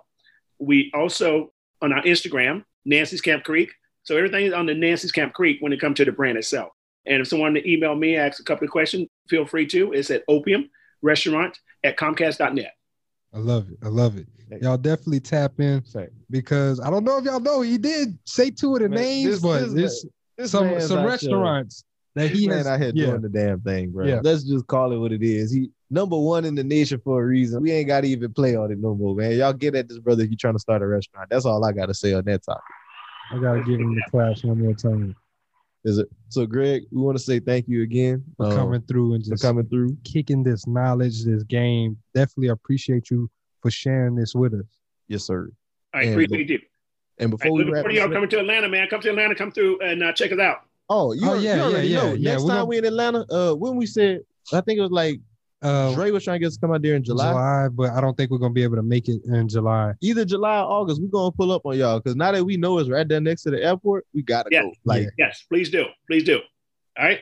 We 0.60 0.92
also 0.94 1.52
on 1.82 1.94
our 1.94 2.04
Instagram, 2.04 2.64
Nancy's 2.86 3.22
Camp 3.22 3.44
Creek. 3.44 3.72
So 4.04 4.16
everything 4.18 4.46
is 4.46 4.54
on 4.54 4.66
the 4.66 4.74
Nancy's 4.74 5.12
Camp 5.12 5.34
Creek 5.34 5.58
when 5.62 5.74
it 5.74 5.82
comes 5.82 5.98
to 5.98 6.06
the 6.06 6.12
brand 6.12 6.38
itself. 6.38 6.70
And 7.06 7.22
if 7.22 7.28
someone 7.28 7.54
to 7.54 7.72
email 7.72 7.96
me, 7.96 8.16
ask 8.16 8.40
a 8.40 8.44
couple 8.44 8.66
of 8.66 8.72
questions, 8.72 9.08
feel 9.30 9.46
free 9.46 9.68
to. 9.68 9.94
It's 9.94 10.12
at 10.12 10.24
opium 10.28 10.70
restaurant 11.02 11.58
at 11.84 11.98
comcast.net. 11.98 12.72
I 13.36 13.40
love 13.40 13.70
it. 13.70 13.78
I 13.84 13.90
love 13.90 14.18
it. 14.18 14.28
Y'all 14.62 14.78
definitely 14.78 15.20
tap 15.20 15.60
in 15.60 15.84
because 16.30 16.80
I 16.80 16.90
don't 16.90 17.04
know 17.04 17.18
if 17.18 17.26
y'all 17.26 17.40
know 17.40 17.62
he 17.62 17.78
did 17.78 18.18
say 18.26 18.50
two 18.50 18.76
of 18.76 18.82
the 18.82 18.90
Man, 18.90 19.00
names, 19.02 19.26
this- 19.26 19.42
but 19.42 19.76
this- 19.76 20.06
this, 20.38 20.52
some 20.52 20.80
some 20.82 21.06
restaurants 21.06 21.84
that 22.16 22.30
he 22.30 22.48
man 22.48 22.58
has 22.58 22.68
out 22.68 22.80
here 22.82 22.92
yeah. 22.94 23.06
doing 23.08 23.22
the 23.22 23.30
damn 23.30 23.60
thing, 23.62 23.92
bro. 23.92 24.06
Yeah. 24.06 24.20
Let's 24.24 24.44
just 24.44 24.68
call 24.68 24.92
it 24.92 24.98
what 24.98 25.12
it 25.14 25.24
is. 25.24 25.52
He 25.52 25.70
number 25.90 26.18
one 26.18 26.44
in 26.46 26.56
the 26.56 26.64
nation 26.64 27.00
for 27.04 27.22
a 27.22 27.26
reason. 27.26 27.62
We 27.62 27.72
ain't 27.72 27.88
got 27.88 28.02
to 28.02 28.08
even 28.08 28.34
play 28.34 28.56
on 28.56 28.70
it 28.72 28.80
no 28.80 28.96
more, 28.96 29.16
man. 29.16 29.32
Y'all 29.38 29.54
get 29.54 29.76
at 29.76 29.88
this 29.88 30.00
brother 30.00 30.24
if 30.24 30.30
you 30.32 30.36
trying 30.38 30.56
to 30.56 30.60
start 30.60 30.82
a 30.82 30.88
restaurant. 30.88 31.30
That's 31.30 31.46
all 31.46 31.64
I 31.64 31.72
got 31.72 31.86
to 31.88 31.94
say 31.94 32.14
on 32.14 32.26
that 32.26 32.44
topic. 32.44 32.64
I 33.32 33.40
gotta 33.40 33.64
give 33.64 33.80
him 33.80 33.96
the 33.96 34.04
class 34.12 34.44
one 34.44 34.62
more 34.62 34.74
time 34.74 35.16
Is 35.86 36.00
it 36.00 36.08
so, 36.30 36.46
Greg? 36.48 36.84
We 36.92 37.00
want 37.02 37.16
to 37.18 37.24
say 37.24 37.40
thank 37.40 37.68
you 37.68 37.84
again 37.84 38.24
for 38.38 38.48
um, 38.48 38.56
coming 38.56 38.82
through 38.82 39.14
and 39.14 39.24
just 39.24 39.42
coming 39.44 39.68
through. 39.68 39.96
kicking 40.04 40.44
this 40.44 40.66
knowledge, 40.68 41.24
this 41.24 41.44
game. 41.44 41.96
Definitely 42.16 42.48
appreciate 42.50 43.12
you 43.12 43.30
for 43.62 43.70
sharing 43.70 44.16
this 44.16 44.34
with 44.34 44.56
us. 44.56 44.66
Yes, 45.08 45.24
sir. 45.26 45.50
I 45.94 46.02
And 46.04 46.12
appreciate 46.14 46.50
you. 46.50 46.60
And 47.20 47.30
before 47.32 47.52
right, 47.52 47.54
we 47.54 47.60
looking 47.60 47.74
wrap 47.74 47.82
forward 47.84 47.94
to 47.94 48.00
y'all 48.02 48.10
coming 48.12 48.30
to 48.30 48.40
Atlanta, 48.40 48.68
man. 48.68 48.88
Come 48.90 49.00
to 49.02 49.10
Atlanta, 49.10 49.36
come 49.36 49.52
through 49.52 49.80
and 49.82 50.04
uh, 50.04 50.12
check 50.12 50.32
us 50.32 50.40
out. 50.40 50.64
Oh, 50.90 51.14
you, 51.14 51.22
Oh, 51.24 51.36
al- 51.36 51.42
yeah, 51.42 51.56
you 51.56 51.62
already 51.62 51.88
yeah, 51.88 51.98
know. 52.02 52.08
yeah, 52.08 52.14
yeah. 52.14 52.32
Next 52.32 52.44
We're 52.44 52.50
time 52.50 52.56
gonna- 52.58 52.66
we 52.66 52.78
in 52.80 52.86
Atlanta, 52.86 53.26
uh, 53.32 53.54
when 53.54 53.76
we 53.76 53.86
said, 53.86 54.22
I 54.52 54.62
think 54.62 54.80
it 54.80 54.82
was 54.82 54.92
like 54.92 55.20
Uh, 55.66 55.94
Dre 55.96 56.12
was 56.12 56.24
trying 56.24 56.36
to 56.36 56.40
get 56.40 56.48
us 56.48 56.54
to 56.56 56.60
come 56.62 56.72
out 56.72 56.82
there 56.82 56.96
in 56.96 57.04
July. 57.04 57.32
July, 57.32 57.68
but 57.72 57.90
I 57.92 58.02
don't 58.02 58.16
think 58.16 58.30
we're 58.32 58.38
gonna 58.38 58.54
be 58.54 58.64
able 58.64 58.76
to 58.76 58.84
make 58.84 59.08
it 59.10 59.22
in 59.26 59.48
July. 59.50 59.94
Either 60.02 60.24
July 60.26 60.60
or 60.60 60.66
August, 60.66 61.02
we're 61.02 61.08
gonna 61.10 61.32
pull 61.32 61.52
up 61.52 61.64
on 61.66 61.78
y'all 61.78 62.00
because 62.00 62.16
now 62.16 62.32
that 62.32 62.44
we 62.46 62.56
know 62.58 62.78
it's 62.78 62.90
right 62.90 63.08
there 63.08 63.20
next 63.20 63.44
to 63.44 63.52
the 63.52 63.64
airport, 63.64 64.06
we 64.14 64.22
gotta 64.22 64.50
Yes. 64.52 64.64
go. 64.66 64.72
Like, 64.86 65.04
Yeah. 65.04 65.10
Yes, 65.18 65.44
please 65.50 65.70
do. 65.70 65.86
Please 66.10 66.24
do. 66.24 66.40
All 66.98 67.06
right. 67.06 67.20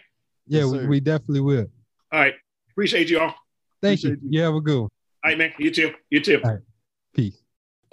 Yeah, 0.47 0.61
Yes, 0.65 0.71
we, 0.71 0.87
we 0.87 0.99
definitely 0.99 1.39
will. 1.41 1.67
All 2.11 2.19
right. 2.19 2.33
Appreciate 2.71 3.09
you 3.09 3.19
all. 3.19 3.27
All 3.27 3.33
Thank 3.81 4.03
you. 4.03 4.09
Appreciate 4.13 4.31
you. 4.31 4.39
You 4.39 4.43
have 4.45 4.55
a 4.55 4.61
good 4.61 4.79
one. 4.81 4.89
right, 5.23 5.37
man. 5.37 5.53
You 5.57 5.71
too. 5.71 5.93
You 6.09 6.19
too. 6.19 6.41
All 6.43 6.51
right. 6.51 6.59
Peace. 7.15 7.41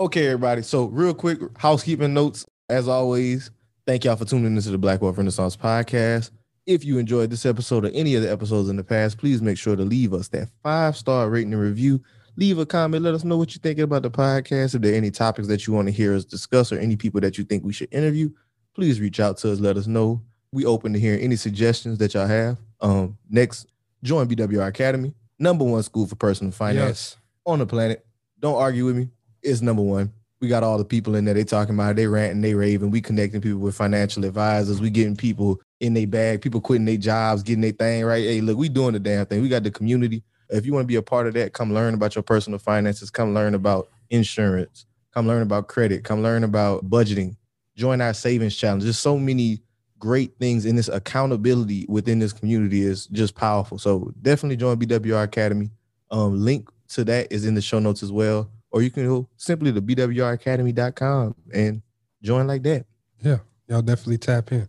Okay, 0.00 0.26
everybody. 0.26 0.62
So, 0.62 0.86
real 0.86 1.14
quick 1.14 1.38
housekeeping 1.58 2.12
notes. 2.14 2.44
As 2.68 2.88
always, 2.88 3.50
thank 3.86 4.04
y'all 4.04 4.16
for 4.16 4.24
tuning 4.24 4.56
into 4.56 4.70
the 4.70 4.78
Black 4.78 5.02
Wealth 5.02 5.16
Renaissance 5.18 5.56
podcast. 5.56 6.30
If 6.66 6.84
you 6.84 6.98
enjoyed 6.98 7.30
this 7.30 7.46
episode 7.46 7.84
or 7.84 7.88
any 7.88 8.14
of 8.14 8.22
the 8.22 8.30
episodes 8.30 8.68
in 8.68 8.76
the 8.76 8.84
past, 8.84 9.18
please 9.18 9.40
make 9.42 9.58
sure 9.58 9.76
to 9.76 9.82
leave 9.84 10.12
us 10.12 10.28
that 10.28 10.48
five 10.62 10.96
star 10.96 11.28
rating 11.28 11.52
and 11.52 11.62
review. 11.62 12.02
Leave 12.36 12.58
a 12.58 12.66
comment. 12.66 13.02
Let 13.02 13.14
us 13.14 13.24
know 13.24 13.36
what 13.36 13.54
you're 13.54 13.60
thinking 13.60 13.84
about 13.84 14.02
the 14.02 14.10
podcast. 14.10 14.74
If 14.74 14.82
there 14.82 14.92
are 14.92 14.96
any 14.96 15.10
topics 15.10 15.48
that 15.48 15.66
you 15.66 15.72
want 15.72 15.88
to 15.88 15.92
hear 15.92 16.14
us 16.14 16.24
discuss 16.24 16.70
or 16.72 16.78
any 16.78 16.96
people 16.96 17.20
that 17.22 17.36
you 17.38 17.44
think 17.44 17.64
we 17.64 17.72
should 17.72 17.92
interview, 17.92 18.30
please 18.74 19.00
reach 19.00 19.18
out 19.20 19.36
to 19.38 19.52
us. 19.52 19.58
Let 19.60 19.76
us 19.76 19.86
know. 19.86 20.22
We 20.52 20.64
open 20.64 20.92
to 20.92 20.98
hearing 21.00 21.20
any 21.20 21.36
suggestions 21.36 21.98
that 21.98 22.14
y'all 22.14 22.26
have. 22.26 22.58
Um, 22.80 23.18
next, 23.28 23.66
join 24.02 24.28
BWR 24.28 24.68
Academy, 24.68 25.12
number 25.38 25.64
one 25.64 25.82
school 25.82 26.06
for 26.06 26.16
personal 26.16 26.52
finance 26.52 26.86
Yes. 26.88 27.16
on 27.46 27.58
the 27.58 27.66
planet. 27.66 28.06
Don't 28.38 28.56
argue 28.56 28.84
with 28.86 28.96
me. 28.96 29.10
It's 29.42 29.60
number 29.60 29.82
one. 29.82 30.12
We 30.40 30.48
got 30.48 30.62
all 30.62 30.78
the 30.78 30.84
people 30.84 31.16
in 31.16 31.24
there. 31.24 31.34
They 31.34 31.44
talking 31.44 31.74
about 31.74 31.90
it. 31.92 31.96
they 31.96 32.06
ranting, 32.06 32.40
they 32.40 32.54
raving. 32.54 32.90
We 32.90 33.00
connecting 33.02 33.40
people 33.42 33.58
with 33.58 33.74
financial 33.76 34.24
advisors. 34.24 34.80
We 34.80 34.88
getting 34.88 35.16
people 35.16 35.60
in 35.80 35.94
their 35.94 36.06
bag. 36.06 36.42
People 36.42 36.60
quitting 36.60 36.84
their 36.84 36.96
jobs, 36.96 37.42
getting 37.42 37.62
their 37.62 37.72
thing 37.72 38.04
right. 38.04 38.22
Hey, 38.22 38.40
look, 38.40 38.56
we 38.56 38.68
doing 38.68 38.92
the 38.92 39.00
damn 39.00 39.26
thing. 39.26 39.42
We 39.42 39.48
got 39.48 39.64
the 39.64 39.70
community. 39.70 40.22
If 40.50 40.66
you 40.66 40.72
want 40.72 40.84
to 40.84 40.88
be 40.88 40.96
a 40.96 41.02
part 41.02 41.26
of 41.26 41.34
that, 41.34 41.52
come 41.52 41.72
learn 41.72 41.94
about 41.94 42.14
your 42.14 42.22
personal 42.22 42.58
finances. 42.58 43.10
Come 43.10 43.34
learn 43.34 43.54
about 43.54 43.88
insurance. 44.10 44.86
Come 45.12 45.26
learn 45.26 45.42
about 45.42 45.68
credit. 45.68 46.04
Come 46.04 46.22
learn 46.22 46.44
about 46.44 46.88
budgeting. 46.88 47.36
Join 47.76 48.00
our 48.00 48.14
savings 48.14 48.56
challenge. 48.56 48.84
There's 48.84 48.98
so 48.98 49.18
many 49.18 49.62
great 49.98 50.36
things 50.38 50.66
in 50.66 50.76
this 50.76 50.88
accountability 50.88 51.86
within 51.88 52.18
this 52.18 52.32
community 52.32 52.82
is 52.82 53.06
just 53.06 53.34
powerful. 53.34 53.78
So 53.78 54.12
definitely 54.22 54.56
join 54.56 54.78
BWR 54.78 55.24
Academy. 55.24 55.70
Um, 56.10 56.42
link 56.42 56.68
to 56.88 57.04
that 57.04 57.32
is 57.32 57.44
in 57.44 57.54
the 57.54 57.60
show 57.60 57.78
notes 57.78 58.02
as 58.02 58.10
well. 58.10 58.50
Or 58.72 58.82
you 58.82 58.90
can 58.90 59.06
go 59.06 59.28
simply 59.36 59.72
to 59.72 59.82
bwracademy.com 59.82 61.34
and 61.52 61.82
join 62.22 62.46
like 62.46 62.62
that. 62.64 62.86
Yeah. 63.20 63.38
Y'all 63.68 63.82
definitely 63.82 64.18
tap 64.18 64.52
in. 64.52 64.68